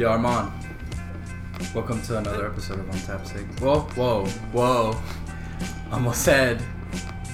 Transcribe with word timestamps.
Yo, 0.00 0.08
Armand. 0.08 0.50
Welcome 1.74 2.00
to 2.04 2.16
another 2.16 2.46
episode 2.46 2.78
of 2.78 2.88
Untapped 2.88 3.28
Sig. 3.28 3.44
Whoa, 3.60 3.80
whoa, 3.96 4.24
whoa. 4.52 4.98
Almost 5.92 6.22
said 6.22 6.62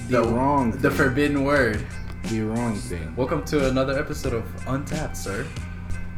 The 0.09 0.21
wrong 0.25 0.73
the 0.73 0.89
thing. 0.89 0.91
forbidden 0.91 1.45
word. 1.45 1.87
The 2.25 2.41
wrong 2.41 2.75
thing. 2.75 3.15
Welcome 3.15 3.45
to 3.45 3.69
another 3.69 3.97
episode 3.97 4.33
of 4.33 4.45
Untapped, 4.67 5.17
sir. 5.17 5.47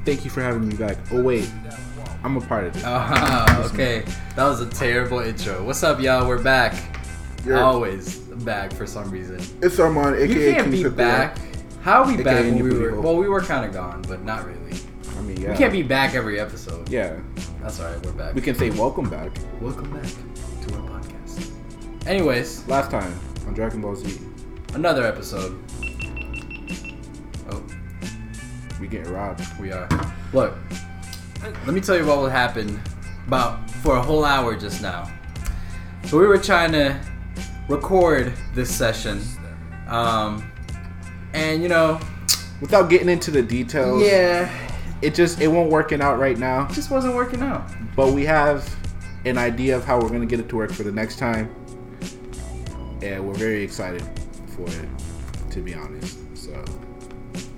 Thank 0.07 0.25
you 0.25 0.31
for 0.31 0.41
having 0.41 0.67
me 0.67 0.75
back. 0.75 0.97
Oh 1.13 1.23
wait, 1.23 1.51
I'm 2.25 2.39
a 2.39 2.41
part 2.41 2.65
of 2.65 2.73
this. 2.73 2.83
Ah, 2.87 3.63
okay. 3.67 4.03
That 4.35 4.45
was 4.45 4.63
a 4.63 4.71
terrible 4.71 5.19
intro. 5.19 5.63
What's 5.67 5.83
up, 5.83 6.01
y'all? 6.01 6.27
We're 6.27 6.43
back. 6.43 6.75
You're- 7.45 7.61
Always 7.61 8.21
back 8.21 8.73
for 8.73 8.87
some 8.87 9.11
reason. 9.11 9.39
It's 9.61 9.79
Armand, 9.79 10.17
aka 10.17 10.27
You 10.29 10.55
can't 10.55 10.73
King 10.73 10.83
be 10.85 10.89
back. 10.89 11.37
How 11.83 12.05
are 12.05 12.07
we 12.07 12.15
AKA 12.15 12.23
back 12.25 12.45
when 12.45 12.65
we 12.65 12.79
were? 12.79 12.99
Well, 13.03 13.19
we 13.19 13.29
were 13.29 13.43
kind 13.43 13.67
of 13.67 13.75
gone, 13.75 14.01
but 14.09 14.23
not 14.25 14.47
really. 14.47 14.59
Mean, 15.29 15.43
yeah. 15.43 15.51
We 15.51 15.59
can't 15.59 15.73
be 15.73 15.83
back 15.83 16.15
every 16.15 16.41
episode. 16.41 16.89
Yeah, 16.89 17.21
That's 17.61 17.79
alright. 17.81 18.03
We're 18.03 18.13
back. 18.13 18.35
we 18.35 18.41
can 18.41 18.55
say 18.55 18.71
welcome 18.71 19.11
back. 19.11 19.37
Welcome 19.61 19.93
back 19.93 20.07
to 20.07 20.75
our 20.75 20.81
podcast. 20.89 21.51
Anyways, 22.07 22.67
Last 22.67 22.91
time 22.91 23.13
on 23.47 23.53
Dragon 23.53 23.83
Ball 23.83 23.95
Z, 23.95 24.19
another 24.73 25.07
episode. 25.07 25.63
Oh, 27.51 27.63
we 28.81 28.87
get 28.89 29.07
robbed. 29.09 29.43
we 29.61 29.71
are. 29.71 29.87
Look, 30.33 30.55
let 31.43 31.75
me 31.75 31.83
tell 31.83 31.99
you 31.99 32.07
what 32.07 32.17
will 32.17 32.31
happen 32.31 32.81
about 33.27 33.71
for 33.71 33.97
a 33.99 34.03
whole 34.03 34.25
hour 34.25 34.57
just 34.57 34.81
now. 34.81 35.13
So 36.07 36.19
we 36.19 36.27
were 36.27 36.39
trying 36.39 36.73
to 36.73 36.99
record 37.69 38.33
this 38.55 38.75
session, 38.75 39.21
um, 39.89 40.51
and 41.35 41.63
you 41.63 41.69
know, 41.69 42.01
Without 42.61 42.91
getting 42.91 43.09
into 43.09 43.31
the 43.31 43.43
details, 43.43 44.03
yeah, 44.03 44.51
it 45.03 45.15
just 45.15 45.41
it 45.41 45.49
won't 45.49 45.71
working 45.71 46.01
out 46.01 46.19
right 46.19 46.39
now. 46.39 46.67
it 46.67 46.73
just 46.73 46.91
wasn't 46.91 47.15
working 47.15 47.43
out. 47.43 47.69
But 47.97 48.13
we 48.13 48.25
have 48.27 48.69
an 49.25 49.39
idea 49.39 49.77
of 49.77 49.85
how 49.85 50.01
we're 50.01 50.09
gonna 50.09 50.27
get 50.27 50.41
it 50.41 50.49
to 50.51 50.57
work 50.57 50.73
for 50.73 50.83
the 50.83 50.93
next 50.93 51.19
time, 51.19 51.55
and 53.03 53.27
we're 53.27 53.35
very 53.35 53.63
excited 53.63 54.03
for 54.57 54.67
it. 54.69 54.89
To 55.53 55.61
be 55.61 55.75
honest, 55.75 56.19
so 56.37 56.65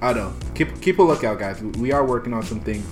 I 0.00 0.12
don't 0.12 0.30
know. 0.40 0.48
Keep 0.54 0.80
keep 0.80 0.98
a 0.98 1.02
lookout, 1.02 1.38
guys. 1.38 1.60
We 1.62 1.92
are 1.92 2.04
working 2.04 2.32
on 2.32 2.42
some 2.42 2.60
things 2.60 2.86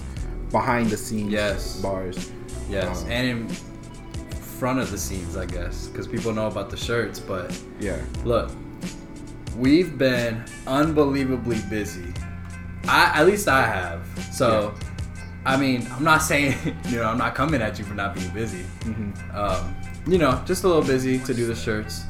behind 0.50 0.90
the 0.90 0.96
scenes. 0.96 1.30
Yes. 1.32 1.80
bars. 1.80 2.30
Yes, 2.68 3.04
Um, 3.04 3.10
and 3.10 3.28
in 3.28 3.48
front 3.48 4.78
of 4.78 4.90
the 4.90 4.98
scenes, 4.98 5.36
I 5.36 5.46
guess, 5.46 5.86
because 5.86 6.06
people 6.06 6.32
know 6.32 6.46
about 6.48 6.68
the 6.68 6.76
shirts, 6.76 7.18
but. 7.18 7.58
Yeah, 7.80 7.98
Look, 8.24 8.50
we've 9.56 9.96
been 9.96 10.44
unbelievably 10.66 11.60
busy. 11.70 12.12
I 12.86 13.20
at 13.20 13.26
least 13.26 13.48
I 13.48 13.62
have. 13.66 14.06
So, 14.32 14.74
I 15.44 15.56
mean, 15.56 15.86
I'm 15.92 16.04
not 16.04 16.18
saying 16.18 16.54
you 16.88 16.96
know 16.96 17.04
I'm 17.04 17.18
not 17.18 17.34
coming 17.34 17.60
at 17.62 17.78
you 17.78 17.84
for 17.84 17.94
not 17.94 18.14
being 18.14 18.30
busy. 18.30 18.64
Mhm. 18.80 19.34
Um, 19.34 19.76
you 20.06 20.18
know, 20.18 20.42
just 20.46 20.64
a 20.64 20.68
little 20.68 20.82
busy 20.82 21.18
to 21.18 21.34
do 21.34 21.46
the 21.46 21.54
shirts. 21.54 22.04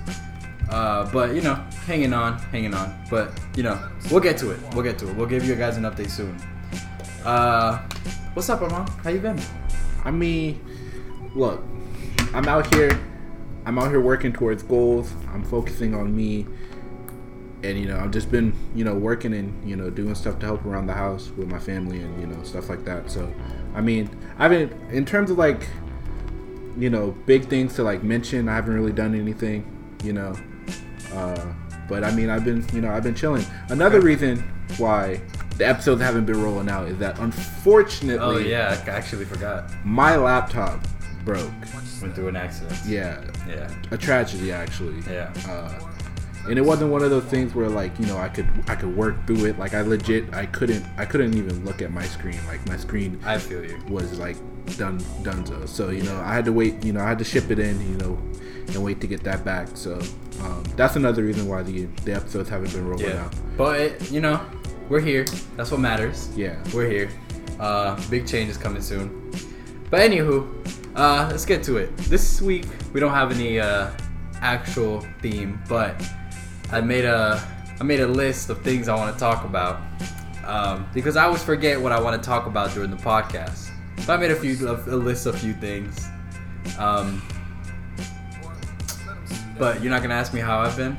Uh, 0.70 1.10
but 1.12 1.34
you 1.34 1.40
know, 1.40 1.54
hanging 1.86 2.12
on, 2.12 2.38
hanging 2.38 2.74
on. 2.74 2.94
But 3.10 3.32
you 3.56 3.62
know, 3.62 3.78
we'll 4.10 4.20
get 4.20 4.36
to 4.38 4.50
it. 4.50 4.60
We'll 4.74 4.84
get 4.84 4.98
to 4.98 5.08
it. 5.08 5.16
We'll 5.16 5.26
give 5.26 5.44
you 5.44 5.54
guys 5.54 5.76
an 5.76 5.84
update 5.84 6.10
soon. 6.10 6.36
Uh, 7.24 7.78
what's 8.34 8.48
up, 8.50 8.60
Armand? 8.62 8.88
How 9.02 9.10
you 9.10 9.18
been? 9.20 9.40
I 10.04 10.10
mean, 10.10 10.60
look, 11.34 11.62
I'm 12.34 12.46
out 12.48 12.72
here. 12.74 12.98
I'm 13.66 13.78
out 13.78 13.90
here 13.90 14.00
working 14.00 14.32
towards 14.32 14.62
goals. 14.62 15.12
I'm 15.32 15.42
focusing 15.44 15.94
on 15.94 16.14
me, 16.14 16.46
and 17.62 17.78
you 17.78 17.86
know, 17.86 17.98
I've 17.98 18.10
just 18.10 18.30
been, 18.30 18.52
you 18.74 18.84
know, 18.84 18.94
working 18.94 19.34
and 19.34 19.68
you 19.68 19.76
know, 19.76 19.90
doing 19.90 20.14
stuff 20.14 20.38
to 20.40 20.46
help 20.46 20.64
around 20.64 20.86
the 20.86 20.94
house 20.94 21.30
with 21.36 21.48
my 21.48 21.58
family 21.58 22.00
and 22.00 22.20
you 22.20 22.26
know, 22.26 22.42
stuff 22.44 22.68
like 22.68 22.84
that. 22.84 23.10
So, 23.10 23.32
I 23.74 23.80
mean, 23.80 24.08
I've 24.38 24.50
been 24.50 24.70
in 24.90 25.04
terms 25.04 25.30
of 25.30 25.38
like, 25.38 25.66
you 26.78 26.90
know, 26.90 27.10
big 27.26 27.46
things 27.48 27.74
to 27.76 27.82
like 27.82 28.02
mention. 28.02 28.48
I 28.48 28.54
haven't 28.54 28.74
really 28.74 28.92
done 28.92 29.14
anything, 29.14 29.64
you 30.04 30.12
know. 30.12 30.36
Uh, 31.12 31.52
but 31.88 32.04
I 32.04 32.10
mean, 32.14 32.28
I've 32.30 32.44
been, 32.44 32.64
you 32.72 32.80
know, 32.80 32.90
I've 32.90 33.02
been 33.02 33.14
chilling. 33.14 33.44
Another 33.70 34.00
reason 34.00 34.38
why 34.76 35.20
the 35.56 35.66
episodes 35.66 36.00
haven't 36.02 36.26
been 36.26 36.40
rolling 36.40 36.68
out 36.68 36.86
is 36.88 36.98
that 36.98 37.18
unfortunately, 37.18 38.18
Oh 38.22 38.36
yeah, 38.38 38.80
I 38.86 38.90
actually 38.90 39.24
forgot. 39.24 39.70
my 39.84 40.16
laptop 40.16 40.86
broke. 41.24 41.50
Went 42.00 42.14
through 42.14 42.28
an 42.28 42.36
accident. 42.36 42.78
Yeah, 42.86 43.24
Yeah. 43.48 43.68
a 43.90 43.96
tragedy 43.96 44.52
actually. 44.52 45.00
Yeah. 45.10 45.32
Uh, 45.48 45.87
and 46.48 46.58
it 46.58 46.62
wasn't 46.64 46.90
one 46.90 47.02
of 47.02 47.10
those 47.10 47.24
things 47.24 47.54
where 47.54 47.68
like 47.68 47.98
you 47.98 48.06
know 48.06 48.16
I 48.18 48.28
could 48.28 48.48
I 48.68 48.74
could 48.74 48.96
work 48.96 49.26
through 49.26 49.44
it. 49.46 49.58
Like 49.58 49.74
I 49.74 49.82
legit 49.82 50.32
I 50.34 50.46
couldn't 50.46 50.84
I 50.96 51.04
couldn't 51.04 51.34
even 51.36 51.64
look 51.64 51.82
at 51.82 51.90
my 51.92 52.04
screen. 52.04 52.38
Like 52.46 52.66
my 52.66 52.76
screen 52.76 53.20
I 53.24 53.38
feel 53.38 53.64
you. 53.64 53.78
was 53.88 54.18
like 54.18 54.36
done 54.76 54.98
donezo. 55.22 55.68
So 55.68 55.90
you 55.90 56.02
know 56.02 56.16
I 56.20 56.32
had 56.34 56.44
to 56.46 56.52
wait. 56.52 56.84
You 56.84 56.92
know 56.92 57.00
I 57.00 57.08
had 57.08 57.18
to 57.18 57.24
ship 57.24 57.50
it 57.50 57.58
in. 57.58 57.80
You 57.90 57.96
know 57.98 58.18
and 58.68 58.84
wait 58.84 59.00
to 59.00 59.06
get 59.06 59.22
that 59.24 59.44
back. 59.44 59.68
So 59.74 59.98
um, 60.42 60.62
that's 60.76 60.96
another 60.96 61.22
reason 61.24 61.48
why 61.48 61.62
the 61.62 61.86
the 62.04 62.12
episodes 62.14 62.48
haven't 62.50 62.72
been 62.72 62.86
rolling 62.86 63.06
Yeah. 63.06 63.24
out. 63.24 63.34
But 63.56 63.80
it, 63.80 64.10
you 64.12 64.20
know, 64.20 64.40
we're 64.90 65.00
here. 65.00 65.24
That's 65.56 65.70
what 65.70 65.80
matters. 65.80 66.28
Yeah. 66.36 66.62
We're 66.74 66.88
here. 66.90 67.08
Uh, 67.58 67.98
big 68.10 68.26
change 68.26 68.50
is 68.50 68.56
coming 68.58 68.82
soon. 68.82 69.32
But 69.90 70.00
anywho, 70.00 70.46
uh, 70.94 71.28
let's 71.30 71.46
get 71.46 71.62
to 71.64 71.78
it. 71.78 71.96
This 71.96 72.42
week 72.42 72.66
we 72.92 73.00
don't 73.00 73.14
have 73.14 73.32
any 73.32 73.58
uh, 73.58 73.90
actual 74.42 75.00
theme, 75.22 75.60
but 75.66 75.98
I 76.70 76.80
made 76.80 77.04
a 77.04 77.42
I 77.80 77.84
made 77.84 78.00
a 78.00 78.06
list 78.06 78.50
of 78.50 78.62
things 78.62 78.88
I 78.88 78.94
want 78.96 79.14
to 79.14 79.18
talk 79.18 79.44
about 79.44 79.80
um, 80.44 80.86
because 80.92 81.16
I 81.16 81.24
always 81.24 81.42
forget 81.42 81.80
what 81.80 81.92
I 81.92 82.00
want 82.00 82.20
to 82.20 82.26
talk 82.26 82.46
about 82.46 82.72
during 82.74 82.90
the 82.90 82.96
podcast. 82.96 83.70
So 84.00 84.14
I 84.14 84.16
made 84.16 84.30
a 84.30 84.36
few 84.36 84.68
a, 84.68 84.72
list 84.96 85.26
of 85.26 85.34
a 85.34 85.38
few 85.38 85.54
things. 85.54 86.06
Um, 86.78 87.22
but 89.58 89.82
you're 89.82 89.90
not 89.90 90.02
gonna 90.02 90.14
ask 90.14 90.32
me 90.34 90.40
how 90.40 90.58
I've 90.58 90.76
been. 90.76 90.96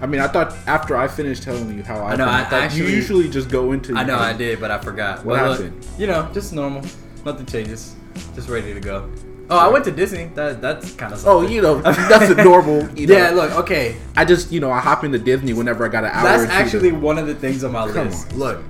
I 0.00 0.06
mean 0.06 0.20
I 0.20 0.28
thought 0.28 0.52
after 0.66 0.96
I 0.96 1.08
finished 1.08 1.42
telling 1.42 1.74
you 1.74 1.82
how 1.82 1.98
I, 1.98 2.12
I 2.12 2.16
know, 2.16 2.24
felt, 2.24 2.28
I 2.28 2.44
thought 2.44 2.62
actually- 2.62 2.80
you 2.80 2.86
usually 2.86 3.28
just 3.28 3.50
go 3.50 3.72
into. 3.72 3.94
I 3.96 4.04
know 4.04 4.18
I 4.18 4.32
did, 4.32 4.60
but 4.60 4.70
I 4.70 4.78
forgot. 4.78 5.24
What 5.24 5.42
look, 5.42 5.60
happened? 5.60 5.86
you 5.98 6.06
know, 6.06 6.30
just 6.32 6.52
normal. 6.52 6.82
Nothing 7.24 7.46
changes. 7.46 7.96
Just 8.34 8.48
ready 8.48 8.74
to 8.74 8.80
go. 8.80 9.10
Oh, 9.50 9.56
I 9.58 9.68
went 9.68 9.84
to 9.86 9.90
Disney. 9.90 10.26
That 10.34 10.60
that's 10.60 10.92
kind 10.94 11.12
of. 11.14 11.26
Oh, 11.26 11.40
you 11.40 11.62
know 11.62 11.80
that's 11.82 12.30
a 12.30 12.34
normal. 12.44 12.86
You 12.90 13.06
know, 13.08 13.16
yeah, 13.16 13.30
look, 13.30 13.52
okay. 13.60 13.96
I 14.16 14.24
just, 14.24 14.52
you 14.52 14.60
know, 14.60 14.70
I 14.70 14.78
hop 14.80 15.04
into 15.04 15.18
Disney 15.18 15.52
whenever 15.54 15.84
I 15.86 15.88
got 15.88 16.04
an 16.04 16.10
hour. 16.10 16.22
That's 16.24 16.42
or 16.42 16.46
two 16.46 16.52
actually 16.52 16.90
to- 16.90 16.96
one 16.98 17.16
of 17.18 17.26
the 17.26 17.34
things 17.34 17.64
on 17.64 17.72
my 17.72 17.86
Come 17.90 18.08
list. 18.08 18.32
on. 18.32 18.38
Look, 18.38 18.62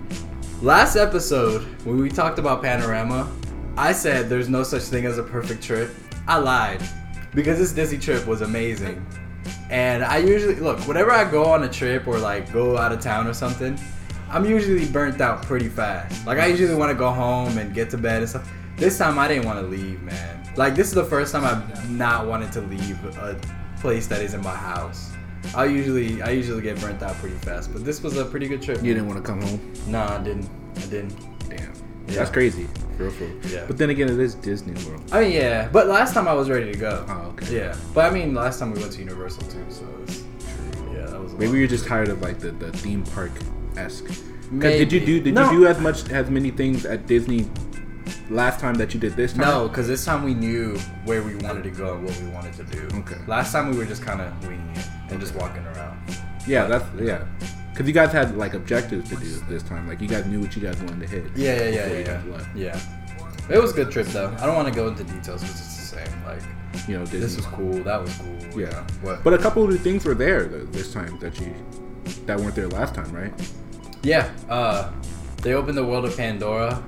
last 0.62 0.96
episode 0.96 1.62
when 1.84 1.98
we 1.98 2.08
talked 2.08 2.38
about 2.38 2.62
Panorama, 2.62 3.30
I 3.76 3.92
said 3.92 4.28
there's 4.28 4.48
no 4.48 4.62
such 4.62 4.82
thing 4.82 5.04
as 5.04 5.18
a 5.18 5.22
perfect 5.22 5.62
trip. 5.62 5.90
I 6.28 6.38
lied 6.38 6.82
because 7.34 7.58
this 7.58 7.72
Disney 7.72 7.98
trip 7.98 8.26
was 8.26 8.40
amazing. 8.42 9.04
And 9.70 10.04
I 10.04 10.18
usually 10.18 10.56
look 10.56 10.78
whenever 10.86 11.10
I 11.10 11.28
go 11.28 11.44
on 11.46 11.64
a 11.64 11.68
trip 11.68 12.06
or 12.06 12.18
like 12.18 12.52
go 12.52 12.76
out 12.78 12.92
of 12.92 13.00
town 13.00 13.26
or 13.26 13.32
something, 13.34 13.78
I'm 14.30 14.44
usually 14.44 14.86
burnt 14.86 15.20
out 15.20 15.42
pretty 15.42 15.68
fast. 15.68 16.24
Like 16.26 16.38
I 16.38 16.46
usually 16.46 16.74
want 16.74 16.90
to 16.90 16.94
go 16.94 17.10
home 17.10 17.58
and 17.58 17.74
get 17.74 17.90
to 17.90 17.98
bed 17.98 18.20
and 18.22 18.28
stuff. 18.28 18.50
This 18.78 18.96
time 18.96 19.18
I 19.18 19.26
didn't 19.28 19.44
want 19.44 19.58
to 19.60 19.66
leave, 19.66 20.02
man. 20.02 20.48
Like 20.56 20.74
this 20.74 20.88
is 20.88 20.94
the 20.94 21.04
first 21.04 21.32
time 21.32 21.44
I've 21.44 21.90
not 21.90 22.26
wanted 22.26 22.52
to 22.52 22.60
leave 22.62 23.02
a 23.18 23.38
place 23.80 24.06
that 24.06 24.22
isn't 24.22 24.42
my 24.42 24.54
house. 24.54 25.12
I 25.54 25.64
usually 25.66 26.22
I 26.22 26.30
usually 26.30 26.62
get 26.62 26.80
burnt 26.80 27.02
out 27.02 27.14
pretty 27.16 27.36
fast, 27.36 27.72
but 27.72 27.84
this 27.84 28.02
was 28.02 28.16
a 28.16 28.24
pretty 28.24 28.48
good 28.48 28.62
trip. 28.62 28.82
You 28.82 28.94
didn't 28.94 29.08
want 29.08 29.22
to 29.24 29.26
come 29.28 29.40
home. 29.42 29.72
Nah, 29.86 30.16
I 30.18 30.22
didn't. 30.22 30.48
I 30.76 30.80
didn't. 30.86 31.16
Damn, 31.48 31.60
Yeah. 32.08 32.14
that's 32.16 32.30
crazy. 32.30 32.66
Real, 32.98 33.10
for. 33.10 33.24
Yeah. 33.48 33.64
But 33.66 33.78
then 33.78 33.90
again, 33.90 34.08
it 34.08 34.18
is 34.18 34.34
Disney 34.34 34.74
World. 34.88 35.02
I 35.12 35.20
mean, 35.20 35.32
yeah, 35.32 35.68
but 35.72 35.86
last 35.86 36.14
time 36.14 36.26
I 36.26 36.32
was 36.32 36.50
ready 36.50 36.72
to 36.72 36.78
go. 36.78 37.04
Oh, 37.08 37.32
okay. 37.32 37.56
Yeah, 37.56 37.76
but 37.94 38.10
I 38.10 38.14
mean, 38.14 38.34
last 38.34 38.58
time 38.58 38.72
we 38.72 38.80
went 38.80 38.92
to 38.92 38.98
Universal 38.98 39.44
too, 39.44 39.64
so 39.70 39.84
it's, 40.02 40.24
yeah, 40.92 41.06
that 41.06 41.20
was. 41.20 41.32
A 41.32 41.36
Maybe 41.36 41.58
you're 41.58 41.68
just 41.68 41.86
tired 41.86 42.08
of 42.08 42.20
like 42.20 42.38
the, 42.40 42.50
the 42.50 42.72
theme 42.72 43.04
park 43.04 43.30
esque. 43.76 44.06
Did 44.58 44.90
you 44.92 44.98
do 45.00 45.20
did 45.20 45.34
No. 45.34 45.50
you 45.50 45.60
do 45.60 45.66
as 45.66 45.78
much 45.78 46.08
as 46.10 46.28
many 46.30 46.50
things 46.50 46.84
at 46.86 47.06
Disney 47.06 47.46
last 48.30 48.60
time 48.60 48.74
that 48.76 48.94
you 48.94 49.00
did 49.00 49.14
this 49.16 49.32
time? 49.32 49.42
No, 49.42 49.68
because 49.68 49.86
this 49.88 50.04
time 50.04 50.22
we 50.22 50.34
knew 50.34 50.76
where 51.04 51.22
we 51.22 51.36
wanted 51.36 51.64
to 51.64 51.70
go 51.70 51.94
and 51.94 52.04
what 52.04 52.18
we 52.20 52.28
wanted 52.28 52.54
to 52.54 52.64
do. 52.64 52.88
Okay. 53.00 53.16
Last 53.26 53.52
time 53.52 53.70
we 53.70 53.76
were 53.76 53.84
just 53.86 54.02
kind 54.02 54.20
of 54.20 54.32
winging 54.46 54.70
it 54.76 54.86
and 55.10 55.20
just 55.20 55.34
walking 55.34 55.64
around. 55.66 55.98
Yeah, 56.46 56.66
that's 56.66 56.84
yeah. 57.00 57.24
Because 57.72 57.86
you 57.86 57.92
guys 57.94 58.10
had 58.12 58.36
like 58.36 58.54
objectives 58.54 59.08
to 59.10 59.16
do 59.16 59.26
this 59.48 59.62
time. 59.62 59.86
Like 59.86 60.00
you 60.00 60.08
guys 60.08 60.26
knew 60.26 60.40
what 60.40 60.54
you 60.56 60.62
guys 60.62 60.76
wanted 60.82 61.00
to 61.00 61.06
hit. 61.06 61.24
Yeah, 61.36 61.56
yeah, 61.56 61.68
yeah, 61.68 61.86
yeah, 61.86 62.22
yeah. 62.26 62.46
yeah. 62.54 62.80
It 63.50 63.60
was 63.60 63.70
a 63.72 63.74
good 63.74 63.90
trip 63.90 64.06
though. 64.08 64.34
I 64.40 64.46
don't 64.46 64.56
want 64.56 64.68
to 64.68 64.74
go 64.74 64.88
into 64.88 65.04
details 65.04 65.42
because 65.42 65.60
it's 65.60 65.76
the 65.90 65.96
same. 65.96 66.24
Like 66.24 66.42
You 66.88 66.98
know, 66.98 67.04
Disney. 67.04 67.20
this 67.20 67.36
was 67.36 67.46
cool, 67.46 67.82
that 67.84 68.00
was 68.02 68.14
cool. 68.18 68.60
Yeah. 68.60 68.84
What? 69.02 69.22
But 69.24 69.34
a 69.34 69.38
couple 69.38 69.62
of 69.64 69.70
the 69.70 69.78
things 69.78 70.04
were 70.04 70.14
there 70.14 70.48
th- 70.48 70.66
this 70.70 70.92
time 70.92 71.18
that 71.20 71.38
you 71.40 71.54
that 72.26 72.38
weren't 72.40 72.54
there 72.54 72.68
last 72.68 72.94
time, 72.94 73.10
right? 73.12 73.32
Yeah, 74.02 74.30
uh, 74.48 74.90
they 75.42 75.54
opened 75.54 75.76
the 75.78 75.84
world 75.84 76.04
of 76.04 76.16
Pandora. 76.16 76.82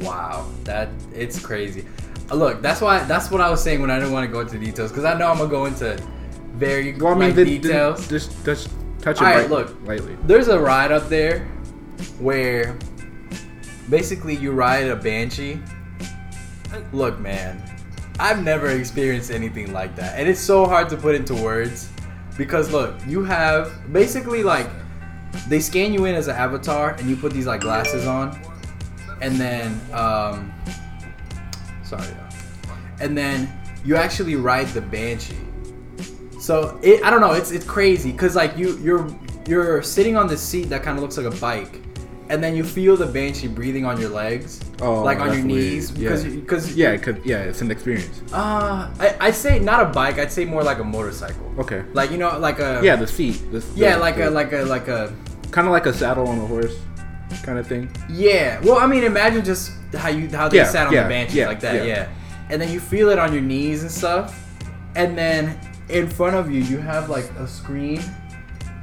Wow, 0.00 0.46
that 0.64 0.88
it's 1.14 1.38
crazy. 1.44 1.86
Uh, 2.30 2.34
Look, 2.36 2.62
that's 2.62 2.80
why 2.80 3.04
that's 3.04 3.30
what 3.30 3.40
I 3.40 3.50
was 3.50 3.62
saying 3.62 3.80
when 3.80 3.90
I 3.90 3.98
didn't 3.98 4.12
want 4.12 4.26
to 4.26 4.32
go 4.32 4.40
into 4.40 4.58
details 4.58 4.90
because 4.90 5.04
I 5.04 5.18
know 5.18 5.30
I'm 5.30 5.38
gonna 5.38 5.50
go 5.50 5.66
into 5.66 6.00
very 6.54 6.92
Well, 6.92 7.08
I 7.08 7.14
mean, 7.14 7.28
like, 7.28 7.34
the, 7.36 7.44
details. 7.44 8.06
The, 8.06 8.18
just 8.18 8.44
just 8.44 8.70
touch 9.00 9.16
it 9.16 9.22
All 9.22 9.28
right, 9.28 9.36
right, 9.40 9.50
look. 9.50 9.76
lightly. 9.86 10.16
There's 10.24 10.48
a 10.48 10.58
ride 10.58 10.92
up 10.92 11.08
there 11.08 11.40
where 12.18 12.76
basically 13.88 14.36
you 14.36 14.52
ride 14.52 14.86
a 14.86 14.96
banshee 14.96 15.60
Look, 16.92 17.18
man, 17.18 17.62
I've 18.18 18.44
never 18.44 18.68
experienced 18.68 19.30
anything 19.30 19.72
like 19.72 19.96
that, 19.96 20.18
and 20.18 20.28
it's 20.28 20.40
so 20.40 20.66
hard 20.66 20.88
to 20.90 20.96
put 20.96 21.14
into 21.14 21.34
words 21.34 21.90
because 22.36 22.70
look, 22.72 22.94
you 23.06 23.24
have 23.24 23.72
basically 23.92 24.42
like 24.42 24.68
they 25.48 25.60
scan 25.60 25.92
you 25.92 26.04
in 26.04 26.14
as 26.14 26.28
an 26.28 26.36
avatar, 26.36 26.90
and 26.92 27.08
you 27.08 27.16
put 27.16 27.32
these 27.32 27.46
like 27.46 27.60
glasses 27.60 28.06
on, 28.06 28.40
and 29.20 29.36
then 29.36 29.80
um, 29.92 30.52
sorry, 31.82 32.06
uh, 32.08 32.70
and 33.00 33.16
then 33.16 33.50
you 33.84 33.96
actually 33.96 34.36
ride 34.36 34.68
the 34.68 34.80
banshee. 34.80 35.36
So 36.40 36.78
it, 36.82 37.02
I 37.04 37.10
don't 37.10 37.20
know, 37.20 37.32
it's 37.32 37.50
it's 37.50 37.64
crazy 37.66 38.12
because 38.12 38.34
like 38.36 38.56
you 38.56 38.78
you're 38.78 39.06
you're 39.46 39.82
sitting 39.82 40.16
on 40.16 40.26
this 40.28 40.40
seat 40.42 40.64
that 40.70 40.82
kind 40.82 40.96
of 40.96 41.02
looks 41.02 41.16
like 41.18 41.26
a 41.26 41.36
bike, 41.40 41.80
and 42.28 42.42
then 42.42 42.56
you 42.56 42.64
feel 42.64 42.96
the 42.96 43.06
banshee 43.06 43.48
breathing 43.48 43.84
on 43.84 44.00
your 44.00 44.08
legs, 44.10 44.60
Oh, 44.80 45.02
like 45.02 45.18
on 45.20 45.32
your 45.34 45.42
knees, 45.44 45.90
because 45.90 46.24
Yeah. 46.24 46.40
because 46.40 46.76
Yeah, 46.76 46.96
cause 46.96 47.14
yeah, 47.24 47.38
it's 47.42 47.60
an 47.60 47.70
experience. 47.70 48.22
uh, 48.32 48.88
I 48.98 49.16
I'd 49.20 49.34
say 49.34 49.58
not 49.58 49.82
a 49.82 49.86
bike, 49.86 50.18
I'd 50.18 50.32
say 50.32 50.44
more 50.46 50.62
like 50.62 50.78
a 50.78 50.84
motorcycle, 50.84 51.52
Okay. 51.58 51.82
like 51.92 52.10
you 52.10 52.16
know 52.18 52.38
like 52.38 52.58
a 52.58 52.80
Yeah, 52.82 52.96
the 52.96 53.06
seat. 53.06 53.42
The, 53.52 53.62
yeah 53.74 53.94
the- 53.96 54.00
like 54.00 54.16
the, 54.16 54.28
a 54.28 54.30
like 54.30 54.52
a 54.52 54.62
like 54.64 54.88
a 54.88 55.12
kind 55.50 55.66
of 55.66 55.72
like 55.72 55.84
a 55.86 55.92
saddle 55.92 56.26
on 56.28 56.38
a 56.38 56.46
horse, 56.46 56.76
kind 57.42 57.58
of 57.58 57.66
thing. 57.66 57.90
yeah. 58.08 58.60
Well, 58.60 58.78
I 58.78 58.86
mean, 58.86 59.04
imagine 59.04 59.44
just 59.44 59.72
how 59.94 60.08
you 60.08 60.28
how 60.28 60.48
they 60.48 60.58
Yeah, 60.58 60.64
sat 60.64 60.86
on 60.86 60.92
yeah, 60.92 61.02
the 61.04 61.08
banshee 61.08 61.38
yeah, 61.38 61.46
like 61.48 61.60
that, 61.60 61.74
yeah. 61.76 61.84
yeah. 61.84 62.08
and 62.50 62.60
then 62.60 62.70
you 62.72 62.80
feel 62.80 63.08
it 63.10 63.18
on 63.18 63.32
your 63.32 63.42
knees 63.42 63.82
and 63.82 63.90
stuff, 63.90 64.38
and 64.96 65.16
then 65.16 65.58
in 65.88 66.08
front 66.08 66.36
of 66.36 66.50
you 66.50 66.62
you 66.62 66.78
have 66.78 67.08
like 67.08 67.28
a 67.38 67.46
screen, 67.48 68.00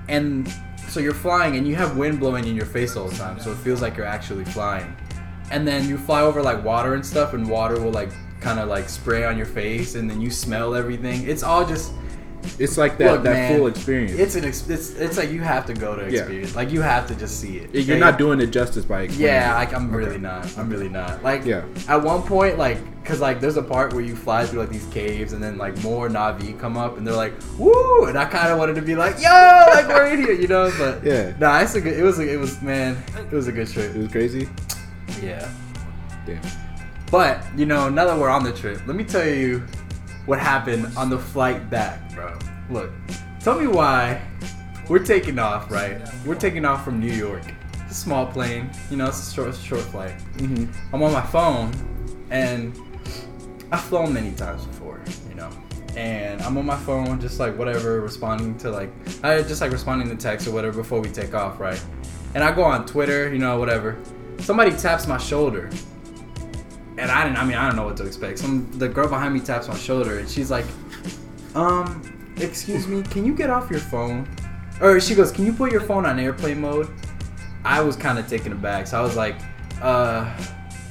and 0.09 0.51
so 0.88 0.99
you're 0.99 1.13
flying 1.13 1.57
and 1.57 1.67
you 1.67 1.75
have 1.75 1.97
wind 1.97 2.19
blowing 2.19 2.45
in 2.47 2.55
your 2.55 2.65
face 2.65 2.95
all 2.95 3.07
the 3.07 3.15
time, 3.17 3.39
so 3.39 3.51
it 3.51 3.57
feels 3.57 3.81
like 3.81 3.97
you're 3.97 4.05
actually 4.05 4.45
flying, 4.45 4.95
and 5.51 5.67
then 5.67 5.88
you 5.88 5.97
fly 5.97 6.21
over 6.21 6.41
like 6.41 6.63
water 6.63 6.94
and 6.95 7.05
stuff, 7.05 7.33
and 7.33 7.47
water 7.49 7.79
will 7.79 7.91
like 7.91 8.09
kind 8.39 8.59
of 8.59 8.69
like 8.69 8.88
spray 8.89 9.25
on 9.25 9.35
your 9.38 9.45
face, 9.45 9.95
and 9.95 10.09
then 10.09 10.21
you 10.21 10.29
smell 10.31 10.75
everything. 10.75 11.27
It's 11.27 11.44
all 11.44 11.65
just 11.65 11.91
It's 12.59 12.77
like 12.77 12.97
that 12.97 13.11
Look, 13.11 13.23
that 13.23 13.33
man, 13.33 13.57
full 13.57 13.67
experience. 13.67 14.11
It's 14.19 14.35
an 14.35 14.45
ex- 14.45 14.67
it's 14.69 14.95
it's 14.95 15.17
like 15.17 15.29
you 15.31 15.41
have 15.41 15.65
to 15.67 15.73
go 15.73 15.95
to 15.95 16.03
Yeah. 16.03 16.19
experience. 16.19 16.55
Like 16.55 16.71
you 16.71 16.81
have 16.81 17.07
to 17.07 17.15
just 17.15 17.39
see 17.39 17.57
it. 17.57 17.73
You're 17.73 17.97
not 17.97 18.17
doing 18.17 18.39
it 18.41 18.47
justice 18.47 18.85
by 18.85 19.03
Yeah, 19.03 19.53
like 19.55 19.73
I'm 19.73 19.91
really 19.91 20.11
Okay. 20.11 20.17
not. 20.19 20.57
I'm 20.57 20.69
really 20.69 20.89
not. 20.89 21.23
Like 21.23 21.45
Yeah. 21.45 21.63
at 21.88 22.01
one 22.01 22.21
point, 22.23 22.57
like, 22.57 22.77
cause 23.03 23.19
like 23.21 23.39
there's 23.39 23.57
a 23.57 23.63
part 23.63 23.94
where 23.94 24.03
you 24.03 24.15
fly 24.15 24.45
through 24.45 24.59
like 24.61 24.69
these 24.69 24.85
caves, 24.91 25.33
and 25.33 25.41
then 25.44 25.57
like 25.57 25.81
more 25.83 26.09
Na'vi 26.09 26.59
come 26.59 26.77
up, 26.77 26.97
and 26.97 27.05
they're 27.07 27.15
like, 27.15 27.33
"Woo!" 27.57 28.05
And 28.05 28.17
I 28.17 28.25
kind 28.25 28.51
of 28.51 28.57
wanted 28.57 28.75
to 28.75 28.81
be 28.81 28.95
like, 28.95 29.15
"Yo, 29.21 29.29
like 29.73 29.88
we're 29.88 30.07
in 30.07 30.19
here," 30.19 30.33
you 30.33 30.47
know. 30.47 30.71
But 30.77 31.03
Yeah. 31.03 31.33
nah, 31.39 31.59
it's 31.59 31.75
a 31.75 31.81
good. 31.81 31.97
It 31.97 32.03
was. 32.03 32.19
A, 32.19 32.33
it 32.33 32.38
was 32.39 32.61
man. 32.61 32.97
It 33.31 33.35
was 33.35 33.47
a 33.47 33.51
good 33.51 33.67
trip. 33.69 33.95
It 33.95 33.99
was 33.99 34.11
crazy. 34.11 34.49
Yeah. 35.21 35.47
Damn. 36.25 36.41
But 37.09 37.41
you 37.55 37.65
know, 37.65 37.88
now 37.89 38.05
that 38.05 38.17
we're 38.17 38.29
on 38.29 38.44
the 38.44 38.51
trip, 38.51 38.81
let 38.85 38.95
me 38.97 39.03
tell 39.05 39.25
you 39.25 39.63
what 40.27 40.39
happened 40.39 40.95
on 40.97 41.09
the 41.09 41.18
flight 41.18 41.69
back, 41.69 42.13
bro. 42.13 42.38
Look, 42.69 42.91
tell 43.39 43.59
me 43.59 43.65
why 43.65 44.21
we're 44.89 45.03
taking 45.03 45.39
off, 45.39 45.71
right? 45.71 46.00
We're 46.25 46.35
taking 46.35 46.65
off 46.65 46.83
from 46.83 47.00
New 47.00 47.12
York. 47.12 47.44
It's 47.83 47.91
a 47.91 47.95
small 47.95 48.27
plane, 48.27 48.69
you 48.91 48.97
know, 48.97 49.07
it's 49.07 49.31
a 49.31 49.33
short, 49.33 49.56
short 49.56 49.81
flight. 49.81 50.13
Mm-hmm. 50.35 50.94
I'm 50.94 51.01
on 51.01 51.13
my 51.13 51.21
phone, 51.21 51.71
and 52.29 52.77
I've 53.71 53.81
flown 53.81 54.13
many 54.13 54.33
times 54.33 54.65
before, 54.65 55.01
you 55.29 55.35
know. 55.35 55.50
And 55.95 56.41
I'm 56.41 56.57
on 56.57 56.65
my 56.65 56.75
phone, 56.75 57.21
just 57.21 57.39
like 57.39 57.57
whatever, 57.57 58.01
responding 58.01 58.57
to 58.59 58.69
like, 58.69 58.91
I 59.23 59.41
just 59.44 59.62
like 59.62 59.71
responding 59.71 60.09
to 60.09 60.15
text 60.15 60.45
or 60.45 60.51
whatever 60.51 60.81
before 60.81 61.00
we 61.00 61.09
take 61.09 61.33
off, 61.33 61.57
right? 61.59 61.81
And 62.35 62.44
I 62.44 62.53
go 62.53 62.63
on 62.63 62.85
Twitter, 62.85 63.31
you 63.31 63.39
know, 63.39 63.57
whatever. 63.57 63.97
Somebody 64.39 64.71
taps 64.71 65.07
my 65.07 65.18
shoulder, 65.18 65.69
and 66.97 67.11
I 67.11 67.23
didn't. 67.23 67.38
I 67.38 67.45
mean, 67.45 67.57
I 67.57 67.67
don't 67.67 67.75
know 67.75 67.85
what 67.85 67.97
to 67.97 68.05
expect. 68.05 68.39
Some 68.39 68.69
the 68.77 68.88
girl 68.88 69.07
behind 69.07 69.33
me 69.33 69.39
taps 69.39 69.67
my 69.67 69.77
shoulder, 69.77 70.19
and 70.19 70.29
she's 70.29 70.49
like, 70.51 70.65
"Um, 71.55 72.01
excuse 72.38 72.88
me, 72.88 73.03
can 73.03 73.25
you 73.25 73.33
get 73.33 73.49
off 73.49 73.69
your 73.69 73.79
phone?" 73.79 74.27
Or 74.81 74.99
she 74.99 75.15
goes, 75.15 75.31
"Can 75.31 75.45
you 75.45 75.53
put 75.53 75.71
your 75.71 75.81
phone 75.81 76.05
on 76.05 76.19
airplane 76.19 76.61
mode?" 76.61 76.89
I 77.63 77.81
was 77.81 77.95
kind 77.95 78.17
of 78.17 78.27
taken 78.27 78.51
aback, 78.51 78.88
so 78.88 78.97
I 78.97 79.01
was 79.01 79.15
like, 79.15 79.35
"Uh, 79.81 80.31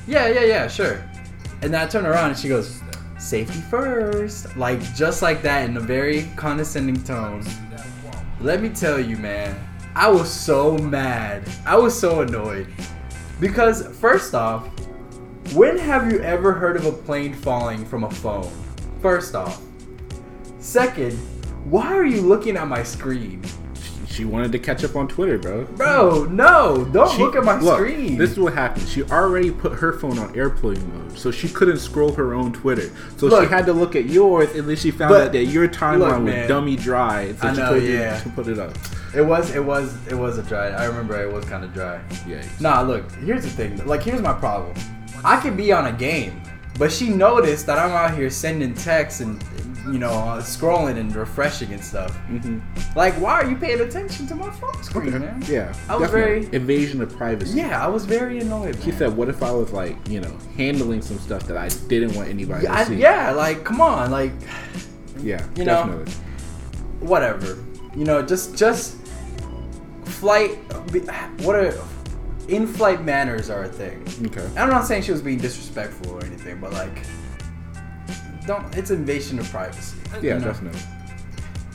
yeah, 0.07 0.29
yeah, 0.29 0.45
yeah, 0.45 0.69
sure." 0.69 1.03
And 1.63 1.73
then 1.73 1.81
I 1.81 1.87
turn 1.87 2.07
around 2.07 2.31
and 2.31 2.39
she 2.39 2.49
goes, 2.49 2.81
"Safety 3.19 3.61
first. 3.71 4.57
like 4.57 4.81
just 4.95 5.23
like 5.23 5.43
that 5.43 5.69
in 5.69 5.77
a 5.77 5.81
very 5.81 6.29
condescending 6.37 7.03
tone. 7.03 7.45
Let 8.41 8.61
me 8.61 8.69
tell 8.69 9.01
you, 9.01 9.17
man, 9.17 9.57
I 9.95 10.09
was 10.11 10.31
so 10.31 10.77
mad. 10.77 11.49
I 11.65 11.77
was 11.77 11.99
so 11.99 12.21
annoyed 12.21 12.69
because 13.41 13.87
first 13.99 14.35
off, 14.35 14.69
when 15.55 15.79
have 15.79 16.11
you 16.13 16.21
ever 16.21 16.53
heard 16.53 16.77
of 16.77 16.87
a 16.87 16.93
plane 16.93 17.33
falling 17.35 17.85
from 17.85 18.05
a 18.05 18.11
phone? 18.11 18.51
First 19.01 19.35
off. 19.35 19.61
Second, 20.59 21.13
why 21.71 21.87
are 21.95 22.05
you 22.05 22.21
looking 22.21 22.57
at 22.57 22.67
my 22.69 22.83
screen? 22.83 23.43
She 24.09 24.25
wanted 24.25 24.51
to 24.53 24.59
catch 24.59 24.83
up 24.83 24.97
on 24.97 25.09
Twitter, 25.09 25.37
bro. 25.37 25.65
Bro, 25.65 26.25
no, 26.31 26.87
don't 26.91 27.11
She- 27.15 27.23
look 27.23 27.37
at 27.37 27.45
my 27.45 27.61
look, 27.61 27.77
screen. 27.77 28.17
This 28.17 28.31
is 28.31 28.39
what 28.39 28.55
happened. 28.55 28.89
She 28.89 29.03
already 29.05 29.51
put 29.51 29.75
her 29.75 29.93
phone 29.93 30.19
on 30.19 30.35
airplane 30.35 30.81
mode, 30.95 31.19
so 31.19 31.31
she 31.31 31.49
couldn't 31.51 31.79
scroll 31.79 32.13
her 32.15 32.33
own 32.33 32.53
Twitter. 32.55 32.89
So 33.19 33.27
Look. 33.27 33.45
she 33.45 33.51
had 33.51 33.67
to 33.67 33.75
look 33.75 33.95
at 33.95 34.07
yours, 34.07 34.49
and 34.55 34.67
then 34.67 34.77
she 34.77 34.91
found 34.91 35.11
But- 35.11 35.21
out 35.27 35.33
that 35.33 35.45
your 35.47 35.69
timeline 35.69 36.25
was 36.25 36.49
dummy 36.49 36.77
dry. 36.77 37.35
So 37.41 37.49
I 37.49 37.53
she 37.53 37.61
know, 37.61 37.75
yeah. 37.75 38.19
to 38.21 38.29
put 38.31 38.49
it 38.49 38.59
up. 38.59 38.73
it 39.15 39.21
was 39.21 39.55
it 39.55 39.63
was 39.63 39.95
it 40.09 40.15
was 40.15 40.39
a 40.39 40.43
dry. 40.43 40.69
I 40.69 40.87
remember 40.87 41.21
it 41.23 41.31
was 41.31 41.45
kind 41.45 41.63
of 41.63 41.75
dry. 41.75 42.01
Yeah. 42.27 42.43
Nah, 42.59 42.81
look, 42.81 43.11
here's 43.17 43.43
the 43.45 43.51
thing. 43.51 43.85
Like, 43.87 44.03
here's 44.03 44.23
my 44.23 44.33
problem. 44.33 44.75
I 45.25 45.41
could 45.41 45.57
be 45.57 45.73
on 45.73 45.87
a 45.87 45.93
game, 45.93 46.41
but 46.79 46.93
she 46.93 47.09
noticed 47.11 47.67
that 47.67 47.79
I'm 47.79 47.91
out 47.93 48.17
here 48.17 48.31
sending 48.31 48.75
texts 48.75 49.21
and, 49.21 49.43
you 49.87 49.99
know, 49.99 50.11
uh, 50.11 50.41
scrolling 50.43 50.99
and 50.99 51.15
refreshing 51.15 51.73
and 51.73 51.83
stuff. 51.83 52.15
hmm 52.27 52.59
Like, 52.95 53.15
why 53.15 53.33
are 53.41 53.47
you 53.49 53.57
paying 53.57 53.81
attention 53.81 54.27
to 54.29 54.35
my 54.35 54.51
phone 54.51 54.83
screen, 54.83 55.19
man? 55.19 55.43
Yeah. 55.49 55.73
I 55.89 55.97
was 55.97 56.11
definitely. 56.11 56.45
very- 56.47 56.57
invasion 56.57 57.01
of 57.03 57.17
privacy. 57.17 57.59
Yeah, 57.59 57.83
I 57.85 57.89
was 57.89 58.05
very 58.05 58.39
annoyed. 58.41 58.77
She 58.83 58.91
man. 58.91 58.99
said, 58.99 59.17
"What 59.17 59.29
if 59.29 59.43
I 59.43 59.51
was 59.51 59.73
like, 59.73 59.97
you 60.09 60.21
know, 60.21 60.37
handling 60.57 61.03
some 61.03 61.19
stuff 61.19 61.43
that 61.45 61.57
I 61.57 61.69
didn't 61.89 62.15
want 62.15 62.29
anybody 62.29 62.65
yeah, 62.65 62.75
I- 62.75 62.85
to 62.85 62.91
see?" 62.91 62.97
yeah, 62.97 63.31
like, 63.33 63.65
come 63.65 63.81
on, 63.81 64.11
like, 64.11 64.33
yeah, 65.21 65.43
You 65.57 65.65
know, 65.65 66.05
whatever. 67.01 67.57
You 67.97 68.05
know, 68.05 68.21
just 68.23 68.57
just 68.57 68.97
flight. 70.05 70.57
What 71.41 71.57
are 71.57 71.73
in-flight 72.49 73.05
manners 73.05 73.51
are 73.51 73.65
a 73.65 73.69
thing. 73.69 74.03
Okay. 74.27 74.49
I'm 74.57 74.71
not 74.71 74.87
saying 74.87 75.03
she 75.03 75.13
was 75.13 75.23
being 75.23 75.39
disrespectful 75.39 76.13
or 76.13 76.25
anything, 76.25 76.61
but 76.61 76.73
like, 76.73 77.03
don't. 78.47 78.77
It's 78.77 78.91
invasion 78.91 79.39
of 79.39 79.51
privacy. 79.51 79.99
Yeah, 80.15 80.35
you 80.35 80.41
know? 80.41 80.47
definitely. 80.47 80.81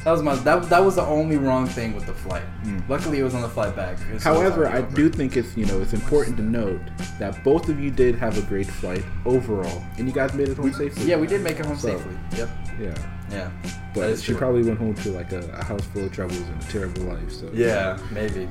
That 0.03 0.11
was 0.13 0.23
my. 0.23 0.33
That, 0.35 0.63
that 0.69 0.79
was 0.83 0.95
the 0.95 1.03
only 1.05 1.37
wrong 1.37 1.67
thing 1.67 1.93
with 1.93 2.07
the 2.07 2.13
flight. 2.13 2.43
Mm. 2.63 2.89
Luckily, 2.89 3.19
it 3.19 3.23
was 3.23 3.35
on 3.35 3.41
the 3.43 3.49
flight 3.49 3.75
back. 3.75 3.99
It 4.11 4.21
However, 4.21 4.67
I 4.67 4.81
do 4.81 5.09
think 5.09 5.37
it's 5.37 5.55
you 5.55 5.65
know 5.65 5.79
it's 5.79 5.93
important 5.93 6.37
to 6.37 6.43
note 6.43 6.81
that 7.19 7.43
both 7.43 7.69
of 7.69 7.79
you 7.79 7.91
did 7.91 8.15
have 8.15 8.35
a 8.37 8.41
great 8.41 8.65
flight 8.65 9.03
overall, 9.25 9.83
and 9.99 10.07
you 10.07 10.13
guys 10.13 10.33
made 10.33 10.49
it 10.49 10.57
home 10.57 10.73
safely. 10.73 11.05
Yeah, 11.05 11.17
we 11.17 11.27
did 11.27 11.41
make 11.41 11.59
it 11.59 11.65
home 11.67 11.77
So- 11.77 11.89
safely. 11.89 12.17
Yep. 12.35 12.49
Yeah, 12.79 12.95
Yeah. 13.29 13.51
But 13.93 14.17
she 14.17 14.27
true. 14.31 14.37
probably 14.37 14.63
went 14.63 14.79
home 14.79 14.95
to 14.95 15.11
like 15.11 15.33
a, 15.33 15.41
a 15.51 15.63
house 15.63 15.85
full 15.87 16.05
of 16.05 16.11
troubles 16.11 16.39
and 16.39 16.59
a 16.63 16.65
terrible 16.65 17.03
life. 17.03 17.31
So 17.31 17.47
Yeah, 17.53 17.99
maybe. 18.09 18.47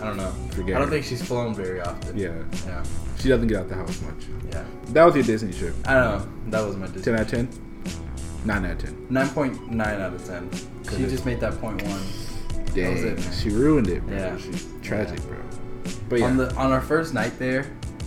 I 0.00 0.06
don't 0.06 0.16
know. 0.16 0.32
Forget 0.52 0.76
I 0.76 0.78
don't 0.78 0.88
it. 0.88 0.90
think 0.92 1.04
she's 1.06 1.22
flown 1.22 1.54
very 1.54 1.80
often. 1.80 2.16
yeah, 2.16 2.42
Yeah. 2.66 2.82
she 3.18 3.28
doesn't 3.28 3.46
get 3.48 3.58
out 3.58 3.68
the 3.68 3.74
house 3.74 4.00
much. 4.02 4.26
Yeah. 4.50 4.64
That 4.88 5.04
was 5.04 5.14
your 5.14 5.24
Disney 5.24 5.52
trip. 5.52 5.74
I 5.86 5.94
know. 5.94 6.26
That 6.48 6.66
was 6.66 6.76
my 6.76 6.86
Disney. 6.86 7.02
Ten 7.02 7.14
out 7.14 7.20
of 7.22 7.28
ten. 7.28 7.48
Nine 8.44 8.64
out 8.64 8.72
of 8.72 8.78
ten. 8.78 9.06
Nine 9.10 9.28
point 9.30 9.70
nine 9.70 10.00
out 10.00 10.12
of 10.14 10.24
ten. 10.26 10.50
She 10.90 11.04
just 11.06 11.24
made 11.26 11.40
that 11.40 11.60
point 11.60 11.82
one. 11.82 12.02
Dang, 12.74 12.94
was 12.94 13.04
it, 13.04 13.34
she 13.34 13.50
ruined 13.50 13.88
it, 13.88 14.04
bro. 14.06 14.16
Yeah. 14.16 14.36
She's 14.38 14.66
tragic, 14.82 15.18
Yeah. 15.20 15.24
bro. 15.26 15.38
But 16.08 16.18
yeah, 16.20 16.26
On 16.26 16.36
the 16.36 16.54
on 16.54 16.72
our 16.72 16.80
first 16.80 17.12
night 17.14 17.38
there, 17.38 17.66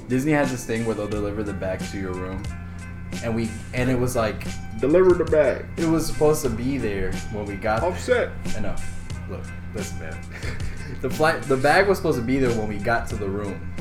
Disney 0.10 0.32
has 0.34 0.51
this 0.51 0.65
thing 0.65 0.86
where 0.86 0.96
they'll 0.96 1.08
deliver 1.08 1.44
the 1.44 1.53
bag 1.53 1.79
to 1.91 2.00
your 2.00 2.13
room, 2.13 2.44
and 3.24 3.36
we 3.36 3.50
and 3.74 3.89
it 3.89 3.98
was 3.98 4.15
like 4.15 4.46
deliver 4.79 5.13
the 5.13 5.25
bag. 5.25 5.65
it 5.77 5.88
was 5.88 6.05
supposed 6.05 6.41
to 6.44 6.50
be 6.50 6.77
there 6.77 7.12
when 7.32 7.46
we 7.46 7.55
got 7.55 7.82
there. 7.82 7.91
Offset. 7.91 8.29
I 8.58 8.60
know. 8.60 8.75
Look, 9.29 9.41
listen, 9.74 10.00
man. 10.00 10.17
the 11.01 11.10
flight, 11.10 11.42
the 11.44 11.58
bag 11.58 11.88
was 11.88 11.98
supposed 11.98 12.18
to 12.20 12.24
be 12.25 12.38
there 12.39 12.51
when 12.58 12.68
we 12.68 12.77
got 12.77 13.08
to 13.10 13.15
the 13.15 13.27
room, 13.30 13.74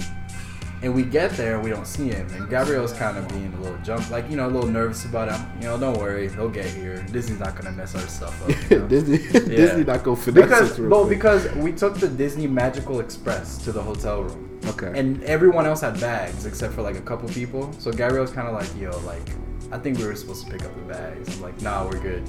and 0.83 0.95
we 0.95 1.03
get 1.03 1.31
there 1.33 1.55
and 1.55 1.65
we 1.65 1.71
don't 1.71 1.87
see 1.87 2.09
him. 2.11 2.27
And 2.35 2.49
Gabrielle's 2.51 2.93
kind 2.93 3.17
of 3.17 3.27
being 3.29 3.53
a 3.55 3.61
little 3.61 3.79
jump, 3.79 4.11
like 4.11 4.29
you 4.31 4.37
know, 4.37 4.47
a 4.47 4.51
little 4.51 4.69
nervous 4.69 5.05
about 5.07 5.31
him. 5.33 5.47
You 5.61 5.69
know, 5.69 5.79
don't 5.79 5.97
worry, 5.99 6.29
he'll 6.31 6.49
get 6.51 6.67
here. 6.67 7.03
Disney's 7.11 7.41
not 7.41 7.57
gonna 7.57 7.73
mess 7.73 7.95
our 7.95 8.03
stuff 8.03 8.43
up. 8.43 8.71
you 8.71 8.79
know? 8.81 8.89
Disney, 8.89 9.19
Yeah. 9.19 9.31
Disney 9.57 9.85
not 9.85 10.03
go 10.03 10.15
finesse 10.15 10.45
because 10.45 10.73
us 10.73 10.79
real 10.79 10.91
well, 10.91 11.07
quick. 11.07 11.19
because 11.19 11.51
we 11.55 11.73
took 11.73 11.95
the 11.99 12.09
Disney 12.09 12.47
Magical 12.47 13.01
Express 13.01 13.57
to 13.65 13.73
the 13.73 13.83
hotel 13.83 14.23
room. 14.25 14.61
okay, 14.67 14.93
And 14.99 15.23
everyone 15.25 15.65
else 15.67 15.81
had 15.81 15.99
bags 16.01 16.45
except 16.47 16.75
for 16.75 16.83
like 16.83 16.97
a 16.97 17.03
couple 17.03 17.29
people. 17.31 17.73
So 17.79 17.91
Gabrielle's 17.91 18.31
kind 18.33 18.47
of 18.49 18.55
like, 18.55 18.69
yo, 18.79 18.91
like, 19.07 19.27
I 19.73 19.79
think 19.79 19.99
we 19.99 20.07
were 20.07 20.15
supposed 20.15 20.45
to 20.47 20.53
pick 20.53 20.63
up 20.65 20.75
the 20.75 20.83
bags. 20.83 21.35
I'm 21.37 21.43
like, 21.43 21.61
nah, 21.63 21.85
we're 21.87 21.99
good. 21.99 22.23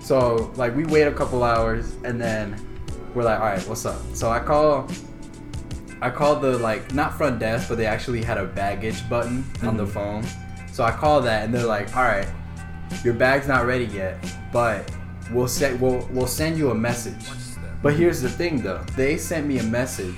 So 0.00 0.52
like 0.56 0.74
we 0.76 0.84
wait 0.84 1.02
a 1.04 1.12
couple 1.12 1.42
hours 1.44 1.96
and 2.04 2.20
then 2.20 2.56
we're 3.14 3.22
like, 3.24 3.40
all 3.40 3.46
right, 3.46 3.62
what's 3.68 3.84
up? 3.86 4.00
So 4.14 4.30
I 4.30 4.38
call, 4.40 4.88
I 6.00 6.10
called 6.10 6.42
the 6.42 6.58
like 6.58 6.94
not 6.94 7.16
front 7.16 7.38
desk, 7.38 7.68
but 7.68 7.76
they 7.78 7.86
actually 7.86 8.22
had 8.22 8.38
a 8.38 8.44
baggage 8.46 9.08
button 9.08 9.44
on 9.62 9.76
the 9.76 9.84
Mhm. 9.84 9.88
phone. 9.92 10.24
So 10.72 10.84
I 10.84 10.92
call 10.92 11.20
that, 11.22 11.44
and 11.44 11.52
they're 11.54 11.66
like, 11.66 11.94
"All 11.96 12.04
right, 12.04 12.26
your 13.04 13.14
bag's 13.14 13.46
not 13.48 13.66
ready 13.66 13.86
yet, 13.86 14.16
but 14.52 14.90
we'll 15.32 15.48
set 15.48 15.78
we'll 15.80 16.08
we'll 16.12 16.26
send 16.26 16.56
you 16.56 16.70
a 16.70 16.74
message." 16.74 17.26
But 17.82 17.94
here's 17.94 18.20
the 18.20 18.28
thing, 18.28 18.62
though. 18.62 18.80
They 18.96 19.16
sent 19.16 19.46
me 19.46 19.58
a 19.58 19.62
message, 19.62 20.14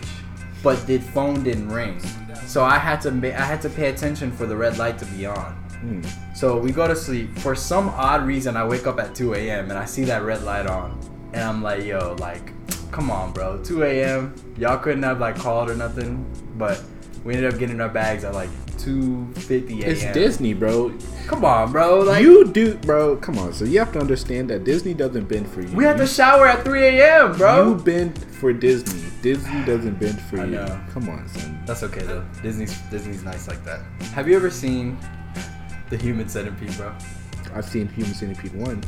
but 0.63 0.87
the 0.87 0.99
phone 0.99 1.43
didn't 1.43 1.69
ring. 1.69 2.01
So 2.47 2.63
I 2.65 2.77
had 2.79 3.01
to 3.03 3.11
ma- 3.11 3.29
I 3.29 3.47
had 3.53 3.63
to 3.63 3.69
pay 3.71 3.89
attention 3.89 4.31
for 4.31 4.47
the 4.47 4.57
red 4.57 4.79
light 4.79 4.99
to 4.99 5.07
be 5.07 5.27
on. 5.27 5.55
Hmm. 5.81 6.01
So 6.35 6.59
we 6.59 6.71
go 6.71 6.87
to 6.87 6.95
sleep. 6.95 7.37
For 7.39 7.55
some 7.57 7.89
odd 7.89 8.25
reason, 8.27 8.57
I 8.57 8.65
wake 8.65 8.87
up 8.87 9.01
at 9.01 9.15
2 9.15 9.35
a.m. 9.35 9.71
and 9.71 9.79
I 9.79 9.85
see 9.85 10.05
that 10.05 10.23
red 10.23 10.43
light 10.45 10.67
on, 10.67 10.99
and 11.33 11.43
I'm 11.43 11.63
like, 11.63 11.85
"Yo, 11.85 12.15
like, 12.21 12.53
come 12.93 13.11
on, 13.11 13.33
bro. 13.33 13.59
2 13.65 13.83
a.m. 13.83 14.35
Y'all 14.57 14.79
couldn't 14.79 15.03
have 15.03 15.19
like 15.19 15.37
called 15.37 15.69
or 15.71 15.75
nothing." 15.75 16.25
But 16.57 16.81
we 17.25 17.35
ended 17.35 17.53
up 17.53 17.59
getting 17.59 17.81
our 17.81 17.89
bags 17.89 18.23
at 18.25 18.35
like 18.35 18.51
2:50 18.79 19.83
a.m. 19.83 19.91
It's 19.91 20.05
Disney, 20.13 20.55
bro. 20.55 20.93
Come 21.27 21.45
on, 21.45 21.73
bro. 21.73 22.01
Like 22.01 22.23
you 22.23 22.45
do, 22.47 22.75
bro. 22.75 23.17
Come 23.17 23.39
on. 23.39 23.53
So 23.53 23.65
you 23.65 23.79
have 23.79 23.93
to 23.93 23.99
understand 24.01 24.51
that 24.51 24.65
Disney 24.65 24.95
doesn't 24.95 25.27
bend 25.29 25.49
for 25.49 25.63
you. 25.63 25.75
we 25.77 25.85
had 25.85 25.99
You- 25.99 26.07
to 26.07 26.07
shower 26.07 26.47
at 26.47 26.65
3 26.65 26.83
a.m., 27.01 27.37
bro. 27.37 27.69
You 27.71 27.75
bend 27.77 28.19
for 28.41 28.53
Disney. 28.53 29.01
Disney 29.23 29.65
doesn't 29.65 29.99
bend 30.01 30.21
for 30.23 30.41
I 30.41 30.45
you. 30.45 30.51
know. 30.53 30.81
Come 30.93 31.09
on, 31.09 31.29
son. 31.29 31.63
That's 31.65 31.83
okay 31.85 32.03
though. 32.03 32.25
Disney's 32.43 32.77
Disney's 32.91 33.23
nice 33.23 33.47
like 33.49 33.65
that. 33.65 33.81
Have 34.15 34.27
you 34.29 34.35
ever 34.37 34.51
seen 34.51 34.99
the 35.91 35.97
Human 35.97 36.29
Centipede, 36.29 36.77
bro? 36.77 36.93
I've 37.55 37.65
seen 37.67 37.87
Human 37.89 38.15
Centipede 38.15 38.55
one. 38.55 38.83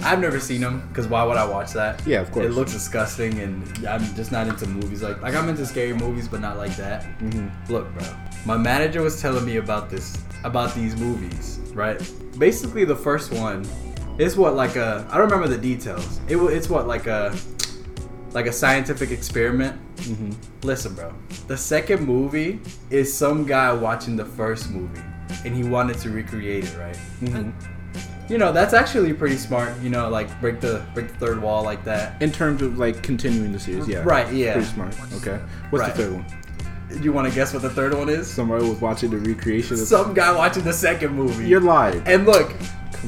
I've 0.00 0.20
never 0.20 0.38
seen 0.38 0.60
them 0.60 0.86
because 0.88 1.08
why 1.08 1.24
would 1.24 1.36
I 1.36 1.44
watch 1.44 1.72
that? 1.72 2.06
Yeah, 2.06 2.20
of 2.20 2.30
course. 2.30 2.46
It 2.46 2.52
looks 2.52 2.72
disgusting, 2.72 3.38
and 3.40 3.86
I'm 3.86 4.02
just 4.14 4.30
not 4.30 4.46
into 4.46 4.66
movies 4.66 5.02
like 5.02 5.20
like 5.22 5.34
I'm 5.34 5.48
into 5.48 5.66
scary 5.66 5.92
movies, 5.92 6.28
but 6.28 6.40
not 6.40 6.56
like 6.56 6.76
that. 6.76 7.04
Mhm. 7.20 7.50
Look, 7.68 7.92
bro, 7.94 8.06
my 8.46 8.56
manager 8.56 9.02
was 9.02 9.20
telling 9.20 9.44
me 9.44 9.56
about 9.56 9.90
this 9.90 10.16
about 10.44 10.74
these 10.74 10.96
movies, 10.96 11.58
right? 11.74 11.98
Basically, 12.38 12.84
the 12.84 12.94
first 12.96 13.32
one 13.32 13.66
is 14.18 14.36
what 14.36 14.54
like 14.54 14.76
a 14.76 15.04
I 15.10 15.18
don't 15.18 15.28
remember 15.30 15.48
the 15.48 15.58
details. 15.60 16.20
It 16.28 16.36
it's 16.36 16.68
what 16.70 16.86
like 16.86 17.06
a 17.08 17.34
like 18.34 18.46
a 18.46 18.52
scientific 18.52 19.10
experiment. 19.10 19.76
Mhm. 19.96 20.34
Listen, 20.62 20.94
bro. 20.94 21.12
The 21.48 21.56
second 21.56 22.06
movie 22.06 22.60
is 22.90 23.12
some 23.12 23.44
guy 23.44 23.72
watching 23.72 24.14
the 24.16 24.24
first 24.24 24.70
movie, 24.70 25.02
and 25.44 25.54
he 25.56 25.64
wanted 25.64 25.98
to 26.00 26.10
recreate 26.10 26.64
it, 26.64 26.76
right? 26.78 26.98
Mhm. 27.20 27.52
You 28.28 28.36
know, 28.36 28.52
that's 28.52 28.74
actually 28.74 29.12
pretty 29.14 29.36
smart. 29.36 29.72
You 29.80 29.88
know, 29.88 30.08
like 30.10 30.28
break 30.40 30.60
the 30.60 30.84
break 30.92 31.08
the 31.08 31.14
third 31.14 31.40
wall 31.40 31.62
like 31.64 31.82
that. 31.84 32.20
In 32.20 32.30
terms 32.30 32.60
of 32.60 32.78
like 32.78 33.02
continuing 33.02 33.52
the 33.52 33.58
series, 33.58 33.88
yeah. 33.88 34.02
Right, 34.04 34.30
yeah. 34.32 34.52
Pretty 34.52 34.68
smart. 34.68 34.94
Okay. 35.14 35.40
What's 35.70 35.80
Right. 35.82 35.94
the 35.94 36.02
third 36.04 36.12
one? 36.14 37.02
You 37.02 37.12
want 37.12 37.28
to 37.28 37.34
guess 37.34 37.52
what 37.52 37.62
the 37.62 37.70
third 37.70 37.94
one 37.94 38.08
is? 38.08 38.26
Somebody 38.26 38.66
was 38.68 38.80
watching 38.80 39.10
the 39.10 39.18
recreation 39.18 39.74
of. 39.74 39.80
Some 39.86 40.14
guy 40.14 40.34
watching 40.34 40.64
the 40.64 40.72
second 40.72 41.14
movie. 41.14 41.46
You're 41.46 41.60
lying 41.60 42.02
and 42.06 42.26
look, 42.26 42.54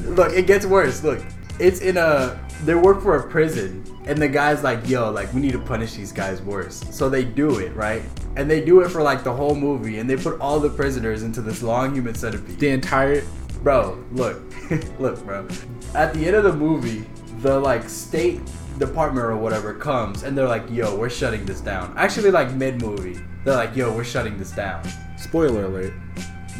look, 0.04 0.32
it 0.32 0.46
gets 0.46 0.64
worse. 0.66 1.02
Look, 1.02 1.20
it's 1.58 1.80
in 1.80 1.96
a. 1.96 2.38
They 2.64 2.74
work 2.74 3.00
for 3.02 3.16
a 3.16 3.22
prison, 3.26 3.82
and 4.06 4.20
the 4.20 4.28
guy's 4.28 4.62
like, 4.62 4.86
"Yo, 4.88 5.10
like 5.10 5.32
we 5.32 5.40
need 5.40 5.52
to 5.52 5.58
punish 5.58 5.94
these 5.94 6.12
guys 6.12 6.42
worse." 6.42 6.82
So 6.90 7.08
they 7.08 7.24
do 7.24 7.58
it, 7.58 7.74
right? 7.74 8.02
And 8.36 8.50
they 8.50 8.62
do 8.62 8.80
it 8.80 8.90
for 8.90 9.02
like 9.02 9.24
the 9.24 9.32
whole 9.32 9.54
movie, 9.54 9.98
and 9.98 10.08
they 10.08 10.16
put 10.16 10.38
all 10.40 10.60
the 10.60 10.68
prisoners 10.68 11.22
into 11.22 11.40
this 11.40 11.62
long 11.62 11.94
human 11.94 12.14
centipede. 12.14 12.58
The 12.58 12.68
entire. 12.68 13.22
Bro, 13.62 14.02
look, 14.12 14.42
look, 14.98 15.24
bro. 15.24 15.46
At 15.94 16.14
the 16.14 16.26
end 16.26 16.36
of 16.36 16.44
the 16.44 16.52
movie, 16.52 17.04
the 17.40 17.58
like 17.58 17.88
state 17.88 18.40
department 18.78 19.26
or 19.26 19.36
whatever 19.36 19.74
comes 19.74 20.22
and 20.22 20.36
they're 20.36 20.48
like, 20.48 20.68
"Yo, 20.70 20.96
we're 20.96 21.10
shutting 21.10 21.44
this 21.44 21.60
down." 21.60 21.92
Actually, 21.96 22.30
like 22.30 22.52
mid 22.54 22.80
movie, 22.80 23.20
they're 23.44 23.56
like, 23.56 23.76
"Yo, 23.76 23.94
we're 23.94 24.04
shutting 24.04 24.38
this 24.38 24.50
down." 24.50 24.82
Spoiler 25.18 25.66
alert. 25.66 25.92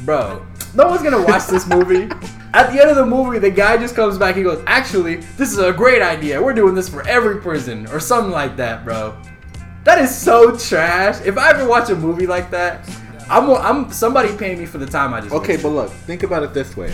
Bro, 0.04 0.46
no 0.74 0.88
one's 0.88 1.02
gonna 1.02 1.22
watch 1.22 1.46
this 1.46 1.66
movie. 1.66 2.02
At 2.52 2.72
the 2.72 2.80
end 2.80 2.90
of 2.90 2.96
the 2.96 3.06
movie, 3.06 3.38
the 3.38 3.50
guy 3.50 3.76
just 3.76 3.94
comes 3.94 4.18
back. 4.18 4.36
He 4.36 4.42
goes, 4.42 4.62
"Actually, 4.66 5.16
this 5.38 5.52
is 5.52 5.58
a 5.58 5.72
great 5.72 6.02
idea. 6.02 6.42
We're 6.42 6.52
doing 6.52 6.74
this 6.74 6.88
for 6.88 7.06
every 7.08 7.40
prison 7.40 7.86
or 7.88 8.00
something 8.00 8.32
like 8.32 8.56
that, 8.56 8.84
bro." 8.84 9.16
That 9.84 9.98
is 9.98 10.14
so 10.14 10.56
trash. 10.56 11.24
If 11.24 11.38
I 11.38 11.50
ever 11.50 11.66
watch 11.66 11.88
a 11.88 11.96
movie 11.96 12.26
like 12.26 12.50
that, 12.50 12.86
I'm 13.30 13.50
I'm 13.50 13.92
somebody 13.92 14.36
paying 14.36 14.58
me 14.58 14.66
for 14.66 14.78
the 14.78 14.86
time 14.86 15.14
I 15.14 15.20
just 15.20 15.32
Okay, 15.32 15.54
wasted. 15.54 15.62
but 15.62 15.68
look, 15.70 15.90
think 15.90 16.22
about 16.24 16.42
it 16.42 16.52
this 16.52 16.76
way. 16.76 16.92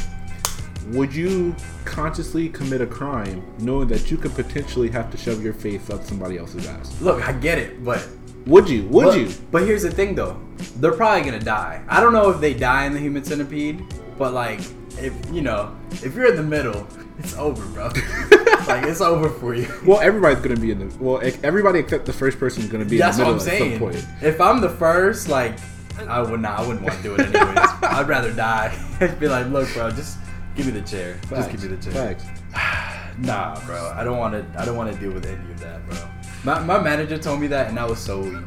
Would 0.88 1.12
you 1.14 1.54
consciously 1.84 2.48
commit 2.48 2.80
a 2.80 2.86
crime 2.86 3.42
knowing 3.58 3.88
that 3.88 4.10
you 4.10 4.16
could 4.16 4.34
potentially 4.34 4.88
have 4.90 5.10
to 5.10 5.16
shove 5.16 5.42
your 5.42 5.52
face 5.54 5.90
up 5.90 6.04
somebody 6.04 6.38
else's 6.38 6.66
ass? 6.68 7.00
look, 7.00 7.26
I 7.28 7.32
get 7.32 7.58
it, 7.58 7.84
but 7.84 8.06
Would 8.46 8.68
you? 8.68 8.84
Would 8.88 9.04
but, 9.06 9.18
you? 9.18 9.32
But 9.50 9.62
here's 9.66 9.82
the 9.82 9.90
thing, 9.90 10.14
though. 10.14 10.38
They're 10.76 10.92
probably 10.92 11.22
gonna 11.28 11.42
die. 11.42 11.82
I 11.88 12.00
don't 12.00 12.12
know 12.12 12.30
if 12.30 12.40
they 12.40 12.54
die 12.54 12.84
in 12.86 12.92
the 12.92 13.00
human 13.00 13.24
centipede, 13.24 13.82
but 14.18 14.32
like, 14.32 14.60
if 14.98 15.12
you 15.32 15.40
know, 15.42 15.74
if 15.90 16.14
you're 16.14 16.28
in 16.30 16.36
the 16.36 16.42
middle, 16.42 16.86
it's 17.18 17.34
over, 17.36 17.64
bro. 17.74 17.86
like 18.68 18.84
it's 18.84 19.00
over 19.00 19.28
for 19.28 19.54
you. 19.54 19.66
Well, 19.84 20.00
everybody's 20.00 20.38
gonna 20.40 20.60
be 20.60 20.70
in 20.70 20.78
the. 20.88 20.98
Well, 20.98 21.20
everybody 21.42 21.80
except 21.80 22.06
the 22.06 22.12
first 22.12 22.38
person 22.38 22.62
is 22.62 22.68
gonna 22.68 22.84
be 22.84 22.98
That's 22.98 23.18
in 23.18 23.24
the 23.24 23.32
what 23.32 23.42
middle 23.44 23.48
I'm 23.48 23.54
at 23.54 23.58
some 23.58 23.68
saying. 23.68 24.06
point. 24.06 24.22
If 24.22 24.40
I'm 24.40 24.60
the 24.60 24.70
first, 24.70 25.28
like, 25.28 25.58
I 26.00 26.20
would 26.20 26.40
not. 26.40 26.60
I 26.60 26.66
wouldn't 26.66 26.84
want 26.84 26.96
to 26.96 27.02
do 27.02 27.14
it 27.14 27.20
anyways. 27.20 27.58
I'd 27.82 28.08
rather 28.08 28.32
die. 28.32 28.76
And 29.00 29.18
be 29.20 29.28
like, 29.28 29.46
look, 29.48 29.72
bro, 29.72 29.90
just 29.90 30.18
give 30.54 30.66
me 30.66 30.72
the 30.72 30.82
chair. 30.82 31.18
Just 31.30 31.50
give 31.50 31.62
me 31.62 31.68
the 31.68 31.76
chair. 31.82 32.14
Facts. 32.14 32.24
Nah, 33.18 33.58
bro. 33.64 33.92
I 33.96 34.04
don't 34.04 34.18
want 34.18 34.34
to. 34.34 34.60
I 34.60 34.66
don't 34.66 34.76
want 34.76 34.92
to 34.92 35.00
deal 35.00 35.10
with 35.10 35.24
any 35.24 35.50
of 35.50 35.58
that, 35.60 35.88
bro. 35.88 35.96
My, 36.44 36.62
my 36.62 36.78
manager 36.78 37.16
told 37.16 37.40
me 37.40 37.46
that, 37.46 37.70
and 37.70 37.78
I 37.78 37.86
was 37.86 37.98
so 37.98 38.20
weak. 38.20 38.44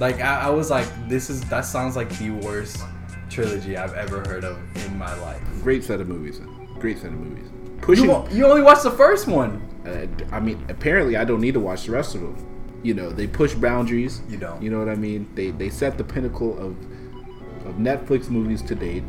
Like 0.00 0.20
I, 0.20 0.40
I 0.40 0.50
was 0.50 0.70
like, 0.70 0.88
this 1.08 1.30
is 1.30 1.40
that 1.42 1.60
sounds 1.60 1.94
like 1.94 2.08
the 2.18 2.30
worst 2.30 2.82
trilogy 3.30 3.76
I've 3.76 3.94
ever 3.94 4.18
heard 4.26 4.42
of 4.42 4.58
in 4.84 4.98
my 4.98 5.14
life. 5.20 5.40
Great 5.62 5.84
set 5.84 6.00
of 6.00 6.08
movies. 6.08 6.40
Great 6.80 6.96
set 6.98 7.06
of 7.12 7.12
movies. 7.12 7.48
You, 7.52 7.78
Pushing. 7.80 8.08
wa- 8.08 8.26
you 8.32 8.44
only 8.44 8.62
watched 8.62 8.82
the 8.82 8.90
first 8.90 9.28
one. 9.28 9.62
Uh, 9.86 10.08
I 10.34 10.40
mean, 10.40 10.66
apparently, 10.68 11.16
I 11.16 11.22
don't 11.24 11.40
need 11.40 11.54
to 11.54 11.60
watch 11.60 11.84
the 11.86 11.92
rest 11.92 12.16
of 12.16 12.22
them. 12.22 12.61
You 12.82 12.94
know, 12.94 13.10
they 13.10 13.26
push 13.26 13.54
boundaries. 13.54 14.22
You 14.28 14.38
don't. 14.38 14.60
You 14.62 14.70
know 14.70 14.78
what 14.78 14.88
I 14.88 14.94
mean? 14.96 15.28
They 15.34 15.50
they 15.50 15.70
set 15.70 15.98
the 15.98 16.04
pinnacle 16.04 16.58
of 16.58 16.76
of 17.66 17.76
Netflix 17.76 18.28
movies 18.28 18.60
to 18.62 18.74
date. 18.74 19.04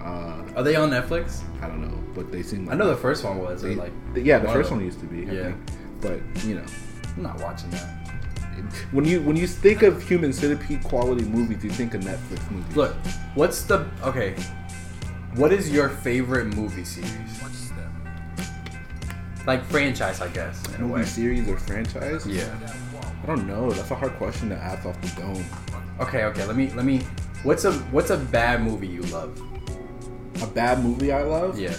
Uh, 0.00 0.42
Are 0.56 0.62
they 0.62 0.76
on 0.76 0.90
Netflix? 0.90 1.42
I 1.60 1.68
don't 1.68 1.82
know, 1.82 1.98
but 2.14 2.32
they 2.32 2.42
seem. 2.42 2.68
I 2.68 2.74
know 2.74 2.88
the 2.88 2.96
first 2.96 3.22
one 3.24 3.38
was. 3.38 3.62
They, 3.62 3.74
like, 3.74 3.92
yeah, 4.14 4.38
the 4.38 4.46
one 4.46 4.56
first 4.56 4.70
one 4.70 4.82
used 4.84 5.00
to 5.00 5.06
be. 5.06 5.28
I 5.28 5.32
Yeah. 5.32 5.42
think. 5.44 5.56
But 6.00 6.44
you 6.46 6.54
know, 6.56 6.64
I'm 7.16 7.22
not 7.22 7.40
watching 7.40 7.70
that. 7.70 7.88
when 8.92 9.04
you 9.04 9.20
when 9.22 9.36
you 9.36 9.46
think 9.46 9.82
of 9.82 10.02
human 10.02 10.32
centipede 10.32 10.82
quality 10.82 11.24
movies, 11.24 11.62
you 11.62 11.70
think 11.70 11.94
of 11.94 12.00
Netflix 12.02 12.50
movies. 12.50 12.76
Look, 12.76 12.94
what's 13.34 13.62
the 13.62 13.86
okay? 14.02 14.34
What 15.36 15.52
is 15.52 15.70
your 15.70 15.88
favorite 15.88 16.54
movie 16.56 16.84
series? 16.84 17.10
Like 19.46 19.64
franchise, 19.64 20.20
I 20.20 20.28
guess, 20.28 20.62
in 20.68 20.74
a 20.76 20.78
movie 20.80 20.92
way. 20.92 21.04
series 21.04 21.48
or 21.48 21.58
franchise? 21.58 22.24
Yeah. 22.26 22.44
I 23.22 23.26
don't 23.26 23.46
know. 23.46 23.70
That's 23.70 23.90
a 23.90 23.94
hard 23.94 24.12
question 24.14 24.48
to 24.50 24.56
ask 24.56 24.84
off 24.86 25.00
the 25.00 25.20
dome. 25.20 25.44
Okay, 26.00 26.24
okay. 26.24 26.44
Let 26.44 26.56
me 26.56 26.70
let 26.72 26.84
me. 26.84 27.02
What's 27.44 27.64
a 27.64 27.72
what's 27.92 28.10
a 28.10 28.16
bad 28.16 28.62
movie 28.62 28.88
you 28.88 29.02
love? 29.02 29.40
A 30.42 30.46
bad 30.46 30.82
movie 30.82 31.12
I 31.12 31.22
love? 31.22 31.58
Yeah. 31.58 31.76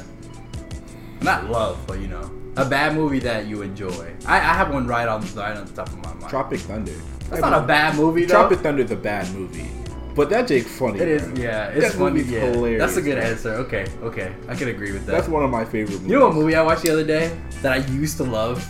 Not 1.21 1.49
love, 1.49 1.79
but 1.87 1.99
you 1.99 2.07
know, 2.07 2.29
a 2.57 2.65
bad 2.65 2.95
movie 2.95 3.19
that 3.19 3.47
you 3.47 3.61
enjoy. 3.61 4.13
I, 4.25 4.37
I 4.37 4.53
have 4.53 4.73
one 4.73 4.87
right 4.87 5.07
on 5.07 5.21
the 5.21 5.27
right 5.39 5.55
on 5.55 5.65
the 5.65 5.73
top 5.73 5.87
of 5.89 5.97
my 6.03 6.13
mind. 6.13 6.29
Tropic 6.29 6.59
Thunder. 6.61 6.93
That's 7.29 7.41
not 7.41 7.63
a 7.63 7.65
bad 7.65 7.95
movie 7.95 8.25
though. 8.25 8.33
Tropic 8.35 8.59
Thunder's 8.59 8.91
a 8.91 8.95
bad 8.95 9.29
movie. 9.33 9.69
But 10.15 10.29
that 10.29 10.47
Jake 10.47 10.65
funny. 10.67 10.99
It 10.99 11.07
is, 11.07 11.23
bro. 11.27 11.43
yeah. 11.43 11.69
It's 11.69 11.91
That 11.93 11.97
funny. 11.99 12.21
Yeah. 12.21 12.41
hilarious, 12.41 12.79
That's 12.81 12.97
a 12.97 13.01
good 13.01 13.15
bro. 13.17 13.23
answer. 13.25 13.49
Okay, 13.55 13.87
okay. 14.03 14.33
I 14.47 14.53
can 14.55 14.67
agree 14.67 14.91
with 14.91 15.05
that. 15.07 15.11
That's 15.13 15.27
one 15.27 15.43
of 15.43 15.49
my 15.49 15.65
favorite 15.65 15.93
movies. 15.95 16.07
You 16.11 16.19
know 16.19 16.27
what 16.27 16.35
movie 16.35 16.55
I 16.55 16.61
watched 16.61 16.83
the 16.83 16.91
other 16.91 17.03
day 17.05 17.35
that 17.63 17.71
I 17.73 17.77
used 17.91 18.17
to 18.17 18.23
love? 18.23 18.63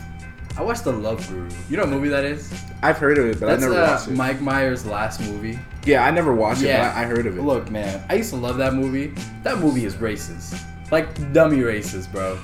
I 0.56 0.62
watched 0.62 0.84
The 0.84 0.92
Love 0.92 1.28
Guru. 1.30 1.50
You 1.70 1.78
know 1.78 1.84
what 1.84 1.90
movie 1.92 2.10
that 2.10 2.26
is? 2.26 2.52
I've 2.84 2.98
heard 2.98 3.18
of 3.18 3.26
it, 3.26 3.40
but 3.40 3.48
That's 3.48 3.64
I 3.64 3.68
never 3.68 3.82
uh, 3.82 3.88
watched 3.88 4.08
it. 4.10 4.12
Mike 4.16 4.42
Myers' 4.42 4.86
last 4.86 5.20
movie. 5.22 5.58
yeah, 5.86 6.06
I 6.06 6.12
never 6.12 6.34
watched 6.34 6.62
it, 6.62 6.68
Yeah. 6.68 6.90
but 6.92 6.98
I, 6.98 7.04
I 7.04 7.06
heard 7.06 7.26
of 7.26 7.38
it. 7.38 7.42
Look, 7.42 7.72
man, 7.72 8.06
I 8.10 8.16
used 8.16 8.30
to 8.32 8.36
love 8.36 8.58
that 8.58 8.74
movie. 8.76 9.14
That 9.44 9.58
movie 9.60 9.86
is 9.86 9.96
racist. 9.96 10.62
Like, 10.92 11.34
dummy 11.34 11.58
racist, 11.58 12.12
bro. 12.12 12.38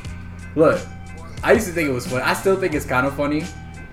Look, 0.56 0.82
I 1.44 1.51
used 1.54 1.68
to 1.68 1.74
think 1.74 1.88
it 1.88 1.92
was 1.94 2.08
funny. 2.08 2.24
I 2.24 2.34
still 2.34 2.56
think 2.60 2.74
it's 2.74 2.86
kind 2.86 3.06
of 3.06 3.16
funny. 3.16 3.44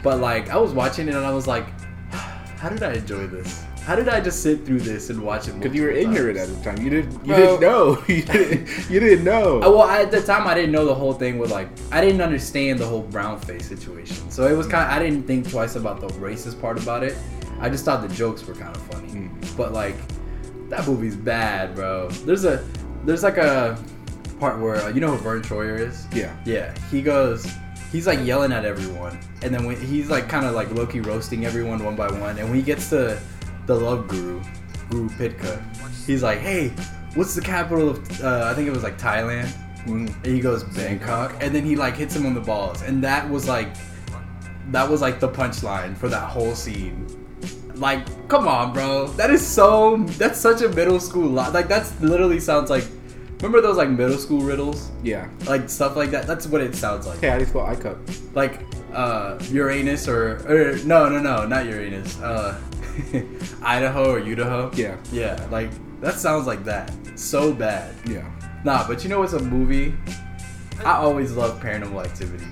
But, 0.02 0.20
like, 0.20 0.48
I 0.48 0.56
was 0.56 0.72
watching 0.72 1.08
it 1.08 1.14
and 1.14 1.26
I 1.26 1.32
was 1.32 1.46
like, 1.46 1.66
how 2.10 2.70
did 2.70 2.82
I 2.82 2.94
enjoy 2.94 3.26
this? 3.26 3.64
How 3.86 3.94
did 3.94 4.08
I 4.08 4.20
just 4.20 4.42
sit 4.42 4.66
through 4.66 4.80
this 4.80 5.10
and 5.10 5.22
watch 5.22 5.46
it? 5.46 5.56
because 5.60 5.72
you 5.72 5.82
were 5.82 5.90
ignorant 5.92 6.36
times? 6.36 6.50
at 6.50 6.56
the 6.56 6.64
time. 6.64 6.82
You 6.82 6.90
didn't. 6.90 7.24
You 7.24 7.32
Well- 7.32 7.56
didn't 7.56 7.60
know. 7.60 8.04
you 8.08 8.22
didn't. 8.22 8.90
You 8.90 8.98
didn't 8.98 9.24
know. 9.24 9.60
Well, 9.60 9.82
I, 9.82 10.02
at 10.02 10.10
the 10.10 10.20
time, 10.20 10.44
I 10.48 10.54
didn't 10.54 10.72
know 10.72 10.84
the 10.84 10.94
whole 10.94 11.12
thing 11.12 11.38
with 11.38 11.52
like 11.52 11.68
I 11.92 12.00
didn't 12.00 12.20
understand 12.20 12.80
the 12.80 12.86
whole 12.86 13.02
brown 13.02 13.38
face 13.38 13.68
situation. 13.68 14.28
So 14.28 14.48
it 14.48 14.56
was 14.56 14.66
kind. 14.66 14.84
of 14.84 14.90
I 14.90 14.98
didn't 14.98 15.24
think 15.28 15.48
twice 15.48 15.76
about 15.76 16.00
the 16.00 16.08
racist 16.18 16.60
part 16.60 16.82
about 16.82 17.04
it. 17.04 17.16
I 17.60 17.68
just 17.70 17.84
thought 17.84 18.02
the 18.06 18.12
jokes 18.12 18.44
were 18.44 18.54
kind 18.54 18.74
of 18.74 18.82
funny. 18.88 19.08
Mm. 19.08 19.56
But 19.56 19.72
like, 19.72 19.94
that 20.68 20.84
movie's 20.88 21.14
bad, 21.14 21.76
bro. 21.76 22.08
There's 22.26 22.44
a 22.44 22.66
there's 23.04 23.22
like 23.22 23.36
a 23.36 23.80
part 24.40 24.58
where 24.58 24.76
uh, 24.78 24.88
you 24.88 25.00
know 25.00 25.12
who 25.14 25.18
Verne 25.18 25.42
Troyer 25.42 25.78
is. 25.78 26.08
Yeah. 26.12 26.36
Yeah, 26.44 26.74
he 26.90 27.02
goes. 27.02 27.46
He's 27.92 28.08
like 28.08 28.18
yelling 28.26 28.50
at 28.50 28.64
everyone, 28.64 29.20
and 29.42 29.54
then 29.54 29.64
when 29.64 29.80
he's 29.80 30.10
like 30.10 30.28
kind 30.28 30.44
of 30.44 30.54
like 30.56 30.72
Loki 30.72 30.98
roasting 30.98 31.46
everyone 31.46 31.84
one 31.84 31.94
by 31.94 32.10
one, 32.10 32.36
and 32.36 32.48
when 32.48 32.56
he 32.56 32.62
gets 32.62 32.90
to 32.90 33.16
the 33.66 33.74
love 33.74 34.08
guru, 34.08 34.40
Guru 34.90 35.08
Pitka, 35.10 35.60
he's 36.06 36.22
like, 36.22 36.38
"Hey, 36.38 36.68
what's 37.14 37.34
the 37.34 37.40
capital 37.40 37.90
of? 37.90 38.20
Uh, 38.22 38.48
I 38.50 38.54
think 38.54 38.68
it 38.68 38.72
was 38.72 38.82
like 38.82 38.98
Thailand. 38.98 39.48
Mhm. 39.86 40.08
And 40.24 40.26
he 40.26 40.40
goes 40.40 40.64
Bangkok, 40.64 41.34
and 41.40 41.54
then 41.54 41.64
he 41.64 41.76
like 41.76 41.96
hits 41.96 42.14
him 42.16 42.26
on 42.26 42.34
the 42.34 42.40
balls, 42.40 42.82
and 42.82 43.02
that 43.04 43.28
was 43.30 43.46
like, 43.48 43.68
that 44.72 44.88
was 44.88 45.00
like 45.00 45.20
the 45.20 45.28
punchline 45.28 45.96
for 45.96 46.08
that 46.08 46.28
whole 46.28 46.54
scene. 46.54 47.06
Like, 47.74 48.06
come 48.28 48.48
on, 48.48 48.72
bro, 48.72 49.06
that 49.18 49.30
is 49.30 49.46
so. 49.46 49.98
That's 50.18 50.40
such 50.40 50.62
a 50.62 50.68
middle 50.70 50.98
school. 50.98 51.28
Li- 51.28 51.50
like, 51.50 51.68
that's 51.68 51.98
literally 52.00 52.40
sounds 52.40 52.70
like. 52.70 52.84
Remember 53.36 53.60
those 53.60 53.76
like 53.76 53.90
middle 53.90 54.16
school 54.16 54.40
riddles, 54.40 54.90
Yeah. 55.02 55.28
like 55.46 55.68
stuff 55.68 55.94
like 55.94 56.10
that. 56.12 56.26
That's 56.26 56.46
what 56.46 56.62
it 56.62 56.74
sounds 56.74 57.06
like. 57.06 57.20
Hey, 57.20 57.28
how 57.28 57.34
do 57.36 57.40
you 57.44 57.46
spell 57.50 57.66
iCup? 57.66 57.98
Like 58.34 58.60
uh, 58.94 59.38
Uranus 59.52 60.08
or, 60.08 60.36
or 60.48 60.78
no, 60.86 61.06
no, 61.10 61.20
no, 61.20 61.46
not 61.46 61.66
Uranus. 61.66 62.18
Uh, 62.18 62.58
Idaho 63.62 64.10
or 64.12 64.20
Idaho. 64.20 64.70
Yeah. 64.74 64.96
Yeah, 65.12 65.46
like 65.50 65.70
that 66.00 66.14
sounds 66.14 66.46
like 66.46 66.64
that. 66.64 66.92
So 67.16 67.52
bad. 67.52 67.94
Yeah. 68.06 68.28
Nah, 68.64 68.86
but 68.86 69.02
you 69.04 69.10
know 69.10 69.20
what's 69.20 69.32
a 69.32 69.40
movie? 69.40 69.94
I 70.84 70.92
always 70.92 71.32
love 71.32 71.60
Paranormal 71.60 72.04
Activity, 72.04 72.44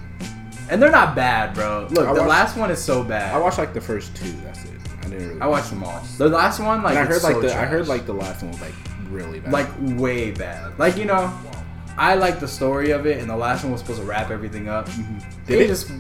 and 0.71 0.81
they're 0.81 0.91
not 0.91 1.15
bad, 1.15 1.55
bro. 1.55 1.89
Look, 1.91 2.07
I 2.09 2.13
the 2.15 2.21
watched- 2.21 2.29
last 2.29 2.57
one 2.57 2.71
is 2.71 2.83
so 2.83 3.05
bad. 3.05 3.35
I 3.35 3.39
watched 3.39 3.59
like 3.59 3.75
the 3.75 3.81
first 3.81 4.15
two. 4.17 4.31
That's 4.45 4.65
it. 4.65 4.71
I 5.01 5.09
didn't 5.09 5.29
really. 5.29 5.41
I 5.41 5.47
watched 5.47 5.71
them 5.71 5.83
all. 5.85 6.03
The 6.19 6.29
last 6.29 6.59
one, 6.61 6.83
like, 6.83 6.97
And 6.97 7.01
I 7.01 7.05
heard 7.05 7.23
like 7.23 7.35
so 7.35 7.41
the 7.43 7.55
I 7.55 7.67
heard 7.67 7.87
like 7.89 8.07
the 8.07 8.15
last 8.15 8.43
one 8.43 8.53
was 8.53 8.61
like 8.61 8.75
really 9.11 9.41
bad. 9.41 9.53
like 9.53 9.69
way 10.01 10.31
bad. 10.31 10.79
Like 10.79 10.97
you 10.97 11.05
know, 11.05 11.31
I 11.99 12.15
like 12.15 12.41
the 12.41 12.49
story 12.49 12.93
of 12.93 13.07
it, 13.07 13.19
and 13.21 13.29
the 13.29 13.37
last 13.37 13.63
one 13.65 13.73
was 13.73 13.81
supposed 13.83 14.01
to 14.01 14.07
wrap 14.07 14.31
everything 14.31 14.69
up. 14.69 14.89
Mm-hmm. 14.89 15.19
Did 15.47 15.61
it 15.61 15.65
it? 15.65 15.69
just 15.69 15.91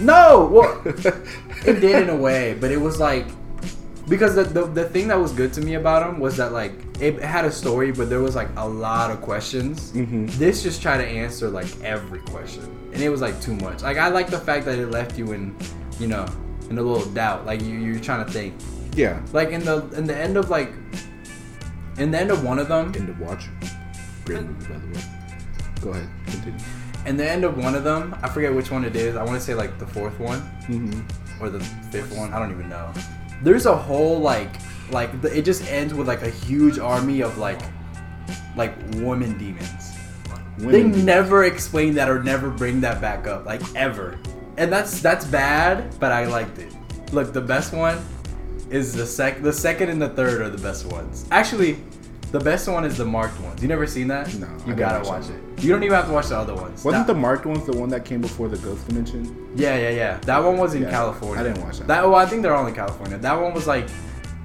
no. 0.00 0.48
Well, 0.50 0.82
it 1.66 1.80
did 1.80 2.02
in 2.04 2.08
a 2.08 2.16
way, 2.16 2.56
but 2.58 2.70
it 2.70 2.80
was 2.80 2.98
like 2.98 3.26
because 4.08 4.34
the, 4.34 4.44
the 4.44 4.64
the 4.66 4.84
thing 4.88 5.08
that 5.08 5.18
was 5.18 5.32
good 5.32 5.52
to 5.54 5.60
me 5.60 5.74
about 5.74 6.06
them 6.06 6.18
was 6.20 6.36
that 6.38 6.52
like 6.52 6.72
it 7.00 7.20
had 7.22 7.44
a 7.44 7.52
story, 7.52 7.92
but 7.92 8.08
there 8.08 8.20
was 8.20 8.34
like 8.34 8.48
a 8.56 8.66
lot 8.68 9.10
of 9.10 9.20
questions. 9.20 9.92
Mhm. 9.92 10.30
This 10.32 10.62
just 10.62 10.80
tried 10.82 10.98
to 10.98 11.06
answer 11.06 11.48
like 11.48 11.68
every 11.82 12.20
question, 12.20 12.64
and 12.92 13.02
it 13.02 13.08
was 13.10 13.20
like 13.20 13.40
too 13.40 13.54
much. 13.56 13.82
Like 13.82 13.96
I 13.98 14.08
like 14.08 14.28
the 14.30 14.38
fact 14.38 14.64
that 14.66 14.78
it 14.78 14.90
left 14.90 15.18
you 15.18 15.32
in, 15.32 15.54
you 16.00 16.06
know, 16.08 16.26
in 16.70 16.78
a 16.78 16.82
little 16.82 17.06
doubt. 17.12 17.46
Like 17.46 17.62
you 17.62 17.74
you're 17.78 18.00
trying 18.00 18.24
to 18.24 18.30
think. 18.32 18.54
yeah. 18.96 19.20
Like 19.32 19.50
in 19.50 19.64
the 19.64 19.86
in 19.96 20.04
the 20.06 20.16
end 20.16 20.36
of 20.36 20.50
like 20.50 20.72
in 21.98 22.10
the 22.10 22.18
end 22.18 22.30
of 22.30 22.44
one 22.44 22.58
of 22.58 22.68
them, 22.68 22.92
End 22.96 23.08
of 23.08 23.18
watch. 23.20 23.46
Great 24.24 24.42
movie 24.42 24.72
by 24.72 24.78
the 24.78 24.86
way. 24.86 25.04
Go 25.80 25.90
ahead. 25.90 26.08
Continue. 26.26 26.58
in 27.06 27.16
the 27.16 27.28
end 27.28 27.44
of 27.44 27.56
one 27.56 27.74
of 27.74 27.84
them, 27.84 28.14
I 28.22 28.28
forget 28.28 28.52
which 28.54 28.70
one 28.70 28.84
it 28.84 28.94
is. 28.96 29.16
I 29.16 29.22
want 29.24 29.36
to 29.38 29.40
say 29.40 29.54
like 29.54 29.78
the 29.78 29.86
fourth 29.86 30.18
one. 30.18 30.40
Mm-hmm. 30.68 31.42
or 31.42 31.48
the 31.50 31.60
fifth 31.92 32.12
one. 32.16 32.32
I 32.32 32.38
don't 32.38 32.50
even 32.50 32.68
know. 32.68 32.92
There's 33.42 33.66
a 33.66 33.76
whole 33.76 34.18
like 34.18 34.50
like 34.90 35.20
the, 35.20 35.36
it 35.36 35.44
just 35.44 35.64
ends 35.70 35.94
with 35.94 36.08
like 36.08 36.22
a 36.22 36.30
huge 36.30 36.78
army 36.78 37.20
of 37.20 37.38
like 37.38 37.60
like 38.56 38.74
woman 38.94 39.38
demons. 39.38 39.96
they 40.58 40.82
never 40.82 41.44
explain 41.44 41.94
that 41.94 42.08
or 42.08 42.22
never 42.22 42.50
bring 42.50 42.80
that 42.80 43.00
back 43.00 43.26
up 43.26 43.46
like 43.46 43.62
ever, 43.74 44.18
and 44.56 44.72
that's 44.72 45.00
that's 45.00 45.24
bad. 45.26 45.98
But 46.00 46.12
I 46.12 46.26
liked 46.26 46.58
it. 46.58 46.74
Look, 47.12 47.32
the 47.32 47.40
best 47.40 47.72
one 47.72 48.04
is 48.70 48.92
the 48.92 49.06
sec. 49.06 49.42
The 49.42 49.52
second 49.52 49.88
and 49.90 50.00
the 50.00 50.10
third 50.10 50.40
are 50.40 50.50
the 50.50 50.62
best 50.62 50.86
ones. 50.86 51.26
Actually, 51.30 51.78
the 52.32 52.40
best 52.40 52.68
one 52.68 52.84
is 52.84 52.96
the 52.98 53.04
marked 53.04 53.40
ones. 53.40 53.62
You 53.62 53.68
never 53.68 53.86
seen 53.86 54.08
that? 54.08 54.32
No, 54.34 54.46
you 54.48 54.58
didn't 54.66 54.76
gotta 54.78 55.08
watch 55.08 55.24
watch 55.24 55.30
it. 55.30 55.62
You 55.64 55.72
don't 55.72 55.82
even 55.82 55.94
have 55.96 56.06
to 56.06 56.12
watch 56.12 56.26
the 56.28 56.36
other 56.38 56.54
ones. 56.54 56.84
Wasn't 56.84 57.06
That- 57.06 57.12
the 57.12 57.18
marked 57.18 57.46
ones 57.46 57.64
the 57.66 57.76
one 57.76 57.88
that 57.90 58.04
came 58.04 58.20
before 58.20 58.48
the 58.48 58.58
Ghost 58.58 58.86
Dimension? 58.88 59.52
yeah, 59.56 59.76
yeah, 59.76 59.90
yeah. 59.90 60.18
That 60.22 60.42
one 60.44 60.58
was 60.58 60.74
in 60.74 60.82
Yeah, 60.82 60.90
California. 60.90 61.40
I 61.40 61.42
didn't 61.48 61.64
watch 61.64 61.78
that. 61.78 61.86
That 61.88 62.04
well, 62.04 62.16
I 62.16 62.26
think 62.26 62.42
they're 62.42 62.54
all 62.54 62.66
in 62.66 62.74
California. 62.74 63.18
That 63.18 63.40
one 63.40 63.54
was 63.54 63.66
like 63.66 63.86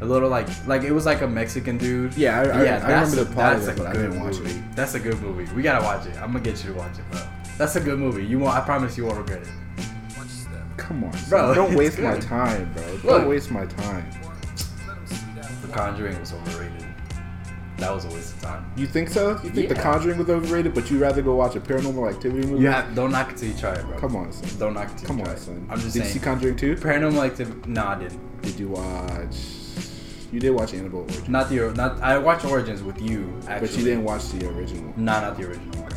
a 0.01 0.05
little 0.05 0.29
like 0.29 0.47
like 0.67 0.83
it 0.83 0.91
was 0.91 1.05
like 1.05 1.21
a 1.21 1.27
Mexican 1.27 1.77
dude. 1.77 2.15
Yeah, 2.15 2.39
I, 2.39 2.43
I, 2.43 2.43
I 2.43 2.63
that's 2.79 3.11
remember 3.11 3.23
the 3.23 3.33
plot 3.33 3.55
of 3.57 3.67
it, 3.67 3.71
a 3.71 3.75
but 3.77 3.87
I 3.87 3.93
good 3.93 4.01
didn't 4.11 4.23
watch 4.23 4.39
movie. 4.39 4.51
it. 4.51 4.75
That's 4.75 4.95
a 4.95 4.99
good 4.99 5.21
movie. 5.21 5.53
We 5.53 5.61
gotta 5.61 5.83
watch 5.83 6.05
it. 6.05 6.15
I'm 6.21 6.31
gonna 6.31 6.39
get 6.41 6.63
you 6.63 6.71
to 6.73 6.77
watch 6.77 6.97
it, 6.97 7.09
bro. 7.11 7.21
That's 7.57 7.75
a 7.75 7.79
good 7.81 7.99
movie. 7.99 8.25
You 8.25 8.39
won't. 8.39 8.55
I 8.55 8.61
promise 8.61 8.97
you 8.97 9.05
won't 9.05 9.17
regret 9.19 9.41
it. 9.43 9.47
Come 10.77 11.03
on, 11.03 11.11
Bro, 11.29 11.53
bro. 11.53 11.53
Don't 11.53 11.75
waste 11.75 11.99
my 11.99 12.17
time, 12.17 12.73
bro. 12.73 12.97
Don't 13.19 13.27
waste 13.29 13.51
my 13.51 13.65
time. 13.65 14.05
The 15.61 15.67
Conjuring 15.71 16.19
was 16.19 16.33
overrated. 16.33 16.82
That 17.77 17.93
was 17.93 18.05
a 18.05 18.09
waste 18.09 18.35
of 18.35 18.41
time. 18.41 18.71
You 18.77 18.85
think 18.87 19.09
so? 19.09 19.31
You 19.43 19.49
think 19.49 19.69
The 19.69 19.75
Conjuring 19.75 20.17
was 20.19 20.29
overrated, 20.29 20.73
but 20.73 20.89
you'd 20.91 21.01
rather 21.01 21.21
go 21.21 21.35
watch 21.35 21.55
a 21.55 21.59
Paranormal 21.59 22.09
Activity 22.13 22.47
movie? 22.47 22.65
Have 22.65 22.93
don't 22.95 23.11
knock 23.11 23.31
it 23.31 23.37
till 23.37 23.49
you 23.49 23.57
try 23.57 23.73
it, 23.73 23.85
bro. 23.85 23.97
Come 23.97 24.15
on, 24.15 24.31
son. 24.31 24.59
Don't 24.59 24.73
knock 24.73 24.91
it 24.91 24.97
till 24.99 25.07
Come 25.07 25.17
you 25.19 25.23
try 25.25 25.33
on, 25.33 25.37
it. 25.39 25.41
son. 25.41 25.67
I'm 25.69 25.79
just 25.79 25.93
Did 25.93 26.03
you 26.03 26.09
see 26.09 26.19
Conjuring 26.19 26.55
2? 26.55 26.75
Paranormal 26.75 27.25
Activity. 27.25 27.69
No, 27.69 27.85
I 27.85 27.99
didn't. 27.99 28.41
Did 28.41 28.59
you 28.59 28.69
watch? 28.69 29.35
You 30.31 30.39
did 30.39 30.49
watch 30.49 30.73
Annabelle 30.73 31.01
Origins, 31.01 31.29
Not 31.29 31.49
the 31.49 31.71
not. 31.73 32.01
I 32.01 32.17
watched 32.17 32.45
Origins 32.45 32.81
with 32.81 32.99
you. 32.99 33.31
Actually, 33.47 33.67
but 33.67 33.77
you 33.77 33.83
didn't 33.83 34.03
watch 34.03 34.29
the 34.29 34.49
original. 34.49 34.91
Nah, 34.97 35.21
not 35.21 35.37
the 35.37 35.47
original. 35.47 35.87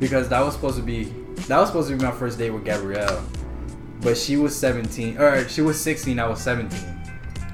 Because 0.00 0.28
that 0.30 0.40
was 0.44 0.54
supposed 0.54 0.76
to 0.76 0.82
be 0.82 1.04
that 1.46 1.58
was 1.58 1.68
supposed 1.68 1.88
to 1.90 1.96
be 1.96 2.04
my 2.04 2.10
first 2.10 2.36
date 2.38 2.50
with 2.50 2.64
Gabrielle, 2.64 3.24
but 4.00 4.16
she 4.16 4.36
was 4.36 4.56
17 4.56 5.18
or 5.18 5.48
she 5.48 5.62
was 5.62 5.80
16. 5.80 6.18
I 6.18 6.26
was 6.26 6.40
17, 6.42 6.93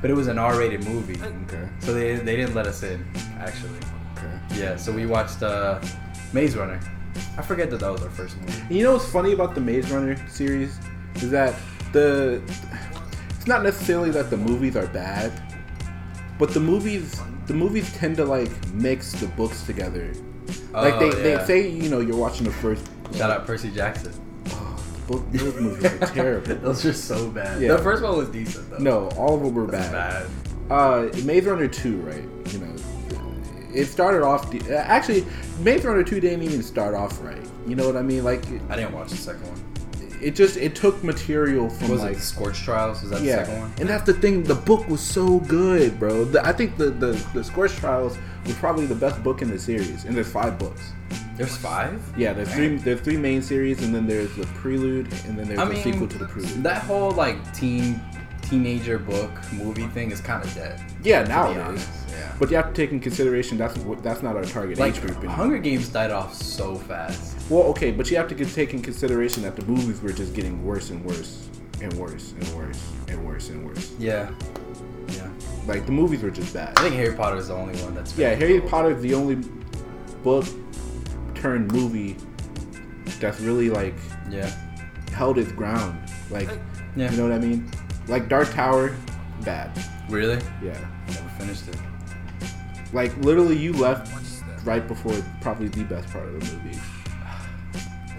but 0.01 0.11
it 0.11 0.15
was 0.15 0.29
an 0.29 0.39
R-rated 0.39 0.85
movie, 0.85 1.21
Okay. 1.47 1.69
so 1.81 1.93
they 1.95 2.17
they 2.17 2.37
didn't 2.37 2.55
let 2.55 2.67
us 2.67 2.83
in. 2.83 3.05
Actually, 3.39 3.79
Okay. 4.17 4.33
yeah. 4.61 4.77
So 4.77 4.93
we 4.93 5.07
watched 5.07 5.43
uh, 5.43 5.81
Maze 6.33 6.57
Runner. 6.57 6.81
I 7.37 7.43
forget 7.43 7.71
that 7.71 7.81
that 7.81 7.91
was 7.93 8.03
our 8.03 8.11
first 8.11 8.39
movie. 8.41 8.75
You 8.75 8.85
know 8.85 8.93
what's 8.95 9.11
funny 9.11 9.33
about 9.33 9.55
the 9.55 9.61
Maze 9.61 9.91
Runner 9.91 10.17
series 10.29 10.79
is 11.17 11.31
that 11.31 11.55
the 11.93 12.41
it's 13.37 13.47
not 13.47 13.63
necessarily 13.63 14.11
that 14.11 14.31
the 14.31 14.37
movies 14.37 14.77
are 14.77 14.87
bad, 14.89 15.33
but 16.39 16.53
the 16.55 16.61
movies 16.61 17.21
the 17.47 17.55
movies 17.55 17.93
tend 17.97 18.17
to 18.17 18.25
like 18.25 18.51
mix 18.73 19.13
the 19.13 19.27
books 19.29 19.63
together. 19.65 20.13
Like 20.73 20.95
Oh, 20.95 20.99
they, 21.01 21.31
yeah. 21.31 21.39
they 21.39 21.45
say 21.47 21.69
you 21.69 21.89
know 21.91 22.01
you're 22.01 22.17
watching 22.17 22.45
the 22.45 22.53
first 22.53 22.87
Shout 23.17 23.31
out 23.31 23.45
Percy 23.47 23.71
Jackson. 23.73 24.13
Book 25.11 25.23
those 25.33 25.55
movies 25.61 25.85
are 25.85 25.99
terrible. 26.15 26.55
Those 26.57 26.85
are 26.87 26.93
so 26.93 27.31
bad. 27.31 27.61
Yeah. 27.61 27.77
The 27.77 27.83
first 27.83 28.03
one 28.03 28.17
was 28.17 28.29
decent 28.29 28.71
though. 28.71 28.79
No, 28.79 29.09
all 29.11 29.35
of 29.35 29.43
them 29.43 29.55
were 29.55 29.67
That's 29.67 29.89
bad. 29.89 30.27
bad. 30.69 30.73
Uh, 30.73 31.23
Maze 31.25 31.45
Runner 31.47 31.67
2, 31.69 31.97
right? 32.03 32.25
You 32.53 32.59
know, 32.61 32.75
it 33.75 33.87
started 33.87 34.23
off. 34.23 34.51
De- 34.51 34.77
actually, 34.77 35.25
Maze 35.61 35.85
Runner 35.85 36.05
2 36.05 36.21
didn't 36.21 36.43
even 36.43 36.63
start 36.63 36.95
off 36.95 37.21
right. 37.23 37.43
You 37.67 37.75
know 37.77 37.87
what 37.87 37.97
I 37.97 38.03
mean? 38.03 38.23
Like, 38.25 38.49
it, 38.51 38.63
I 38.69 38.77
didn't 38.77 38.93
watch 38.93 39.11
the 39.11 39.17
second 39.17 39.43
one. 39.49 39.65
it 40.23 40.37
just 40.37 40.57
it 40.57 40.77
took 40.77 41.03
material 41.03 41.69
from 41.71 41.89
Was 41.91 42.03
like 42.03 42.17
it 42.19 42.21
Scorch 42.21 42.59
Trials? 42.63 43.03
Was 43.03 43.11
that 43.11 43.23
yeah, 43.23 43.41
the 43.41 43.45
second 43.47 43.61
one? 43.61 43.73
and 43.81 43.89
that's 43.89 44.05
the 44.05 44.15
thing. 44.15 44.45
The 44.45 44.55
book 44.55 44.87
was 44.89 45.01
so 45.01 45.41
good, 45.41 45.99
bro. 45.99 46.25
The, 46.25 46.45
I 46.47 46.53
think 46.53 46.77
the 46.77 46.91
the 46.91 47.13
the 47.35 47.43
Scorch 47.43 47.73
Trials 47.73 48.17
was 48.47 48.55
probably 48.55 48.87
the 48.87 48.95
best 48.95 49.23
book 49.25 49.43
in 49.43 49.51
the 49.51 49.59
series, 49.59 50.05
and 50.05 50.17
there's 50.17 50.31
five 50.31 50.57
books. 50.59 50.93
There's 51.41 51.57
five. 51.57 52.03
Yeah, 52.19 52.35
there's 52.35 52.53
three. 52.53 52.77
There's 52.77 53.01
three 53.01 53.17
main 53.17 53.41
series, 53.41 53.83
and 53.83 53.95
then 53.95 54.07
there's 54.07 54.35
the 54.37 54.45
prelude, 54.49 55.07
and 55.25 55.39
then 55.39 55.49
there's 55.49 55.59
I 55.59 55.63
a 55.63 55.71
mean, 55.71 55.83
sequel 55.83 56.07
to 56.07 56.19
the 56.19 56.27
prelude. 56.27 56.63
That 56.63 56.83
whole 56.83 57.13
like 57.13 57.55
teen 57.55 57.99
teenager 58.43 58.99
book 58.99 59.31
movie 59.51 59.87
thing 59.87 60.11
is 60.11 60.21
kind 60.21 60.45
of 60.45 60.55
dead. 60.55 60.79
yeah, 61.03 61.23
to 61.23 61.29
now 61.31 61.51
it 61.51 61.75
is. 61.77 61.89
Yeah. 62.11 62.35
But 62.39 62.51
you 62.51 62.57
have 62.57 62.67
to 62.69 62.75
take 62.75 62.91
in 62.93 63.01
consideration 63.01 63.57
that's 63.57 63.75
that's 64.03 64.23
not 64.23 64.37
our 64.37 64.45
target 64.45 64.79
Like 64.79 64.97
age 64.97 65.01
group. 65.01 65.17
anymore. 65.17 65.35
Hunger 65.35 65.57
Games 65.57 65.89
died 65.89 66.11
off 66.11 66.35
so 66.35 66.75
fast. 66.75 67.39
Well, 67.51 67.63
okay, 67.69 67.91
but 67.91 68.11
you 68.11 68.19
have 68.19 68.29
to 68.29 68.45
take 68.45 68.75
in 68.75 68.83
consideration 68.83 69.43
that 69.45 69.57
the 69.57 69.65
movies 69.65 70.03
were 70.03 70.13
just 70.13 70.35
getting 70.35 70.63
worse 70.63 70.91
and 70.91 71.03
worse 71.03 71.49
and 71.81 71.91
worse 71.95 72.33
and 72.33 72.47
worse 72.55 72.93
and 73.09 73.27
worse 73.27 73.49
and 73.49 73.67
worse. 73.67 73.93
Yeah. 73.99 74.31
Yeah. 75.09 75.31
Like 75.67 75.87
the 75.87 75.93
movies 75.93 76.21
were 76.23 76.31
just 76.31 76.53
bad. 76.53 76.79
I 76.79 76.83
think 76.83 76.97
Harry 76.97 77.15
Potter 77.17 77.37
is 77.39 77.49
the 77.49 77.55
only 77.55 77.81
one 77.83 77.95
that's. 77.95 78.15
Yeah, 78.19 78.35
Harry 78.35 78.61
Potter 78.61 78.91
is 78.91 79.01
the 79.01 79.15
only 79.15 79.37
book 80.23 80.45
turned 81.41 81.73
movie 81.73 82.17
that's 83.19 83.41
really 83.41 83.71
like 83.71 83.95
Yeah. 84.31 84.51
held 85.13 85.39
its 85.39 85.53
ground. 85.53 85.99
Like, 86.31 86.49
Yeah. 86.97 87.11
you 87.11 87.17
know 87.17 87.25
what 87.25 87.33
I 87.33 87.39
mean? 87.39 87.69
Like 88.09 88.29
Dark 88.29 88.51
Tower, 88.53 88.95
bad. 89.45 89.71
Really? 90.09 90.39
Yeah. 90.63 90.77
Never 91.09 91.29
finished 91.39 91.69
it. 91.69 91.77
Like 92.93 93.17
literally, 93.19 93.57
you 93.57 93.73
left 93.73 94.13
right 94.65 94.87
before 94.87 95.15
probably 95.41 95.69
the 95.69 95.85
best 95.85 96.09
part 96.13 96.27
of 96.27 96.33
the 96.41 96.57
movie, 96.57 96.79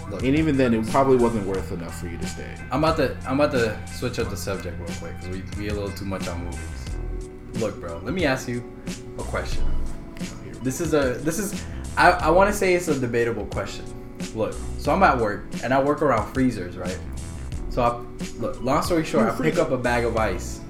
Look, 0.10 0.24
and 0.24 0.36
even 0.36 0.58
then, 0.58 0.74
it 0.74 0.86
probably 0.90 1.16
wasn't 1.18 1.46
worth 1.46 1.72
enough 1.72 1.98
for 2.00 2.08
you 2.08 2.18
to 2.18 2.28
stay. 2.28 2.54
I'm 2.72 2.84
about 2.84 2.98
to 2.98 3.16
I'm 3.26 3.40
about 3.40 3.52
to 3.54 3.78
switch 3.94 4.20
up 4.20 4.30
the 4.30 4.36
subject 4.38 4.78
real 4.80 4.90
quick 5.00 5.16
because 5.20 5.30
we 5.30 5.44
we 5.58 5.70
a 5.70 5.74
little 5.74 5.92
too 5.92 6.06
much 6.06 6.28
on 6.28 6.44
movies. 6.46 6.60
Look, 7.62 7.80
bro. 7.80 8.00
Let 8.04 8.14
me 8.14 8.26
ask 8.26 8.48
you 8.48 8.64
a 9.20 9.24
question. 9.24 9.64
This 10.64 10.80
is 10.82 10.94
a 10.94 11.14
this 11.24 11.38
is 11.40 11.64
I, 11.98 12.12
I 12.12 12.30
want 12.30 12.50
to 12.50 12.56
say 12.56 12.74
it's 12.74 12.88
a 12.88 13.00
debatable 13.00 13.46
question. 13.48 13.86
Look, 14.36 14.56
so 14.78 14.94
I'm 14.94 15.04
at 15.04 15.18
work 15.18 15.46
and 15.64 15.74
I 15.74 15.82
work 15.82 16.02
around 16.02 16.34
freezers, 16.34 16.78
right? 16.78 16.98
So 17.70 17.84
I 17.84 18.00
look. 18.40 18.62
Long 18.62 18.84
story 18.84 19.06
short, 19.06 19.30
I 19.30 19.38
pick 19.38 19.58
up 19.58 19.72
a 19.72 19.78
bag 19.78 20.06
of 20.06 20.18
ice, 20.18 20.62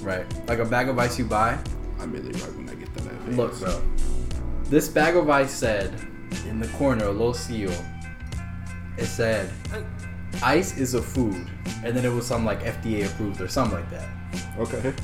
right? 0.00 0.26
Like 0.48 0.58
a 0.58 0.64
bag 0.64 0.88
of 0.88 0.98
ice 0.98 1.18
you 1.18 1.24
buy. 1.24 1.58
I'm 1.98 2.12
really 2.12 2.32
right 2.32 2.54
when 2.56 2.68
I 2.68 2.74
get 2.74 2.92
them 2.94 3.08
at 3.08 3.36
Look, 3.36 3.58
bro. 3.58 3.82
This 4.64 4.88
bag 4.88 5.16
of 5.16 5.28
ice 5.30 5.52
said 5.52 5.94
in 6.46 6.60
the 6.60 6.68
corner, 6.68 7.06
a 7.06 7.10
little 7.10 7.34
seal. 7.34 7.72
It 8.98 9.06
said, 9.06 9.50
"Ice 10.42 10.76
is 10.76 10.94
a 10.94 11.02
food," 11.02 11.46
and 11.84 11.96
then 11.96 12.04
it 12.04 12.12
was 12.12 12.26
some 12.26 12.44
like 12.44 12.60
FDA 12.60 13.06
approved 13.06 13.40
or 13.40 13.48
something 13.48 13.78
like 13.78 13.90
that. 13.90 14.08
Okay. 14.58 14.94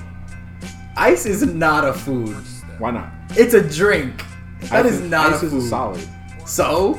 Ice 0.97 1.27
is 1.27 1.47
not 1.47 1.87
a 1.87 1.93
food. 1.93 2.37
Why 2.79 2.91
not? 2.91 3.11
It's 3.31 3.55
a 3.55 3.63
drink. 3.67 4.23
That 4.63 4.87
ice 4.87 4.93
is 4.95 5.01
not 5.03 5.33
ice 5.35 5.43
a 5.43 5.47
is 5.47 5.53
food. 5.53 5.69
solid. 5.69 6.09
So, 6.47 6.99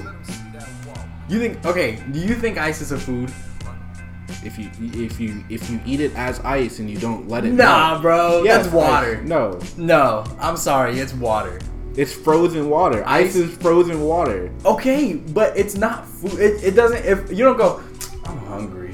you 1.28 1.40
think? 1.40 1.66
Okay, 1.66 2.02
do 2.12 2.20
you 2.20 2.36
think 2.36 2.58
ice 2.58 2.82
is 2.82 2.92
a 2.92 2.98
food? 2.98 3.32
If 4.44 4.58
you 4.58 4.70
if 4.80 5.20
you 5.20 5.44
if 5.50 5.70
you 5.70 5.80
eat 5.86 6.00
it 6.00 6.16
as 6.16 6.40
ice 6.42 6.80
and 6.80 6.90
you 6.90 6.98
don't 6.98 7.28
let 7.28 7.44
it 7.46 7.52
Nah, 7.54 7.92
melt- 7.92 8.02
bro. 8.02 8.44
Yeah, 8.44 8.56
that's 8.58 8.68
it's 8.68 8.76
water. 8.76 9.20
ice. 9.22 9.28
No, 9.28 9.60
No, 9.78 10.24
I'm 10.40 10.56
sorry. 10.56 11.00
It's 11.00 11.14
water. 11.14 11.60
it's 11.98 12.14
frozen 12.14 12.70
water. 12.70 13.04
Ice 13.06 13.30
Ice- 13.30 13.36
is 13.36 13.58
frozen 13.58 14.02
water. 14.02 14.50
Okay, 14.66 15.14
but 15.16 15.58
it's 15.58 15.76
not 15.76 16.08
food. 16.08 16.34
It, 16.40 16.64
it 16.64 16.72
doesn't. 16.76 17.04
If 17.06 17.30
you 17.32 17.44
don't 17.44 17.58
go, 17.58 17.82
I'm 18.26 18.38
hungry. 18.46 18.94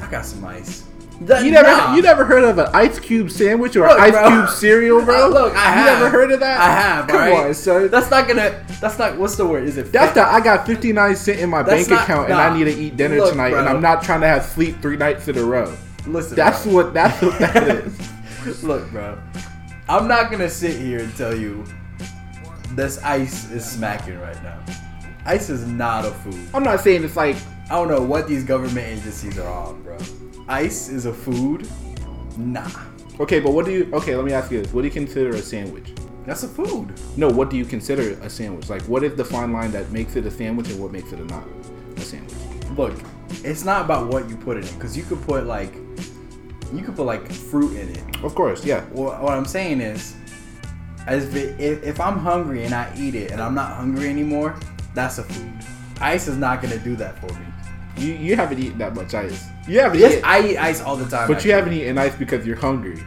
I 0.00 0.06
got 0.10 0.24
some 0.24 0.44
ice. 0.44 0.84
That- 1.22 1.44
You 1.44 1.50
never 1.50 1.68
nah. 1.68 1.94
you 1.94 2.02
never 2.02 2.24
heard 2.24 2.44
of 2.44 2.56
an 2.58 2.68
ice 2.72 2.98
cube 2.98 3.30
sandwich 3.30 3.76
or 3.76 3.86
Look, 3.86 3.98
ice 4.00 4.12
bro. 4.12 4.28
cube 4.28 4.48
cereal, 4.48 5.04
bro? 5.04 5.26
Uh, 5.26 5.28
look, 5.40 5.54
I 5.54 5.68
you 5.74 5.80
have. 5.88 5.98
never 5.98 6.08
heard 6.10 6.32
of 6.32 6.40
that? 6.40 6.58
I 6.60 6.70
have. 6.72 7.08
Come 7.08 7.16
alright? 7.20 7.46
on, 7.48 7.54
son. 7.54 7.88
That's 7.90 8.10
not 8.10 8.26
gonna. 8.26 8.64
That's 8.80 8.98
not. 8.98 9.18
What's 9.18 9.36
the 9.36 9.46
word? 9.46 9.64
Is 9.64 9.76
it? 9.76 9.92
That's 9.92 10.14
the 10.14 10.22
I 10.26 10.40
got 10.40 10.66
59 10.66 11.16
cent 11.16 11.40
in 11.40 11.50
my 11.50 11.62
That's 11.62 11.86
bank 11.86 11.90
not- 11.90 12.02
account 12.04 12.28
nah. 12.30 12.40
and 12.40 12.54
I 12.54 12.56
need 12.58 12.64
to 12.64 12.74
eat 12.80 12.96
dinner 12.96 13.18
Look, 13.18 13.32
tonight 13.32 13.52
and. 13.52 13.68
I'm 13.68 13.82
not 13.82 14.02
trying 14.02 14.22
to 14.22 14.26
have 14.28 14.44
sleep 14.46 14.80
three 14.80 14.96
nights 14.96 15.28
in 15.28 15.36
a 15.36 15.44
row. 15.44 15.74
Listen. 16.06 16.36
That's 16.36 16.64
bro. 16.64 16.74
what 16.74 16.94
that's 16.94 17.20
what 17.20 17.38
that 17.38 17.66
is. 18.46 18.64
Look, 18.64 18.90
bro. 18.90 19.18
I'm 19.90 20.08
not 20.08 20.30
gonna 20.30 20.48
sit 20.48 20.80
here 20.80 21.00
and 21.00 21.14
tell 21.16 21.36
you 21.36 21.64
this 22.70 23.02
ice 23.02 23.50
is 23.50 23.68
smacking 23.68 24.18
right 24.20 24.42
now. 24.42 24.58
Ice 25.26 25.50
is 25.50 25.66
not 25.66 26.06
a 26.06 26.10
food. 26.12 26.40
I'm 26.54 26.62
not 26.62 26.80
saying 26.80 27.04
it's 27.04 27.16
like 27.16 27.36
I 27.66 27.74
don't 27.74 27.88
know 27.88 28.00
what 28.00 28.26
these 28.26 28.42
government 28.44 28.86
agencies 28.86 29.38
are 29.38 29.46
on, 29.52 29.82
bro. 29.82 29.98
Ice 30.50 30.88
is 30.88 31.06
a 31.06 31.12
food? 31.12 31.68
Nah. 32.36 32.68
okay, 33.20 33.38
but 33.38 33.52
what 33.52 33.66
do 33.66 33.70
you 33.70 33.88
okay? 33.92 34.16
Let 34.16 34.24
me 34.24 34.32
ask 34.32 34.50
you 34.50 34.60
this: 34.60 34.72
What 34.72 34.82
do 34.82 34.88
you 34.88 34.92
consider 34.92 35.30
a 35.30 35.42
sandwich? 35.42 35.92
That's 36.26 36.42
a 36.42 36.48
food. 36.48 36.92
No, 37.16 37.28
what 37.28 37.50
do 37.50 37.56
you 37.56 37.64
consider 37.64 38.18
a 38.20 38.28
sandwich? 38.28 38.68
Like, 38.68 38.82
what 38.82 39.04
is 39.04 39.14
the 39.14 39.24
fine 39.24 39.52
line 39.52 39.70
that 39.70 39.92
makes 39.92 40.16
it 40.16 40.26
a 40.26 40.30
sandwich 40.30 40.68
and 40.70 40.82
what 40.82 40.90
makes 40.90 41.12
it 41.12 41.20
a 41.20 41.24
not 41.26 41.44
a 41.96 42.00
sandwich? 42.00 42.34
Look, 42.76 42.94
it's 43.44 43.64
not 43.64 43.84
about 43.84 44.12
what 44.12 44.28
you 44.28 44.36
put 44.36 44.56
in 44.56 44.64
it 44.64 44.74
because 44.74 44.96
you 44.96 45.04
could 45.04 45.22
put 45.22 45.46
like 45.46 45.72
you 46.74 46.82
could 46.82 46.96
put 46.96 47.06
like 47.06 47.30
fruit 47.30 47.76
in 47.76 47.88
it. 47.88 48.24
Of 48.24 48.34
course, 48.34 48.64
yeah. 48.64 48.84
What, 48.86 49.22
what 49.22 49.34
I'm 49.34 49.44
saying 49.44 49.80
is, 49.80 50.16
as 51.06 51.32
if, 51.32 51.60
if 51.60 51.84
if 51.84 52.00
I'm 52.00 52.18
hungry 52.18 52.64
and 52.64 52.74
I 52.74 52.92
eat 52.98 53.14
it 53.14 53.30
and 53.30 53.40
I'm 53.40 53.54
not 53.54 53.76
hungry 53.76 54.08
anymore, 54.08 54.58
that's 54.94 55.18
a 55.18 55.22
food. 55.22 55.52
Ice 56.00 56.26
is 56.26 56.36
not 56.36 56.60
gonna 56.60 56.78
do 56.78 56.96
that 56.96 57.20
for 57.20 57.32
me. 57.38 57.46
You 58.00 58.14
you 58.14 58.36
haven't 58.36 58.58
eaten 58.58 58.78
that 58.78 58.94
much 58.94 59.14
ice. 59.14 59.46
You 59.68 59.80
haven't 59.80 60.00
Yes, 60.00 60.12
eaten, 60.14 60.24
I 60.24 60.48
eat 60.48 60.56
ice 60.56 60.80
all 60.80 60.96
the 60.96 61.06
time. 61.06 61.28
but 61.28 61.44
you 61.44 61.52
haven't 61.52 61.72
eaten 61.74 61.98
ice 61.98 62.14
because 62.14 62.46
you're 62.46 62.56
hungry. 62.56 62.98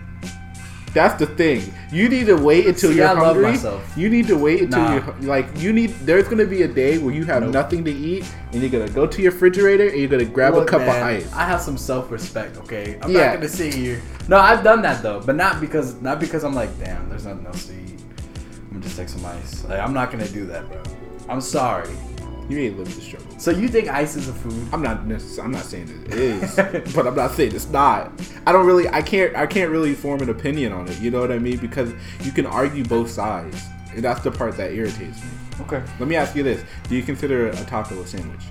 That's 0.94 1.16
the 1.18 1.26
thing. 1.26 1.74
You 1.92 2.08
need 2.08 2.28
to 2.28 2.36
wait 2.38 2.68
until 2.68 2.92
See, 2.92 2.98
you're 2.98 3.08
I 3.08 3.14
love 3.14 3.26
hungry. 3.36 3.46
myself. 3.54 3.82
You 3.98 4.10
need 4.10 4.28
to 4.28 4.38
wait 4.38 4.62
until 4.62 4.80
Nah. 4.84 4.92
you're 4.94 5.02
hu- 5.02 5.26
like 5.28 5.48
you 5.58 5.74
need. 5.74 5.90
There's 6.06 6.28
gonna 6.28 6.46
be 6.46 6.62
a 6.62 6.68
day 6.68 7.00
where 7.00 7.12
you 7.16 7.24
have 7.26 7.42
Nope. 7.42 7.52
nothing 7.54 7.84
to 7.86 7.92
eat, 7.92 8.24
and 8.52 8.62
you're 8.62 8.70
gonna 8.70 8.92
go 8.92 9.08
to 9.08 9.22
your 9.22 9.32
refrigerator 9.32 9.88
and 9.88 9.98
you're 9.98 10.08
gonna 10.08 10.24
grab 10.26 10.54
Look, 10.54 10.68
a 10.70 10.72
cup 10.72 10.82
man, 10.82 10.90
of 11.02 11.04
ice. 11.08 11.34
I 11.34 11.46
have 11.46 11.62
some 11.62 11.78
self-respect, 11.80 12.58
okay? 12.58 12.98
I'm 13.02 13.10
Yeah. 13.12 13.26
not 13.26 13.34
gonna 13.38 13.50
sit 13.50 13.74
here. 13.74 14.00
No, 14.28 14.38
I've 14.38 14.64
done 14.64 14.84
that 14.84 15.02
though, 15.02 15.20
but 15.26 15.36
not 15.36 15.60
because 15.60 15.96
not 16.00 16.20
because 16.20 16.44
I'm 16.44 16.54
like, 16.54 16.70
damn, 16.80 17.10
there's 17.10 17.26
nothing 17.26 17.48
else 17.48 17.66
to 17.66 17.74
eat. 17.74 18.00
I'm 18.70 18.74
gonna 18.74 18.84
just 18.84 18.96
take 18.96 19.10
some 19.10 19.26
ice. 19.26 19.64
Like, 19.68 19.80
I'm 19.80 19.94
not 19.96 20.12
gonna 20.12 20.28
do 20.28 20.46
that, 20.46 20.70
bro. 20.70 20.80
I'm 21.28 21.42
sorry. 21.42 21.90
You 22.50 22.60
ain't 22.60 22.78
lived 22.78 22.92
the 22.96 23.02
struggle. 23.02 23.40
So 23.40 23.52
you 23.52 23.68
think 23.68 23.88
ice 23.90 24.16
is 24.16 24.28
a 24.28 24.34
food? 24.34 24.68
I'm 24.74 24.82
not 24.82 25.06
necess- 25.06 25.42
I'm 25.44 25.52
not 25.52 25.64
saying 25.64 25.88
it 26.08 26.14
is, 26.14 26.56
but 26.96 27.08
I'm 27.08 27.16
not 27.16 27.32
saying 27.32 27.56
it's 27.56 27.70
not. 27.70 28.12
I 28.46 28.52
don't 28.52 28.66
really 28.66 28.88
I 28.90 29.02
can't 29.02 29.36
I 29.36 29.46
can't 29.48 29.72
really 29.72 29.94
form 29.94 30.22
an 30.22 30.30
opinion 30.30 30.74
on 30.74 30.88
it. 30.88 31.00
You 31.00 31.10
know 31.12 31.22
what 31.22 31.32
I 31.32 31.40
mean? 31.40 31.58
Because 31.58 31.94
you 32.22 32.32
can 32.32 32.46
argue 32.46 32.84
both 32.84 33.10
sides. 33.10 33.62
And 33.94 34.04
that's 34.04 34.22
the 34.22 34.32
part 34.32 34.58
that 34.58 34.72
irritates 34.74 35.22
me. 35.24 35.30
Okay. 35.62 35.84
Let 36.00 36.10
me 36.10 36.16
ask 36.16 36.36
you 36.36 36.44
this: 36.44 36.64
Do 36.90 36.96
you 36.96 37.04
consider 37.04 37.48
a 37.50 37.56
taco 37.66 38.02
a 38.02 38.08
sandwich? 38.08 38.42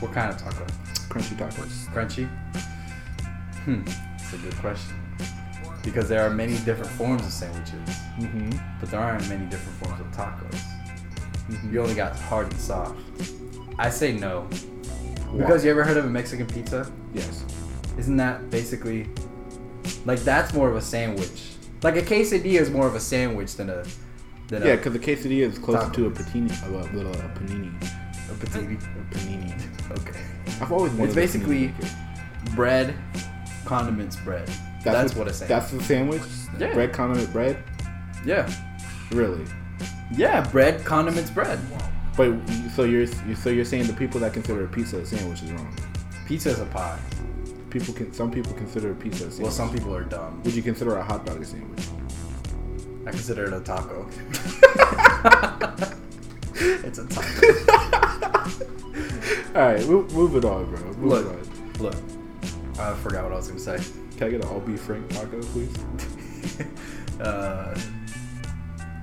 What 0.00 0.12
kind 0.12 0.30
of 0.30 0.38
taco? 0.38 0.64
Crunchy 1.10 1.36
tacos. 1.36 1.86
Crunchy? 1.92 2.28
Hmm. 3.64 3.82
That's 3.84 4.32
a 4.32 4.36
good 4.38 4.54
question. 4.56 4.94
Because 5.82 6.08
there 6.08 6.22
are 6.24 6.30
many 6.30 6.56
different 6.58 6.90
forms 6.92 7.22
of 7.26 7.32
sandwiches, 7.32 7.74
Mm-hmm. 8.18 8.50
but 8.80 8.90
there 8.90 9.00
aren't 9.00 9.28
many 9.28 9.44
different 9.46 9.76
forms 9.78 10.00
of 10.00 10.06
tacos. 10.12 10.62
Mm-hmm. 11.48 11.74
You 11.74 11.82
only 11.82 11.94
got 11.94 12.16
hard 12.18 12.50
and 12.50 12.60
soft. 12.60 12.98
I 13.78 13.90
say 13.90 14.12
no. 14.12 14.42
Why? 15.30 15.38
Because 15.38 15.64
you 15.64 15.70
ever 15.70 15.84
heard 15.84 15.96
of 15.96 16.04
a 16.04 16.10
Mexican 16.10 16.46
pizza? 16.46 16.90
Yes. 17.12 17.44
Isn't 17.98 18.16
that 18.16 18.50
basically 18.50 19.08
like 20.04 20.20
that's 20.20 20.54
more 20.54 20.68
of 20.68 20.76
a 20.76 20.80
sandwich? 20.80 21.50
Like 21.82 21.96
a 21.96 22.02
quesadilla 22.02 22.60
is 22.60 22.70
more 22.70 22.86
of 22.86 22.94
a 22.94 23.00
sandwich 23.00 23.56
than 23.56 23.70
a 23.70 23.84
than 24.48 24.64
Yeah, 24.64 24.76
because 24.76 24.92
the 24.92 24.98
quesadilla 24.98 25.50
is 25.50 25.58
closer 25.58 25.90
to 25.90 26.06
a 26.06 26.10
patini, 26.10 26.50
a 26.66 26.94
little 26.94 27.12
a 27.12 27.18
uh, 27.18 27.34
panini, 27.34 27.82
a 28.30 28.34
patini. 28.34 28.80
a 28.80 29.14
panini. 29.14 30.00
Okay. 30.00 30.20
I've 30.60 30.72
always 30.72 30.92
wanted. 30.92 31.06
It's 31.06 31.14
basically 31.14 31.68
panini 31.68 32.14
bread, 32.54 32.94
condiments, 33.64 34.16
bread. 34.16 34.48
That's, 34.82 35.14
what, 35.14 35.28
a 35.28 35.32
sandwich. 35.32 35.48
That's 35.48 35.70
the 35.70 35.82
sandwich. 35.82 36.22
Yeah. 36.58 36.74
Bread 36.74 36.92
condiment 36.92 37.32
bread. 37.32 37.62
yeah, 38.24 38.50
Really. 39.10 39.44
Yeah, 40.16 40.40
bread, 40.50 40.84
condiments, 40.84 41.30
bread. 41.30 41.58
But 42.16 42.34
so 42.74 42.84
you're 42.84 43.06
so 43.06 43.50
you're 43.50 43.64
saying 43.64 43.86
the 43.86 43.92
people 43.92 44.20
that 44.20 44.32
consider 44.32 44.64
a 44.64 44.68
pizza 44.68 44.98
a 44.98 45.06
sandwich 45.06 45.42
is 45.42 45.52
wrong. 45.52 45.74
Pizza 46.26 46.50
is 46.50 46.60
a 46.60 46.66
pie. 46.66 46.98
People 47.70 47.92
can 47.92 48.12
some 48.12 48.30
people 48.30 48.52
consider 48.52 48.92
a 48.92 48.94
pizza 48.94 49.26
a 49.26 49.30
sandwich. 49.30 49.42
Well, 49.42 49.52
some 49.52 49.72
people 49.72 49.94
are 49.94 50.04
dumb. 50.04 50.40
Would 50.44 50.54
you 50.54 50.62
consider 50.62 50.96
a 50.96 51.02
hot 51.02 51.26
dog 51.26 51.42
a 51.42 51.44
sandwich? 51.44 51.88
I 53.06 53.10
consider 53.10 53.46
it 53.46 53.52
a 53.52 53.60
taco. 53.60 54.08
it's 56.54 56.98
a 56.98 57.06
taco. 57.06 57.46
All 59.54 59.62
right, 59.62 59.86
move, 59.86 60.12
move 60.12 60.36
it 60.36 60.44
on, 60.44 60.66
bro. 60.66 60.80
Move 60.94 61.04
Look. 61.04 61.26
it 61.26 61.28
on. 61.28 61.82
Look, 61.82 61.96
I 62.78 62.94
forgot 62.94 63.24
what 63.24 63.32
I 63.32 63.36
was 63.36 63.48
gonna 63.48 63.60
say. 63.60 63.78
Can 64.16 64.28
I 64.28 64.30
get 64.30 64.44
an 64.44 64.48
all 64.48 64.60
beef 64.60 64.80
frank 64.80 65.08
taco, 65.10 65.40
please? 65.42 65.76
uh, 67.20 67.78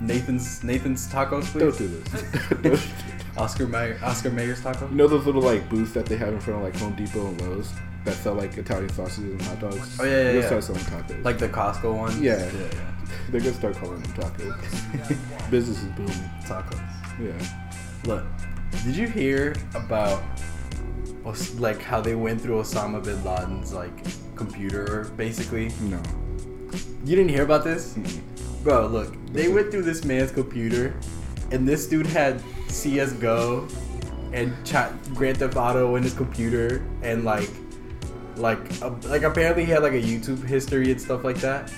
Nathan's 0.01 0.63
Nathan's 0.63 1.07
tacos, 1.07 1.45
please. 1.45 1.77
Don't 1.77 1.77
do 1.77 1.87
this. 1.87 2.87
Oscar 3.37 3.67
Mayer, 3.67 3.97
Oscar 4.03 4.29
Mayer's 4.29 4.61
taco. 4.61 4.89
you 4.89 4.95
know 4.95 5.07
those 5.07 5.25
little 5.25 5.41
like 5.41 5.69
booths 5.69 5.93
that 5.93 6.05
they 6.05 6.17
have 6.17 6.29
in 6.29 6.39
front 6.39 6.59
of 6.59 6.65
like 6.65 6.75
Home 6.81 6.93
Depot 6.95 7.27
and 7.27 7.41
Lowe's 7.41 7.71
that 8.03 8.15
sell 8.15 8.33
like 8.33 8.57
Italian 8.57 8.89
sausages 8.89 9.31
and 9.31 9.41
hot 9.43 9.59
dogs. 9.59 9.99
Oh, 9.99 10.03
yeah, 10.03 10.09
yeah, 10.09 10.23
They're 10.23 10.39
yeah. 10.41 10.45
start 10.47 10.63
selling 10.63 10.81
tacos. 10.83 11.23
Like 11.23 11.37
the 11.37 11.49
Costco 11.49 11.95
ones. 11.95 12.19
Yeah. 12.19 12.37
yeah, 12.37 12.51
yeah. 12.51 12.91
they're 13.29 13.41
gonna 13.41 13.53
start 13.53 13.75
calling 13.77 14.01
them 14.01 14.13
tacos. 14.13 15.49
Business 15.51 15.77
is 15.81 15.91
booming. 15.91 16.31
Tacos. 16.43 16.81
Yeah. 17.21 17.47
Look, 18.05 18.25
did 18.83 18.95
you 18.95 19.07
hear 19.07 19.55
about 19.75 20.23
like 21.57 21.81
how 21.81 22.01
they 22.01 22.15
went 22.15 22.41
through 22.41 22.59
Osama 22.59 23.03
bin 23.03 23.23
Laden's 23.23 23.71
like 23.73 23.93
computer 24.35 25.05
basically? 25.15 25.71
No. 25.81 26.01
You 27.05 27.15
didn't 27.15 27.29
hear 27.29 27.43
about 27.43 27.63
this? 27.63 27.93
Mm-mm. 27.93 28.21
Bro, 28.63 28.87
look, 28.87 29.13
they 29.33 29.47
went 29.47 29.71
through 29.71 29.83
this 29.83 30.03
man's 30.05 30.31
computer, 30.31 30.93
and 31.51 31.67
this 31.67 31.87
dude 31.87 32.05
had 32.05 32.41
CS:GO 32.67 33.67
and 34.33 34.53
chat 34.65 34.91
Grand 35.15 35.37
Theft 35.37 35.55
Auto 35.57 35.95
in 35.95 36.03
his 36.03 36.13
computer, 36.13 36.81
and 37.01 37.25
like, 37.25 37.49
like, 38.37 38.59
uh, 38.81 38.91
like 39.05 39.23
apparently 39.23 39.65
he 39.65 39.71
had 39.71 39.81
like 39.83 39.93
a 39.93 40.01
YouTube 40.01 40.43
history 40.45 40.91
and 40.91 41.01
stuff 41.01 41.23
like 41.23 41.37
that. 41.37 41.71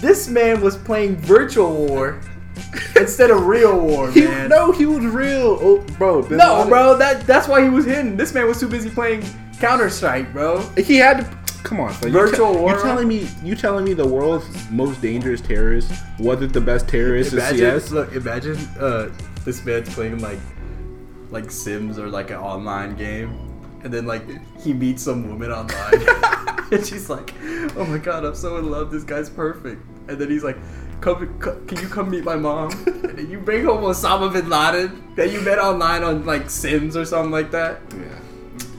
This 0.00 0.28
man 0.28 0.60
was 0.60 0.76
playing 0.76 1.16
Virtual 1.16 1.74
War 1.86 2.20
instead 2.96 3.30
of 3.30 3.46
Real 3.46 3.78
War, 3.80 4.10
He, 4.10 4.22
man. 4.22 4.48
no, 4.50 4.70
he 4.72 4.86
was 4.86 5.04
real. 5.04 5.58
Oh, 5.60 5.78
bro. 5.98 6.20
No, 6.30 6.54
Laden- 6.56 6.68
bro, 6.68 6.96
that 6.98 7.26
that's 7.26 7.48
why 7.48 7.62
he 7.62 7.70
was 7.70 7.84
hidden. 7.86 8.16
This 8.16 8.34
man 8.34 8.46
was 8.46 8.60
too 8.60 8.68
busy 8.68 8.90
playing 8.90 9.24
Counter 9.58 9.88
Strike, 9.90 10.32
bro. 10.32 10.60
He 10.76 10.96
had 10.96 11.20
to. 11.20 11.39
Come 11.62 11.80
on, 11.80 11.92
so 11.94 12.10
Virtual 12.10 12.68
you, 12.68 12.74
te- 12.76 12.82
telling 12.82 13.08
me 13.08 13.28
you 13.44 13.54
telling 13.54 13.84
me 13.84 13.92
the 13.94 14.06
world's 14.06 14.46
most 14.70 15.00
dangerous 15.02 15.40
terrorist 15.40 15.92
wasn't 16.18 16.52
the 16.52 16.60
best 16.60 16.88
terrorist 16.88 17.32
in 17.32 17.38
Imagine, 17.38 17.58
CS? 17.80 17.90
look, 17.90 18.12
imagine 18.14 18.56
uh, 18.78 19.10
this 19.44 19.64
man's 19.64 19.92
playing 19.94 20.18
like 20.20 20.38
like 21.30 21.50
Sims 21.50 21.98
or 21.98 22.08
like 22.08 22.30
an 22.30 22.36
online 22.38 22.96
game, 22.96 23.38
and 23.84 23.92
then 23.92 24.06
like 24.06 24.24
he 24.60 24.72
meets 24.72 25.02
some 25.02 25.28
woman 25.28 25.52
online, 25.52 26.68
and 26.72 26.84
she's 26.86 27.08
like, 27.10 27.34
"Oh 27.76 27.84
my 27.88 27.98
god, 27.98 28.24
I'm 28.24 28.34
so 28.34 28.56
in 28.58 28.70
love. 28.70 28.90
This 28.90 29.04
guy's 29.04 29.30
perfect." 29.30 29.80
And 30.08 30.18
then 30.18 30.28
he's 30.28 30.42
like, 30.42 30.56
"Come, 31.00 31.38
co- 31.38 31.60
can 31.68 31.78
you 31.80 31.88
come 31.88 32.10
meet 32.10 32.24
my 32.24 32.36
mom?" 32.36 32.72
And 32.86 33.16
then 33.18 33.30
you 33.30 33.38
bring 33.38 33.64
home 33.64 33.84
Osama 33.84 34.32
bin 34.32 34.48
Laden 34.48 35.14
that 35.14 35.30
you 35.30 35.40
met 35.42 35.58
online 35.58 36.02
on 36.02 36.24
like 36.26 36.50
Sims 36.50 36.96
or 36.96 37.04
something 37.04 37.30
like 37.30 37.50
that. 37.52 37.80
Yeah. 37.94 38.06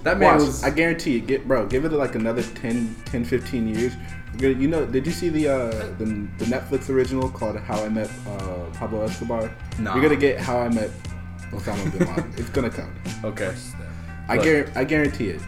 That 0.04 0.18
man 0.18 0.38
Watch, 0.38 0.48
was. 0.48 0.64
I 0.64 0.72
guarantee 0.72 1.14
you, 1.14 1.20
get 1.22 1.48
bro, 1.48 1.66
give 1.68 1.86
it 1.86 1.92
like 1.92 2.16
another 2.16 2.42
10, 2.42 2.96
10 3.06 3.24
15 3.26 3.68
years. 3.68 3.94
You 4.40 4.68
know, 4.68 4.86
did 4.86 5.06
you 5.06 5.12
see 5.12 5.30
the 5.30 5.50
uh, 5.50 5.70
the, 5.98 6.06
the 6.38 6.46
Netflix 6.46 6.90
original 6.90 7.30
called 7.30 7.58
How 7.58 7.84
I 7.84 7.90
Met 7.90 8.10
uh, 8.28 8.66
Pablo 8.74 9.04
Escobar? 9.04 9.52
Nah. 9.78 9.94
You're 9.94 10.04
gonna 10.04 10.16
get 10.16 10.40
How 10.40 10.60
I 10.60 10.70
Met 10.70 10.90
Osama 11.52 11.92
bin 11.92 12.08
Laden. 12.08 12.34
it's 12.38 12.50
gonna 12.50 12.70
come. 12.70 12.94
okay. 13.24 13.54
I 14.28 14.38
guarantee, 14.38 14.72
I 14.76 14.84
guarantee 14.86 15.30
it. 15.30 15.42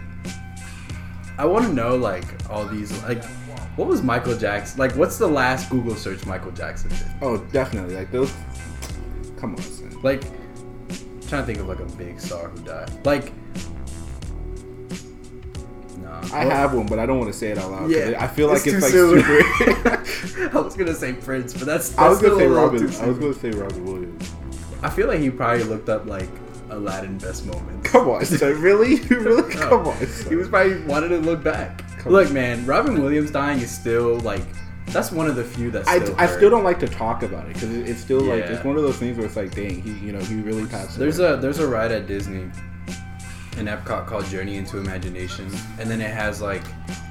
I 1.38 1.46
want 1.46 1.66
to 1.66 1.74
know 1.74 1.96
like 1.96 2.26
all 2.50 2.66
these 2.66 2.92
like. 3.04 3.24
What 3.76 3.88
was 3.88 4.04
Michael 4.04 4.38
Jackson 4.38 4.78
like? 4.78 4.92
What's 4.96 5.18
the 5.18 5.28
last 5.28 5.72
Google 5.72 5.96
search 5.96 6.28
Michael 6.28 6.52
Jackson 6.52 6.90
did? 6.90 7.08
Oh, 7.22 7.38
definitely. 7.38 7.96
Like 7.96 8.12
those. 8.12 8.32
Come 9.38 9.56
on, 9.56 9.62
son. 9.62 10.00
Like, 10.04 10.24
I'm 10.26 11.22
trying 11.28 11.42
to 11.42 11.46
think 11.46 11.60
of 11.60 11.68
like 11.68 11.80
a 11.80 11.86
big 11.98 12.20
star 12.20 12.50
who 12.50 12.64
died. 12.64 12.92
Like, 13.04 13.34
no. 13.34 13.83
I 16.34 16.46
have 16.46 16.74
one, 16.74 16.86
but 16.86 17.00
I 17.00 17.06
don't 17.06 17.20
want 17.20 17.32
to 17.32 17.38
say 17.38 17.50
it 17.50 17.58
out 17.58 17.72
loud. 17.72 17.90
Yeah, 17.90 18.16
I 18.20 18.28
feel 18.28 18.48
like 18.48 18.66
it's 18.68 18.76
it's, 18.76 18.84
like 18.84 18.92
soon. 18.92 19.24
super. 19.24 20.50
I 20.58 20.62
was 20.62 20.76
gonna 20.76 20.94
say 20.94 21.14
Prince, 21.14 21.54
but 21.54 21.66
that's. 21.66 21.90
that's 21.90 22.00
I 22.00 22.10
was 22.10 22.22
gonna 22.22 22.36
say 22.36 22.48
Robin. 22.48 22.82
I 22.82 23.08
was 23.08 23.18
gonna 23.20 23.34
say 23.34 23.52
Robin 23.52 23.86
Williams. 23.86 24.34
I 24.82 24.90
feel 24.90 25.08
like 25.08 25.20
he 25.20 25.30
probably 25.30 25.64
looked 25.64 25.90
up 25.90 26.06
like 26.06 26.30
Aladdin 26.70 27.18
best 27.18 27.46
moments. 27.46 27.90
Come 27.90 28.10
on, 28.10 28.26
son. 28.26 28.54
Really? 28.62 28.96
really? 29.10 29.56
No. 29.56 29.68
Come 29.68 29.88
on. 29.88 30.08
Son. 30.08 30.30
He 30.30 30.36
was 30.36 30.50
probably 30.50 30.82
wanted 30.84 31.10
to 31.10 31.20
look 31.20 31.44
back. 31.44 31.84
Come 32.00 32.12
Look, 32.12 32.28
on. 32.28 32.34
man, 32.34 32.66
Robin 32.66 33.02
Williams 33.02 33.32
dying 33.32 33.60
is 33.60 33.72
still 33.72 34.20
like 34.20 34.44
that's 34.88 35.12
one 35.12 35.28
of 35.28 35.36
the 35.36 35.44
few 35.44 35.72
that's. 35.72 35.88
I, 35.88 36.00
Still 36.00 36.16
I 36.18 36.28
still 36.28 36.50
don't 36.50 36.64
like 36.64 36.80
to 36.80 36.88
talk 36.88 37.24
about 37.24 37.46
it 37.46 37.54
because 37.54 37.74
it, 37.74 37.90
it's 37.90 38.02
still 38.02 38.22
like 38.22 38.44
it's 38.44 38.64
one 38.64 38.76
of 38.76 38.84
those 38.84 38.98
things 38.98 39.18
where 39.18 39.26
it's 39.26 39.36
like, 39.36 39.56
dang, 39.56 39.82
he 39.82 39.94
you 40.06 40.12
know 40.12 40.20
he 40.20 40.36
really 40.42 40.66
passed. 40.68 40.98
There's 40.98 41.20
away. 41.20 41.34
a 41.34 41.38
there's 41.38 41.60
a 41.60 41.68
ride 41.68 41.92
at 41.92 42.08
Disney 42.08 42.50
in 43.58 43.66
Epcot 43.68 44.08
called 44.08 44.26
Journey 44.26 44.58
into 44.58 44.78
Imagination, 44.78 45.50
and 45.80 45.90
then 45.90 46.02
it 46.02 46.12
has 46.12 46.42
like 46.42 46.64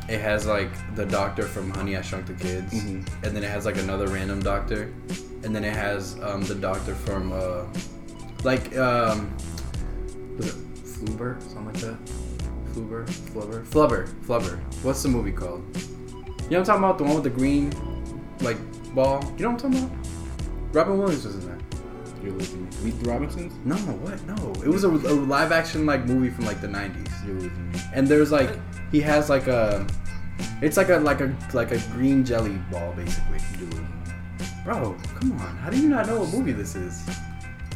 it 0.09 0.21
has 0.21 0.47
like 0.47 0.71
the 0.97 1.07
doctor 1.07 1.43
from 1.45 1.71
Honey 1.71 1.97
I 1.97 2.03
Shrunk 2.03 2.27
the 2.27 2.35
Kids, 2.35 2.73
Mhm. 2.75 3.07
and 3.23 3.37
then 3.37 3.43
it 3.45 3.51
has 3.51 3.65
like 3.65 3.77
another 3.79 4.09
random 4.09 4.41
doctor, 4.41 4.93
and 5.45 5.55
then 5.55 5.65
it 5.65 5.75
has 5.75 6.17
um, 6.23 6.43
the 6.43 6.55
doctor 6.55 6.95
from 6.95 7.33
uh, 7.33 7.63
like 8.45 8.77
um, 8.77 9.33
was 10.37 10.49
it 10.49 10.55
Fluber 10.85 11.41
something 11.43 11.67
like 11.67 11.77
that? 11.77 11.97
Fluber, 12.73 13.05
Flubber, 13.07 13.65
Flubber, 13.67 14.09
Flubber. 14.27 14.59
What's 14.83 15.03
the 15.03 15.09
movie 15.09 15.31
called? 15.33 15.63
You 15.77 16.59
know 16.59 16.61
what 16.61 16.69
I'm 16.71 16.83
talking 16.83 16.85
about? 16.85 16.99
The 16.99 17.05
one 17.05 17.15
with 17.15 17.25
the 17.25 17.31
green 17.31 17.71
like 18.41 18.57
ball. 18.95 19.23
You 19.37 19.45
know 19.45 19.51
what 19.53 19.65
I'm 19.65 19.73
talking 19.73 19.85
about? 19.87 20.07
Robin 20.75 20.99
Williams 20.99 21.25
was 21.27 21.37
in 21.37 21.49
that. 21.49 21.62
You're 22.23 22.33
losing 22.33 22.65
me. 22.65 22.71
Meet 22.85 23.01
the 23.03 23.11
Robinsons. 23.11 23.53
No, 23.65 23.75
what? 23.77 24.23
No, 24.27 24.53
it 24.63 24.69
was 24.69 24.85
a, 24.85 24.89
a 24.89 25.15
live 25.15 25.51
action 25.53 25.87
like 25.87 26.05
movie 26.07 26.31
from 26.31 26.45
like 26.47 26.61
the 26.61 26.69
'90s, 26.69 27.27
You're 27.27 27.35
losing 27.35 27.73
me. 27.73 27.79
and 27.93 28.07
there's 28.07 28.31
like 28.31 28.59
he 28.91 29.01
has 29.01 29.29
like 29.29 29.47
a, 29.49 29.87
it's 30.61 30.77
like 30.77 30.89
a 30.89 30.99
like 30.99 31.21
a 31.21 31.35
like 31.53 31.73
a 31.73 31.79
green 31.93 32.25
jelly 32.25 32.59
ball 32.71 32.93
basically. 32.93 33.39
You're 33.59 33.69
losing 33.71 33.85
me. 33.85 33.89
Bro, 34.65 34.97
come 35.19 35.33
on, 35.33 35.57
how 35.57 35.71
do 35.71 35.81
you 35.81 35.89
not 35.89 36.07
know 36.07 36.21
what 36.21 36.33
movie 36.33 36.53
this 36.53 36.77
is? 36.77 37.03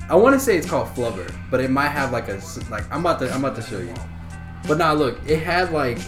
I 0.08 0.14
want 0.14 0.34
to 0.34 0.40
say 0.40 0.56
it's 0.56 0.68
called 0.70 0.86
Flubber, 0.94 1.34
but 1.50 1.60
it 1.60 1.68
might 1.70 1.88
have 1.88 2.12
like 2.12 2.28
a 2.28 2.40
like 2.70 2.84
I'm 2.92 3.00
about 3.00 3.18
to 3.20 3.32
I'm 3.32 3.44
about 3.44 3.56
to 3.56 3.62
show 3.62 3.78
you. 3.80 3.94
But 4.68 4.78
now 4.78 4.94
look, 4.94 5.18
it 5.26 5.40
had 5.40 5.72
like 5.72 5.98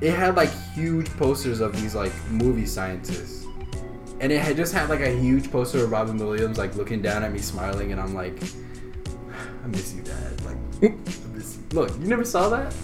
it 0.00 0.12
had 0.12 0.36
like 0.36 0.50
huge 0.74 1.08
posters 1.16 1.60
of 1.60 1.72
these 1.80 1.96
like 1.96 2.12
movie 2.30 2.66
scientists. 2.66 3.37
And 4.20 4.32
it 4.32 4.40
had 4.40 4.56
just 4.56 4.72
had 4.72 4.88
like 4.88 5.00
a 5.00 5.10
huge 5.10 5.50
poster 5.50 5.84
of 5.84 5.92
Robin 5.92 6.18
Williams 6.18 6.58
like 6.58 6.74
looking 6.74 7.00
down 7.00 7.22
at 7.22 7.32
me 7.32 7.38
smiling 7.38 7.92
and 7.92 8.00
I'm 8.00 8.14
like 8.14 8.36
I 9.62 9.66
miss 9.68 9.94
you 9.94 10.02
dad. 10.02 10.44
Like 10.44 10.56
I 10.82 11.28
miss 11.34 11.56
you. 11.56 11.64
Look, 11.78 11.90
you 12.00 12.06
never 12.06 12.24
saw 12.24 12.48
that? 12.48 12.74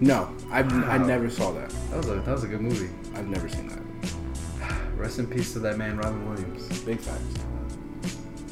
No, 0.00 0.34
I 0.50 0.60
I 0.60 0.98
never 0.98 1.30
saw 1.30 1.52
that. 1.52 1.70
That 1.90 1.96
was 1.98 2.08
a 2.08 2.14
that 2.14 2.32
was 2.32 2.44
a 2.44 2.48
good 2.48 2.62
movie. 2.62 2.90
I've 3.14 3.28
never 3.28 3.48
seen 3.48 3.68
that. 3.68 4.74
Rest 4.96 5.18
in 5.18 5.26
peace 5.26 5.52
to 5.52 5.58
that 5.60 5.78
man 5.78 5.98
Robin 5.98 6.28
Williams. 6.28 6.82
Big 6.82 6.98
facts. 6.98 7.22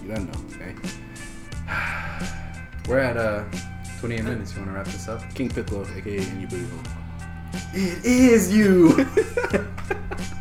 You 0.03 0.15
don't 0.15 0.27
know, 0.27 0.57
okay? 0.57 0.75
We're 2.89 3.01
at 3.01 3.17
uh 3.17 3.45
28 4.01 4.23
minutes. 4.23 4.53
You 4.53 4.61
want 4.61 4.71
to 4.71 4.77
wrap 4.77 4.87
this 4.87 5.09
up? 5.09 5.23
King 5.35 5.49
Piccolo, 5.49 5.83
aka 5.83 6.19
Inubulu. 6.19 6.87
It 7.75 8.05
is 8.05 8.55
you. 8.55 9.07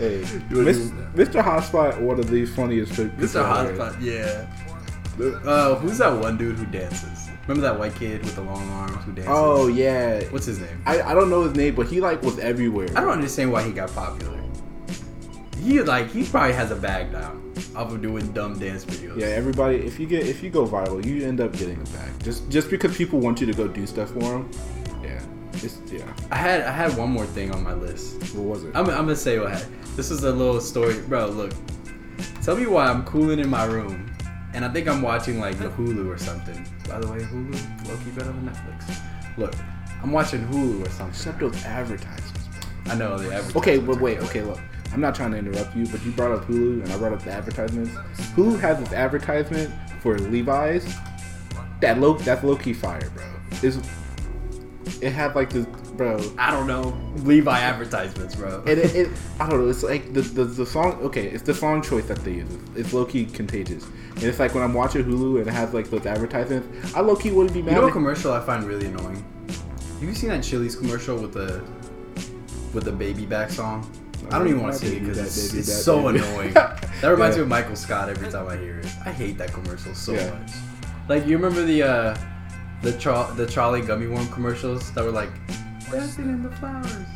Hey, 0.00 0.20
Mis- 0.48 0.92
Mr. 1.12 1.44
Hotspot, 1.44 2.00
one 2.00 2.18
of 2.18 2.30
the 2.30 2.46
funniest 2.46 2.92
people 2.92 3.10
Mr. 3.18 3.44
Hotspot, 3.44 4.00
yeah. 4.00 4.46
Uh, 5.44 5.74
who's 5.74 5.98
that 5.98 6.10
one 6.18 6.38
dude 6.38 6.56
who 6.56 6.64
dances? 6.64 7.28
Remember 7.46 7.60
that 7.68 7.78
white 7.78 7.94
kid 7.96 8.22
with 8.22 8.34
the 8.34 8.40
long 8.40 8.66
arms 8.70 9.04
who 9.04 9.12
dances? 9.12 9.26
Oh 9.28 9.66
yeah, 9.66 10.22
what's 10.30 10.46
his 10.46 10.58
name? 10.58 10.82
I, 10.86 11.02
I 11.02 11.12
don't 11.12 11.28
know 11.28 11.42
his 11.42 11.54
name, 11.54 11.74
but 11.74 11.86
he 11.86 12.00
like 12.00 12.22
was 12.22 12.38
everywhere. 12.38 12.88
I 12.96 13.02
don't 13.02 13.10
understand 13.10 13.52
why 13.52 13.62
he 13.62 13.72
got 13.72 13.94
popular. 13.94 14.40
He 15.62 15.82
like 15.82 16.10
he 16.10 16.24
probably 16.24 16.54
has 16.54 16.70
a 16.70 16.76
bag 16.76 17.12
now 17.12 17.36
off 17.76 17.92
of 17.92 18.00
doing 18.00 18.32
dumb 18.32 18.58
dance 18.58 18.86
videos. 18.86 19.18
Yeah, 19.18 19.26
everybody. 19.26 19.76
If 19.76 20.00
you 20.00 20.06
get 20.06 20.26
if 20.26 20.42
you 20.42 20.48
go 20.48 20.66
viral, 20.66 21.04
you 21.04 21.26
end 21.26 21.42
up 21.42 21.52
getting 21.52 21.78
a 21.78 21.84
bag 21.90 22.24
Just 22.24 22.48
just 22.48 22.70
because 22.70 22.96
people 22.96 23.18
want 23.20 23.38
you 23.38 23.46
to 23.46 23.52
go 23.52 23.68
do 23.68 23.86
stuff 23.86 24.08
for 24.12 24.20
them. 24.20 24.50
It's 25.62 25.78
yeah. 25.90 26.12
I 26.30 26.36
had 26.36 26.62
I 26.62 26.70
had 26.70 26.96
one 26.96 27.10
more 27.10 27.26
thing 27.26 27.52
on 27.52 27.62
my 27.62 27.74
list. 27.74 28.34
What 28.34 28.44
was 28.44 28.64
it? 28.64 28.74
I'm, 28.74 28.88
I'm 28.88 29.04
gonna 29.04 29.16
say 29.16 29.38
what 29.38 29.48
I 29.48 29.56
had. 29.56 29.66
This 29.96 30.10
is 30.10 30.24
a 30.24 30.32
little 30.32 30.60
story, 30.60 31.00
bro. 31.02 31.26
Look, 31.26 31.52
tell 32.42 32.56
me 32.56 32.66
why 32.66 32.86
I'm 32.86 33.04
cooling 33.04 33.38
in 33.38 33.48
my 33.48 33.64
room, 33.64 34.10
and 34.54 34.64
I 34.64 34.68
think 34.68 34.88
I'm 34.88 35.02
watching 35.02 35.38
like 35.38 35.58
the 35.58 35.68
Hulu 35.68 36.08
or 36.08 36.18
something. 36.18 36.66
By 36.88 37.00
the 37.00 37.10
way, 37.10 37.18
Hulu 37.18 37.88
low 37.88 37.96
key 37.98 38.10
better 38.10 38.32
than 38.32 38.48
Netflix. 38.48 39.36
Look, 39.36 39.54
I'm 40.02 40.12
watching 40.12 40.46
Hulu 40.46 40.86
or 40.86 40.90
something. 40.90 41.08
Except 41.08 41.40
those 41.40 41.64
advertisements. 41.64 42.48
Bro. 42.84 42.92
I 42.92 42.96
know 42.96 43.18
the 43.18 43.26
advertisements. 43.26 43.56
Okay, 43.56 43.78
but 43.78 44.00
wait. 44.00 44.18
Okay, 44.20 44.42
look. 44.42 44.58
I'm 44.92 45.00
not 45.00 45.14
trying 45.14 45.30
to 45.30 45.38
interrupt 45.38 45.76
you, 45.76 45.86
but 45.86 46.04
you 46.04 46.10
brought 46.10 46.32
up 46.32 46.46
Hulu, 46.46 46.82
and 46.82 46.92
I 46.92 46.98
brought 46.98 47.12
up 47.12 47.22
the 47.22 47.30
advertisements. 47.30 47.92
Hulu 48.34 48.58
has 48.60 48.80
this 48.80 48.92
advertisement 48.92 49.72
for 50.00 50.18
Levi's. 50.18 50.92
That 51.80 52.00
low, 52.00 52.14
that's 52.14 52.42
low 52.42 52.56
key 52.56 52.72
fire, 52.72 53.08
bro. 53.10 53.24
Is 53.62 53.80
it 55.02 55.12
had 55.12 55.34
like 55.34 55.50
this, 55.50 55.66
bro? 55.66 56.20
I 56.38 56.50
don't 56.50 56.66
know 56.66 56.96
Levi 57.24 57.58
advertisements, 57.58 58.34
bro. 58.36 58.58
And 58.66 58.78
it, 58.78 58.94
it, 58.94 59.08
I 59.40 59.48
don't 59.48 59.60
know. 59.64 59.68
It's 59.70 59.82
like 59.82 60.12
the, 60.12 60.20
the 60.22 60.44
the 60.44 60.66
song. 60.66 61.00
Okay, 61.02 61.26
it's 61.26 61.42
the 61.42 61.54
song 61.54 61.82
choice 61.82 62.06
that 62.06 62.18
they 62.24 62.32
use. 62.34 62.52
It's 62.76 62.92
low 62.92 63.04
key 63.04 63.26
contagious. 63.26 63.84
And 64.16 64.24
it's 64.24 64.38
like 64.38 64.54
when 64.54 64.62
I'm 64.62 64.74
watching 64.74 65.04
Hulu 65.04 65.38
and 65.40 65.48
it 65.48 65.52
has 65.52 65.72
like 65.72 65.88
those 65.90 66.04
advertisements. 66.06 66.94
I 66.94 67.00
low 67.00 67.16
key 67.16 67.30
wouldn't 67.30 67.54
be 67.54 67.60
You 67.60 67.66
mad. 67.66 67.74
know 67.76 67.84
a 67.84 67.86
at- 67.88 67.92
commercial 67.92 68.32
I 68.32 68.40
find 68.44 68.64
really 68.64 68.86
annoying? 68.86 69.24
Have 69.48 70.02
you 70.08 70.14
seen 70.14 70.30
that 70.30 70.42
Chili's 70.42 70.76
commercial 70.76 71.16
with 71.18 71.32
the 71.34 71.62
with 72.74 72.84
the 72.84 72.92
baby 72.92 73.26
back 73.26 73.50
song? 73.50 73.90
I 74.30 74.38
don't 74.38 74.48
even 74.48 74.62
want 74.62 74.74
to 74.74 74.78
sing 74.78 74.96
it 74.96 75.00
because 75.00 75.18
it's, 75.18 75.48
baby 75.48 75.58
it's 75.60 75.84
so 75.84 76.02
baby. 76.12 76.18
annoying. 76.24 76.52
That 76.54 76.78
reminds 77.02 77.36
Yeah. 77.36 77.40
me 77.40 77.42
of 77.42 77.48
Michael 77.48 77.74
Scott 77.76 78.08
every 78.10 78.30
time 78.30 78.46
I 78.48 78.56
hear 78.56 78.78
it. 78.78 78.86
I 79.04 79.10
hate 79.10 79.38
that 79.38 79.52
commercial 79.52 79.94
so 79.94 80.12
Yeah. 80.12 80.30
much. 80.30 80.50
Like 81.08 81.26
you 81.26 81.36
remember 81.36 81.64
the 81.64 81.82
uh 81.82 82.16
the 82.82 82.92
Char- 82.94 83.32
the 83.34 83.46
Charlie 83.46 83.82
gummy 83.82 84.06
worm 84.06 84.28
commercials 84.28 84.90
that 84.92 85.04
were 85.04 85.10
like 85.10 85.30
dancing 85.90 86.24
in 86.24 86.42
the 86.42 86.50
flowers. 86.56 87.06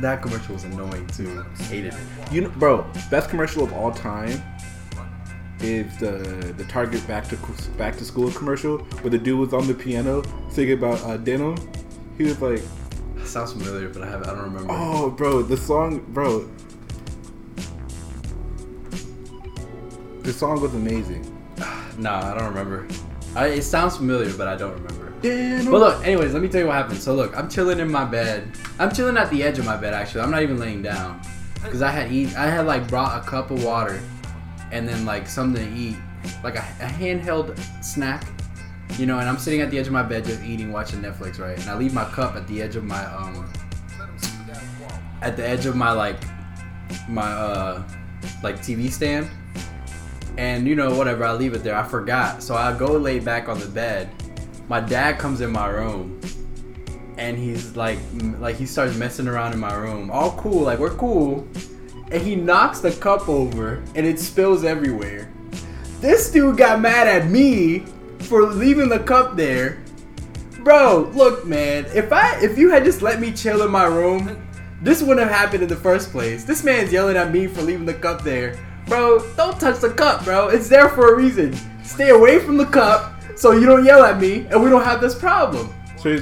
That 0.00 0.22
commercial 0.22 0.54
was 0.54 0.64
annoying 0.64 1.06
too. 1.08 1.42
Hated 1.68 1.92
it. 1.94 2.32
You 2.32 2.42
know, 2.42 2.48
bro, 2.50 2.86
best 3.10 3.28
commercial 3.28 3.64
of 3.64 3.72
all 3.72 3.92
time 3.92 4.42
is 5.60 5.96
the 5.98 6.54
the 6.56 6.64
Target 6.64 7.06
back 7.06 7.28
to 7.28 7.36
back 7.76 7.96
to 7.96 8.04
school 8.04 8.30
commercial 8.30 8.78
where 9.02 9.10
the 9.10 9.18
dude 9.18 9.38
was 9.38 9.52
on 9.52 9.66
the 9.66 9.74
piano 9.74 10.22
singing 10.50 10.74
about 10.74 11.00
uh, 11.02 11.16
denim. 11.16 11.56
He 12.16 12.24
was 12.24 12.40
like, 12.40 12.62
Sounds 13.24 13.52
familiar, 13.52 13.88
but 13.90 14.02
I 14.02 14.06
have 14.06 14.22
I 14.22 14.26
don't 14.34 14.44
remember. 14.44 14.68
"Oh, 14.70 15.10
bro, 15.10 15.42
the 15.42 15.56
song, 15.56 16.02
bro, 16.08 16.48
the 20.22 20.32
song 20.32 20.60
was 20.60 20.74
amazing." 20.74 21.34
Nah, 21.98 22.30
I 22.32 22.38
don't 22.38 22.48
remember. 22.54 22.86
I, 23.38 23.46
it 23.48 23.62
sounds 23.62 23.96
familiar, 23.96 24.32
but 24.34 24.48
I 24.48 24.56
don't 24.56 24.72
remember. 24.72 25.12
But 25.70 25.78
look, 25.78 26.04
anyways, 26.04 26.32
let 26.32 26.42
me 26.42 26.48
tell 26.48 26.60
you 26.60 26.66
what 26.66 26.74
happened. 26.74 27.00
So 27.00 27.14
look, 27.14 27.36
I'm 27.36 27.48
chilling 27.48 27.78
in 27.78 27.90
my 27.90 28.04
bed. 28.04 28.50
I'm 28.80 28.92
chilling 28.92 29.16
at 29.16 29.30
the 29.30 29.44
edge 29.44 29.60
of 29.60 29.64
my 29.64 29.76
bed 29.76 29.94
actually. 29.94 30.22
I'm 30.22 30.32
not 30.32 30.42
even 30.42 30.58
laying 30.58 30.82
down 30.82 31.20
because 31.62 31.80
I 31.80 31.92
had 31.92 32.10
eat. 32.10 32.36
I 32.36 32.46
had 32.46 32.66
like 32.66 32.88
brought 32.88 33.22
a 33.22 33.24
cup 33.24 33.52
of 33.52 33.62
water, 33.64 34.00
and 34.72 34.88
then 34.88 35.06
like 35.06 35.28
something 35.28 35.64
to 35.64 35.72
eat, 35.72 35.96
like 36.42 36.56
a, 36.56 36.64
a 36.80 36.88
handheld 36.88 37.56
snack, 37.84 38.24
you 38.98 39.06
know. 39.06 39.20
And 39.20 39.28
I'm 39.28 39.38
sitting 39.38 39.60
at 39.60 39.70
the 39.70 39.78
edge 39.78 39.86
of 39.86 39.92
my 39.92 40.02
bed 40.02 40.24
just 40.24 40.42
eating, 40.42 40.72
watching 40.72 41.00
Netflix, 41.00 41.38
right? 41.38 41.56
And 41.60 41.70
I 41.70 41.76
leave 41.76 41.94
my 41.94 42.06
cup 42.06 42.34
at 42.34 42.48
the 42.48 42.60
edge 42.60 42.74
of 42.74 42.82
my 42.82 43.04
um, 43.04 43.48
at 45.22 45.36
the 45.36 45.46
edge 45.46 45.66
of 45.66 45.76
my 45.76 45.92
like 45.92 46.20
my 47.08 47.30
uh 47.30 47.82
like 48.42 48.56
TV 48.58 48.90
stand. 48.90 49.30
And 50.38 50.68
you 50.68 50.76
know, 50.76 50.96
whatever, 50.96 51.24
I 51.24 51.32
leave 51.32 51.52
it 51.52 51.64
there. 51.64 51.76
I 51.76 51.82
forgot. 51.82 52.44
So 52.44 52.54
I 52.54 52.72
go 52.78 52.92
lay 52.92 53.18
back 53.18 53.48
on 53.48 53.58
the 53.58 53.66
bed. 53.66 54.08
My 54.68 54.78
dad 54.78 55.18
comes 55.18 55.40
in 55.40 55.50
my 55.50 55.66
room 55.66 56.20
and 57.16 57.36
he's 57.36 57.76
like 57.76 57.98
like 58.38 58.54
he 58.54 58.64
starts 58.64 58.96
messing 58.96 59.26
around 59.26 59.52
in 59.52 59.58
my 59.58 59.74
room. 59.74 60.10
All 60.10 60.32
cool, 60.36 60.62
like 60.62 60.78
we're 60.78 60.94
cool. 60.94 61.46
And 62.12 62.22
he 62.22 62.36
knocks 62.36 62.80
the 62.80 62.92
cup 62.92 63.28
over 63.28 63.82
and 63.96 64.06
it 64.06 64.20
spills 64.20 64.64
everywhere. 64.64 65.30
This 66.00 66.30
dude 66.30 66.56
got 66.56 66.80
mad 66.80 67.08
at 67.08 67.28
me 67.28 67.80
for 68.20 68.44
leaving 68.44 68.88
the 68.88 69.00
cup 69.00 69.36
there. 69.36 69.82
Bro, 70.60 71.10
look 71.14 71.46
man, 71.46 71.86
if 71.94 72.12
I 72.12 72.38
if 72.40 72.56
you 72.56 72.70
had 72.70 72.84
just 72.84 73.02
let 73.02 73.20
me 73.20 73.32
chill 73.32 73.62
in 73.62 73.72
my 73.72 73.86
room, 73.86 74.46
this 74.82 75.02
wouldn't 75.02 75.26
have 75.26 75.36
happened 75.36 75.64
in 75.64 75.68
the 75.68 75.76
first 75.76 76.12
place. 76.12 76.44
This 76.44 76.62
man's 76.62 76.92
yelling 76.92 77.16
at 77.16 77.32
me 77.32 77.48
for 77.48 77.62
leaving 77.62 77.86
the 77.86 77.94
cup 77.94 78.22
there. 78.22 78.56
Bro, 78.88 79.24
don't 79.36 79.60
touch 79.60 79.80
the 79.80 79.90
cup, 79.90 80.24
bro. 80.24 80.48
It's 80.48 80.68
there 80.68 80.88
for 80.88 81.12
a 81.12 81.16
reason. 81.16 81.54
Stay 81.84 82.08
away 82.08 82.38
from 82.38 82.56
the 82.56 82.64
cup 82.64 83.20
so 83.36 83.52
you 83.52 83.66
don't 83.66 83.84
yell 83.84 84.02
at 84.02 84.18
me 84.18 84.46
and 84.46 84.62
we 84.62 84.70
don't 84.70 84.82
have 84.84 85.00
this 85.00 85.14
problem. 85.14 85.72
So 85.98 86.18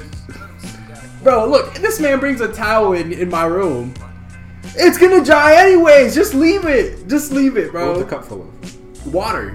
Bro, 1.23 1.49
look, 1.49 1.75
this 1.75 1.99
man 2.01 2.21
brings 2.21 2.41
a 2.41 2.53
towel 2.53 2.93
in, 2.93 3.13
in 3.13 3.31
my 3.31 3.45
room. 3.47 3.93
It's 4.77 4.99
gonna 4.99 5.25
dry 5.25 5.55
anyways. 5.55 6.15
Just 6.15 6.35
leave 6.35 6.65
it. 6.67 7.09
Just 7.09 7.33
leave 7.33 7.57
it, 7.57 7.73
bro. 7.73 7.93
was 7.93 7.99
the 8.01 8.05
cup 8.05 8.25
full 8.25 8.43
of? 8.43 9.13
Water. 9.13 9.53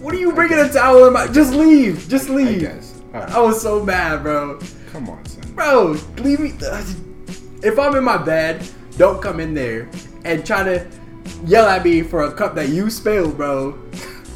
What 0.00 0.14
are 0.14 0.18
you 0.18 0.32
bringing 0.32 0.58
a 0.58 0.68
towel 0.68 1.06
in 1.06 1.12
my? 1.12 1.26
Just 1.26 1.52
leave. 1.52 2.08
Just 2.08 2.30
I 2.30 2.32
leave. 2.32 2.60
guess. 2.60 3.00
Alright. 3.14 3.30
I 3.30 3.40
was 3.40 3.60
so 3.60 3.84
mad, 3.84 4.22
bro. 4.22 4.58
Come 4.92 5.10
on, 5.10 5.24
son. 5.26 5.52
Bro, 5.54 5.96
leave 6.18 6.40
me. 6.40 6.52
If 7.62 7.78
I'm 7.78 7.96
in 7.96 8.04
my 8.04 8.18
bed, 8.18 8.68
don't 8.96 9.20
come 9.20 9.40
in 9.40 9.54
there 9.54 9.88
and 10.24 10.44
try 10.46 10.62
to 10.62 10.86
yell 11.46 11.66
at 11.66 11.84
me 11.84 12.02
for 12.02 12.24
a 12.24 12.32
cup 12.32 12.54
that 12.56 12.68
you 12.68 12.90
spilled, 12.90 13.36
bro. 13.36 13.78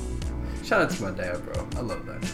Shout 0.65 0.83
out 0.83 0.91
to 0.91 1.03
my 1.03 1.11
dad, 1.11 1.45
bro. 1.45 1.67
I 1.77 1.81
love 1.81 2.07
that 2.07 2.21
man. 2.23 2.31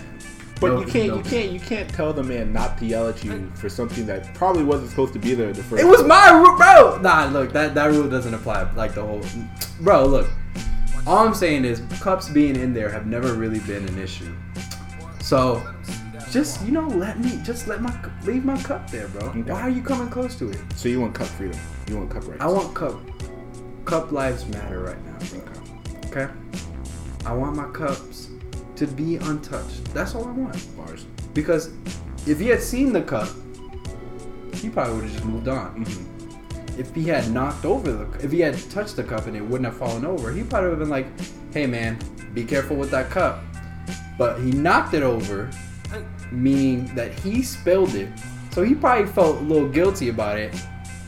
But 0.60 0.72
No- 0.72 0.80
you 0.80 0.86
can't, 0.86 1.08
no- 1.08 1.16
you 1.18 1.22
can't, 1.22 1.50
you 1.52 1.60
can't 1.60 1.88
tell 1.88 2.12
the 2.12 2.22
man 2.22 2.52
not 2.52 2.78
to 2.78 2.84
yell 2.86 3.08
at 3.08 3.22
you 3.24 3.50
for 3.54 3.68
something 3.68 4.06
that 4.06 4.34
probably 4.34 4.64
wasn't 4.64 4.90
supposed 4.90 5.12
to 5.12 5.18
be 5.18 5.34
there 5.34 5.48
in 5.48 5.52
the 5.54 5.62
first. 5.62 5.82
It 5.82 5.86
was 5.86 6.02
my 6.04 6.30
rule, 6.30 6.56
bro. 6.56 6.98
Nah, 7.00 7.26
look, 7.26 7.52
that 7.52 7.74
that 7.74 7.86
rule 7.86 8.08
doesn't 8.08 8.34
apply. 8.34 8.70
Like 8.74 8.94
the 8.94 9.02
whole, 9.04 9.22
bro. 9.80 10.04
Look, 10.06 10.28
all 11.06 11.26
I'm 11.26 11.34
saying 11.34 11.64
is 11.64 11.80
cups 12.00 12.28
being 12.28 12.56
in 12.56 12.74
there 12.74 12.88
have 12.90 13.06
never 13.06 13.34
really 13.34 13.60
been 13.60 13.86
an 13.88 13.98
issue. 13.98 14.34
So, 15.20 15.62
just 16.30 16.64
you 16.64 16.72
know, 16.72 16.88
let 16.88 17.20
me 17.20 17.40
just 17.44 17.68
let 17.68 17.80
my 17.80 17.94
leave 18.24 18.44
my 18.44 18.60
cup 18.62 18.90
there, 18.90 19.08
bro. 19.08 19.28
Okay. 19.28 19.42
Why 19.42 19.60
are 19.62 19.70
you 19.70 19.82
coming 19.82 20.08
close 20.08 20.34
to 20.36 20.50
it? 20.50 20.58
So 20.74 20.88
you 20.88 21.00
want 21.00 21.14
cup 21.14 21.28
freedom? 21.28 21.58
You 21.88 21.98
want 21.98 22.10
cup 22.10 22.26
rights? 22.26 22.40
I 22.42 22.46
want 22.48 22.74
cup. 22.74 22.94
Cup 23.88 24.12
lives 24.12 24.46
matter 24.48 24.80
right 24.80 25.02
now. 25.06 25.16
Okay. 26.10 26.30
I 27.24 27.32
want 27.32 27.56
my 27.56 27.68
cups 27.68 28.28
to 28.76 28.86
be 28.86 29.16
untouched. 29.16 29.82
That's 29.94 30.14
all 30.14 30.26
I 30.26 30.30
want. 30.30 30.76
bars. 30.76 31.06
Because 31.32 31.70
if 32.26 32.38
he 32.38 32.48
had 32.48 32.62
seen 32.62 32.92
the 32.92 33.00
cup, 33.00 33.30
he 34.56 34.68
probably 34.68 34.94
would 34.94 35.04
have 35.04 35.12
just 35.14 35.24
moved 35.24 35.48
on. 35.48 35.86
Mm-hmm. 35.86 36.78
If 36.78 36.94
he 36.94 37.04
had 37.04 37.30
knocked 37.30 37.64
over 37.64 37.90
the, 37.90 38.22
if 38.22 38.30
he 38.30 38.40
had 38.40 38.58
touched 38.70 38.96
the 38.96 39.04
cup 39.04 39.26
and 39.26 39.34
it 39.34 39.40
wouldn't 39.40 39.64
have 39.64 39.78
fallen 39.78 40.04
over, 40.04 40.34
he 40.34 40.42
probably 40.42 40.68
would 40.68 40.80
have 40.80 40.80
been 40.80 40.90
like, 40.90 41.06
"Hey 41.54 41.66
man, 41.66 41.98
be 42.34 42.44
careful 42.44 42.76
with 42.76 42.90
that 42.90 43.08
cup." 43.08 43.42
But 44.18 44.38
he 44.40 44.50
knocked 44.50 44.92
it 44.92 45.02
over, 45.02 45.50
meaning 46.30 46.94
that 46.94 47.18
he 47.20 47.42
spilled 47.42 47.94
it. 47.94 48.10
So 48.52 48.62
he 48.64 48.74
probably 48.74 49.10
felt 49.10 49.38
a 49.38 49.40
little 49.40 49.70
guilty 49.70 50.10
about 50.10 50.38
it, 50.38 50.54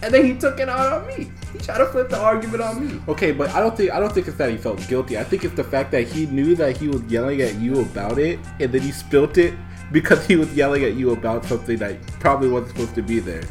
and 0.00 0.14
then 0.14 0.24
he 0.24 0.34
took 0.34 0.60
it 0.60 0.70
out 0.70 1.02
on 1.02 1.06
me. 1.08 1.30
He 1.52 1.58
tried 1.58 1.78
to 1.78 1.86
flip 1.86 2.08
the 2.08 2.18
argument 2.18 2.62
on 2.62 2.86
me. 2.86 3.00
Okay, 3.08 3.32
but 3.32 3.50
I 3.50 3.60
don't 3.60 3.76
think 3.76 3.90
I 3.90 3.98
don't 3.98 4.12
think 4.12 4.28
it's 4.28 4.36
that 4.36 4.50
he 4.50 4.56
felt 4.56 4.86
guilty. 4.88 5.18
I 5.18 5.24
think 5.24 5.44
it's 5.44 5.54
the 5.54 5.64
fact 5.64 5.90
that 5.92 6.06
he 6.06 6.26
knew 6.26 6.54
that 6.56 6.76
he 6.76 6.88
was 6.88 7.02
yelling 7.04 7.40
at 7.40 7.56
you 7.56 7.80
about 7.80 8.18
it, 8.18 8.38
and 8.60 8.72
then 8.72 8.82
he 8.82 8.92
spilt 8.92 9.36
it 9.38 9.54
because 9.92 10.24
he 10.26 10.36
was 10.36 10.54
yelling 10.54 10.84
at 10.84 10.94
you 10.94 11.10
about 11.10 11.44
something 11.44 11.76
that 11.78 12.00
probably 12.20 12.48
wasn't 12.48 12.70
supposed 12.70 12.94
to 12.94 13.02
be 13.02 13.18
there. 13.18 13.42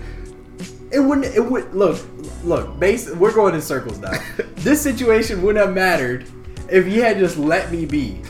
It 0.91 0.99
wouldn't. 0.99 1.35
It 1.35 1.43
would 1.45 1.73
look. 1.73 1.99
Look. 2.43 2.79
Base. 2.79 3.09
We're 3.11 3.33
going 3.33 3.53
in 3.53 3.61
circles 3.61 3.99
now. 3.99 4.17
this 4.55 4.81
situation 4.81 5.41
wouldn't 5.41 5.63
have 5.63 5.75
mattered 5.75 6.25
if 6.69 6.85
he 6.85 6.97
had 6.97 7.17
just 7.17 7.37
let 7.37 7.71
me 7.71 7.85
be. 7.85 8.21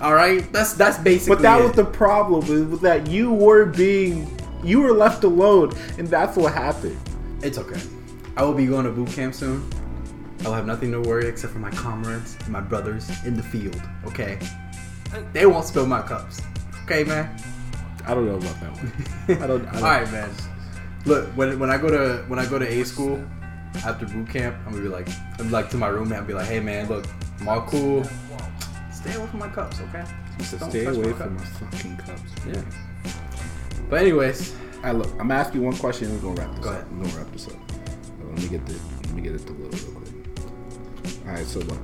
All 0.00 0.14
right. 0.14 0.50
That's 0.52 0.74
that's 0.74 0.98
basically. 0.98 1.36
But 1.36 1.42
that 1.42 1.60
it. 1.60 1.64
was 1.64 1.72
the 1.72 1.84
problem 1.84 2.70
was 2.70 2.80
that 2.80 3.06
you 3.06 3.32
were 3.32 3.64
being 3.64 4.30
you 4.62 4.80
were 4.80 4.92
left 4.92 5.24
alone, 5.24 5.72
and 5.98 6.06
that's 6.06 6.36
what 6.36 6.52
happened. 6.52 6.98
It's 7.42 7.58
okay. 7.58 7.80
I 8.36 8.42
will 8.42 8.54
be 8.54 8.66
going 8.66 8.84
to 8.84 8.90
boot 8.92 9.08
camp 9.08 9.34
soon. 9.34 9.68
I 10.40 10.48
will 10.48 10.54
have 10.54 10.66
nothing 10.66 10.92
to 10.92 11.00
worry 11.00 11.26
except 11.26 11.52
for 11.52 11.58
my 11.58 11.70
comrades 11.70 12.36
and 12.44 12.48
my 12.50 12.60
brothers 12.60 13.08
in 13.24 13.34
the 13.34 13.42
field. 13.42 13.80
Okay. 14.06 14.38
They 15.32 15.46
won't 15.46 15.64
spill 15.64 15.86
my 15.86 16.02
cups. 16.02 16.42
Okay, 16.84 17.04
man. 17.04 17.34
I 18.06 18.14
don't 18.14 18.26
know 18.26 18.36
about 18.36 18.60
that 18.60 18.72
one. 18.72 19.42
I 19.42 19.46
don't. 19.46 19.66
I 19.66 19.72
don't 19.72 19.76
All 19.76 19.82
right, 19.82 20.12
man. 20.12 20.30
Look, 21.06 21.26
when, 21.30 21.58
when 21.58 21.70
I 21.70 21.78
go 21.78 21.88
to 21.88 22.24
when 22.28 22.38
I 22.38 22.46
go 22.46 22.58
to 22.58 22.66
A 22.66 22.84
school 22.84 23.24
after 23.84 24.06
boot 24.06 24.28
camp, 24.28 24.56
I'm 24.66 24.72
gonna 24.72 24.82
be 24.84 24.88
like, 24.88 25.08
I'm 25.38 25.50
like 25.50 25.70
to 25.70 25.76
my 25.76 25.88
roommate, 25.88 26.18
I'll 26.18 26.24
be 26.24 26.34
like, 26.34 26.46
hey 26.46 26.60
man, 26.60 26.88
look, 26.88 27.06
I'm 27.40 27.48
all 27.48 27.62
cool. 27.62 28.04
Stay 28.92 29.14
away 29.14 29.26
from 29.26 29.38
my 29.40 29.48
cups, 29.48 29.80
okay? 29.80 30.04
Said, 30.40 30.60
Don't 30.60 30.70
stay 30.70 30.84
away 30.86 31.12
my 31.12 31.12
from 31.12 31.34
my 31.36 31.44
fucking 31.44 31.96
cups. 31.98 32.32
Yeah. 32.46 32.62
But 33.88 34.00
anyways, 34.02 34.54
I 34.82 34.92
look. 34.92 35.10
I'm 35.12 35.28
gonna 35.28 35.34
ask 35.34 35.54
you 35.54 35.62
one 35.62 35.76
question. 35.76 36.10
and 36.10 36.22
We're 36.22 36.34
gonna 36.34 36.46
wrap 36.48 36.56
this 36.56 36.64
Go 36.64 36.70
up. 36.70 36.76
ahead. 36.76 36.92
We're 36.98 37.04
gonna 37.04 37.18
wrap 37.18 37.32
this 37.32 37.48
up. 37.48 37.54
Let 38.36 38.42
me 38.42 38.48
get 38.50 38.66
the. 38.66 38.74
Let 38.74 39.14
me 39.14 39.22
get 39.22 39.34
it 39.34 39.46
to 39.46 39.52
load 39.54 39.72
real 39.72 39.92
quick. 39.92 41.26
All 41.26 41.32
right. 41.32 41.46
So 41.46 41.60
look, 41.60 41.80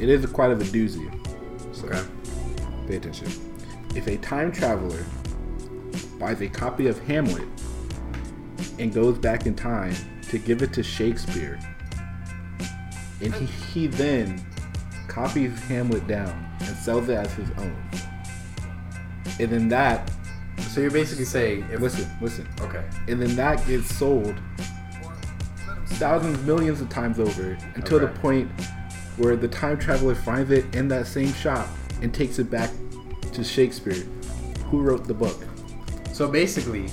it 0.00 0.08
is 0.08 0.24
quite 0.26 0.50
of 0.50 0.60
a 0.62 0.64
doozy. 0.64 1.10
So 1.76 1.88
okay. 1.88 2.02
pay 2.88 2.96
attention. 2.96 3.30
If 3.94 4.06
a 4.06 4.16
time 4.16 4.50
traveler 4.50 5.04
buys 6.18 6.40
a 6.40 6.48
copy 6.48 6.86
of 6.86 6.98
Hamlet 7.00 7.46
and 8.78 8.94
goes 8.94 9.18
back 9.18 9.44
in 9.44 9.54
time 9.54 9.94
to 10.30 10.38
give 10.38 10.62
it 10.62 10.72
to 10.72 10.82
Shakespeare, 10.82 11.60
and 13.20 13.34
he, 13.34 13.44
he 13.44 13.86
then 13.88 14.42
copies 15.06 15.58
Hamlet 15.64 16.06
down 16.06 16.50
and 16.60 16.76
sells 16.78 17.10
it 17.10 17.16
as 17.16 17.30
his 17.34 17.50
own, 17.58 17.76
and 19.38 19.50
then 19.50 19.68
that 19.68 20.10
So 20.70 20.80
you're 20.80 20.90
basically 20.90 21.24
saying, 21.26 21.66
if 21.70 21.80
listen, 21.80 22.08
listen, 22.20 22.48
okay, 22.60 22.82
and 23.08 23.20
then 23.20 23.36
that 23.36 23.66
gets 23.66 23.94
sold 23.94 24.34
thousands, 25.86 26.40
millions 26.44 26.80
of 26.80 26.88
times 26.88 27.18
over 27.20 27.56
until 27.74 27.98
the 28.00 28.08
point 28.08 28.50
where 29.18 29.36
the 29.36 29.48
time 29.48 29.78
traveler 29.78 30.14
finds 30.14 30.50
it 30.50 30.74
in 30.74 30.88
that 30.88 31.06
same 31.06 31.32
shop 31.34 31.68
and 32.00 32.12
takes 32.14 32.38
it 32.38 32.50
back 32.50 32.70
to 33.32 33.44
Shakespeare, 33.44 34.02
who 34.66 34.80
wrote 34.80 35.04
the 35.06 35.14
book. 35.14 35.44
so 36.12 36.26
basically, 36.28 36.88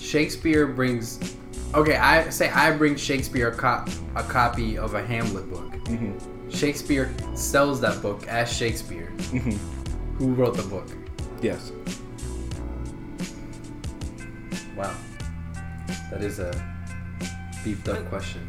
Shakespeare 0.00 0.66
brings. 0.66 1.36
Okay, 1.74 1.96
I 1.96 2.28
say 2.30 2.48
I 2.50 2.70
bring 2.76 2.96
Shakespeare 2.96 3.48
a, 3.48 3.54
cop, 3.54 3.88
a 4.16 4.22
copy 4.24 4.76
of 4.78 4.94
a 4.94 5.04
Hamlet 5.04 5.48
book. 5.50 5.70
Mm-hmm. 5.84 6.50
Shakespeare 6.50 7.12
sells 7.34 7.80
that 7.80 8.00
book 8.02 8.26
as 8.26 8.52
Shakespeare, 8.52 9.12
Mm-hmm. 9.18 10.16
who 10.16 10.34
wrote 10.34 10.56
the 10.56 10.62
book. 10.64 10.88
Yes. 11.42 11.70
Wow. 14.80 14.96
That 16.10 16.22
is 16.22 16.38
a 16.38 16.50
beefed 17.62 17.86
up 17.88 18.02
question. 18.08 18.40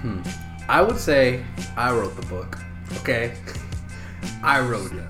Hmm. 0.00 0.22
I 0.70 0.80
would 0.80 0.98
say 0.98 1.44
I 1.76 1.92
wrote 1.92 2.16
the 2.16 2.26
book. 2.26 2.58
Okay? 3.00 3.36
I 4.42 4.60
wrote 4.60 4.92
it. 4.92 5.04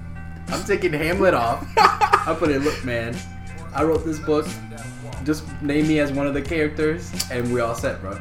I'm 0.49 0.65
taking 0.65 0.93
Hamlet 0.93 1.35
off. 1.35 1.65
I 1.77 2.35
put 2.37 2.51
it, 2.51 2.63
look, 2.63 2.85
man, 2.85 3.17
I 3.73 3.85
wrote 3.85 4.05
this 4.05 4.19
book. 4.19 4.47
Just 5.23 5.45
name 5.63 5.87
me 5.87 6.01
as 6.01 6.11
one 6.11 6.27
of 6.27 6.35
the 6.35 6.43
characters, 6.43 7.13
and 7.31 7.53
we 7.53 7.61
all 7.61 7.77
set, 7.77 8.01
bro. 8.01 8.21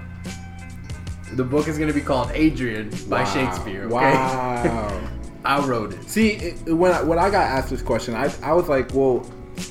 The 1.34 1.44
book 1.44 1.68
is 1.68 1.80
gonna 1.80 1.94
be 1.94 2.02
called 2.02 2.30
Adrian 2.32 2.92
by 3.10 3.24
Wow. 3.24 3.34
Shakespeare. 3.34 3.86
Okay? 3.86 3.94
Wow. 3.96 5.02
I 5.46 5.66
wrote 5.66 5.94
it. 5.94 6.08
See, 6.08 6.52
when 6.68 6.92
I, 6.92 7.02
when 7.02 7.18
I 7.18 7.32
got 7.32 7.42
asked 7.50 7.72
this 7.72 7.82
question, 7.82 8.14
I, 8.14 8.32
I 8.44 8.54
was 8.54 8.70
like, 8.70 8.94
well, 8.94 9.26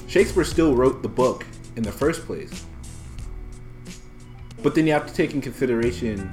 Shakespeare 0.08 0.44
still 0.44 0.74
wrote 0.74 1.02
the 1.02 1.08
book 1.08 1.46
in 1.76 1.82
the 1.82 1.92
first 1.92 2.26
place. 2.26 2.64
But 4.62 4.74
then 4.74 4.86
you 4.86 4.92
have 4.92 5.06
to 5.06 5.14
take 5.14 5.34
in 5.34 5.40
consideration 5.40 6.32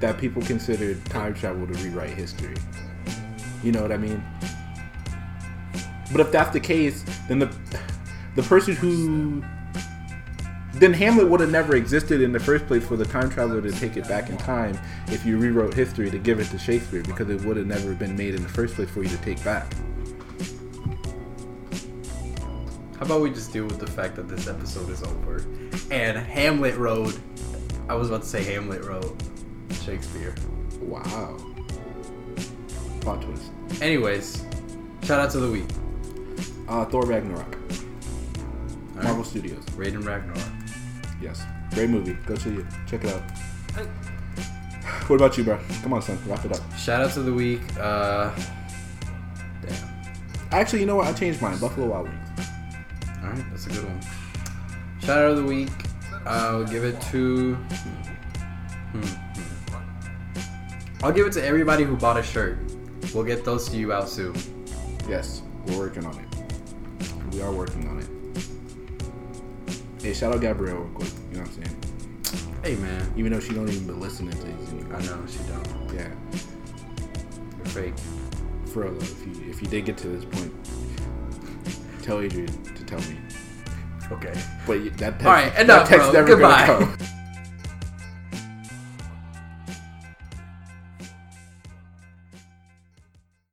that 0.00 0.18
people 0.18 0.42
considered 0.42 1.04
time 1.06 1.34
travel 1.34 1.66
to 1.66 1.72
rewrite 1.84 2.10
history. 2.10 2.56
You 3.62 3.72
know 3.72 3.82
what 3.82 3.92
I 3.92 3.98
mean? 3.98 4.24
But 6.12 6.20
if 6.20 6.32
that's 6.32 6.50
the 6.50 6.60
case, 6.60 7.04
then 7.28 7.38
the 7.38 7.54
the 8.36 8.42
person 8.44 8.74
who 8.74 9.42
then 10.74 10.92
Hamlet 10.94 11.28
would 11.28 11.40
have 11.40 11.50
never 11.50 11.76
existed 11.76 12.20
in 12.22 12.32
the 12.32 12.40
first 12.40 12.66
place 12.66 12.86
for 12.86 12.96
the 12.96 13.04
time 13.04 13.28
traveler 13.28 13.60
to 13.60 13.72
take 13.72 13.96
it 13.96 14.08
back 14.08 14.30
in 14.30 14.36
time 14.38 14.78
if 15.08 15.26
you 15.26 15.36
rewrote 15.36 15.74
history 15.74 16.10
to 16.10 16.18
give 16.18 16.40
it 16.40 16.46
to 16.46 16.58
Shakespeare 16.58 17.02
because 17.02 17.28
it 17.28 17.42
would 17.42 17.56
have 17.56 17.66
never 17.66 17.92
been 17.92 18.16
made 18.16 18.34
in 18.34 18.42
the 18.42 18.48
first 18.48 18.76
place 18.76 18.88
for 18.88 19.02
you 19.02 19.08
to 19.08 19.16
take 19.18 19.42
back. 19.44 19.66
How 23.00 23.06
about 23.06 23.22
we 23.22 23.30
just 23.30 23.50
deal 23.50 23.64
with 23.64 23.78
the 23.78 23.86
fact 23.86 24.14
that 24.16 24.28
this 24.28 24.46
episode 24.46 24.90
is 24.90 25.02
over 25.02 25.42
and 25.90 26.18
Hamlet 26.18 26.76
wrote. 26.76 27.18
I 27.88 27.94
was 27.94 28.10
about 28.10 28.20
to 28.20 28.28
say 28.28 28.44
Hamlet 28.44 28.84
wrote 28.84 29.18
Shakespeare. 29.82 30.34
Wow. 30.82 31.38
Plot 33.00 33.22
twist. 33.22 33.52
Anyways, 33.80 34.44
shout 35.04 35.18
out 35.18 35.30
to 35.30 35.40
the 35.40 35.50
week. 35.50 35.64
Uh, 36.68 36.84
Thor 36.84 37.06
Ragnarok. 37.06 37.56
All 38.96 39.02
Marvel 39.02 39.16
right. 39.16 39.26
Studios. 39.26 39.64
Raiden 39.70 40.04
Ragnarok. 40.04 40.52
Yes. 41.22 41.42
Great 41.72 41.88
movie. 41.88 42.18
Go 42.26 42.36
to 42.36 42.50
you. 42.50 42.66
Check 42.86 43.04
it 43.04 43.14
out. 43.14 43.22
What 45.06 45.16
about 45.16 45.38
you, 45.38 45.44
bro? 45.44 45.58
Come 45.82 45.94
on, 45.94 46.02
son. 46.02 46.18
Wrap 46.26 46.44
it 46.44 46.52
up. 46.52 46.76
Shout 46.76 47.02
out 47.02 47.12
to 47.14 47.22
the 47.22 47.32
week. 47.32 47.62
Uh, 47.78 48.30
damn. 49.66 49.88
Actually, 50.52 50.80
you 50.80 50.86
know 50.86 50.96
what? 50.96 51.06
I 51.06 51.12
changed 51.14 51.40
mine. 51.40 51.58
Buffalo 51.58 51.86
Wild 51.88 52.08
Wings. 52.08 52.19
All 53.22 53.30
right, 53.30 53.44
that's 53.50 53.66
a 53.66 53.70
good 53.70 53.84
one. 53.84 54.00
Shout 55.00 55.18
out 55.18 55.30
of 55.30 55.36
the 55.36 55.44
week. 55.44 55.70
I'll 56.26 56.64
give 56.64 56.84
it 56.84 57.00
to. 57.12 57.54
Hmm, 57.54 59.00
hmm. 59.00 59.30
I'll 61.02 61.12
give 61.12 61.26
it 61.26 61.32
to 61.34 61.44
everybody 61.44 61.84
who 61.84 61.96
bought 61.96 62.18
a 62.18 62.22
shirt. 62.22 62.58
We'll 63.14 63.24
get 63.24 63.44
those 63.44 63.68
to 63.70 63.76
you 63.76 63.92
out 63.92 64.08
soon. 64.08 64.34
Yes, 65.08 65.42
we're 65.66 65.78
working 65.78 66.04
on 66.04 66.18
it. 66.18 67.34
We 67.34 67.40
are 67.42 67.52
working 67.52 67.88
on 67.88 67.98
it. 67.98 68.08
Hey, 70.02 70.14
shout 70.14 70.34
out 70.34 70.40
Gabrielle 70.40 70.76
real 70.76 70.88
quick. 70.94 71.10
You 71.30 71.38
know 71.38 71.42
what 71.42 71.56
I'm 71.56 71.64
saying? 71.64 71.76
Hey 72.62 72.76
man. 72.76 73.12
Even 73.16 73.32
though 73.32 73.40
she 73.40 73.54
don't 73.54 73.68
even 73.68 73.86
be 73.86 73.92
listening 73.94 74.32
to 74.32 74.44
these 74.44 74.68
anymore. 74.70 74.96
I 74.96 75.02
know 75.02 75.26
she 75.26 75.38
don't. 75.44 75.94
Yeah. 75.94 76.08
You're 77.56 77.66
fake. 77.66 77.94
For 78.66 78.84
real, 78.84 79.02
if 79.02 79.26
you 79.26 79.50
if 79.50 79.62
you 79.62 79.68
did 79.68 79.86
get 79.86 79.96
to 79.98 80.08
this 80.08 80.24
point, 80.24 80.52
tell 82.02 82.20
Adrian 82.20 82.52
tell 82.90 83.00
me. 83.10 83.16
Okay. 84.12 84.34
But 84.66 84.96
that 84.98 85.12
text, 85.20 85.26
All 85.26 85.32
right, 85.32 85.56
enough, 85.58 85.66
that 85.66 85.86
text 85.88 86.10
bro. 86.10 86.12
never 86.12 86.28
Goodbye. 86.28 86.66
gonna 86.66 86.96
come. 86.96 87.06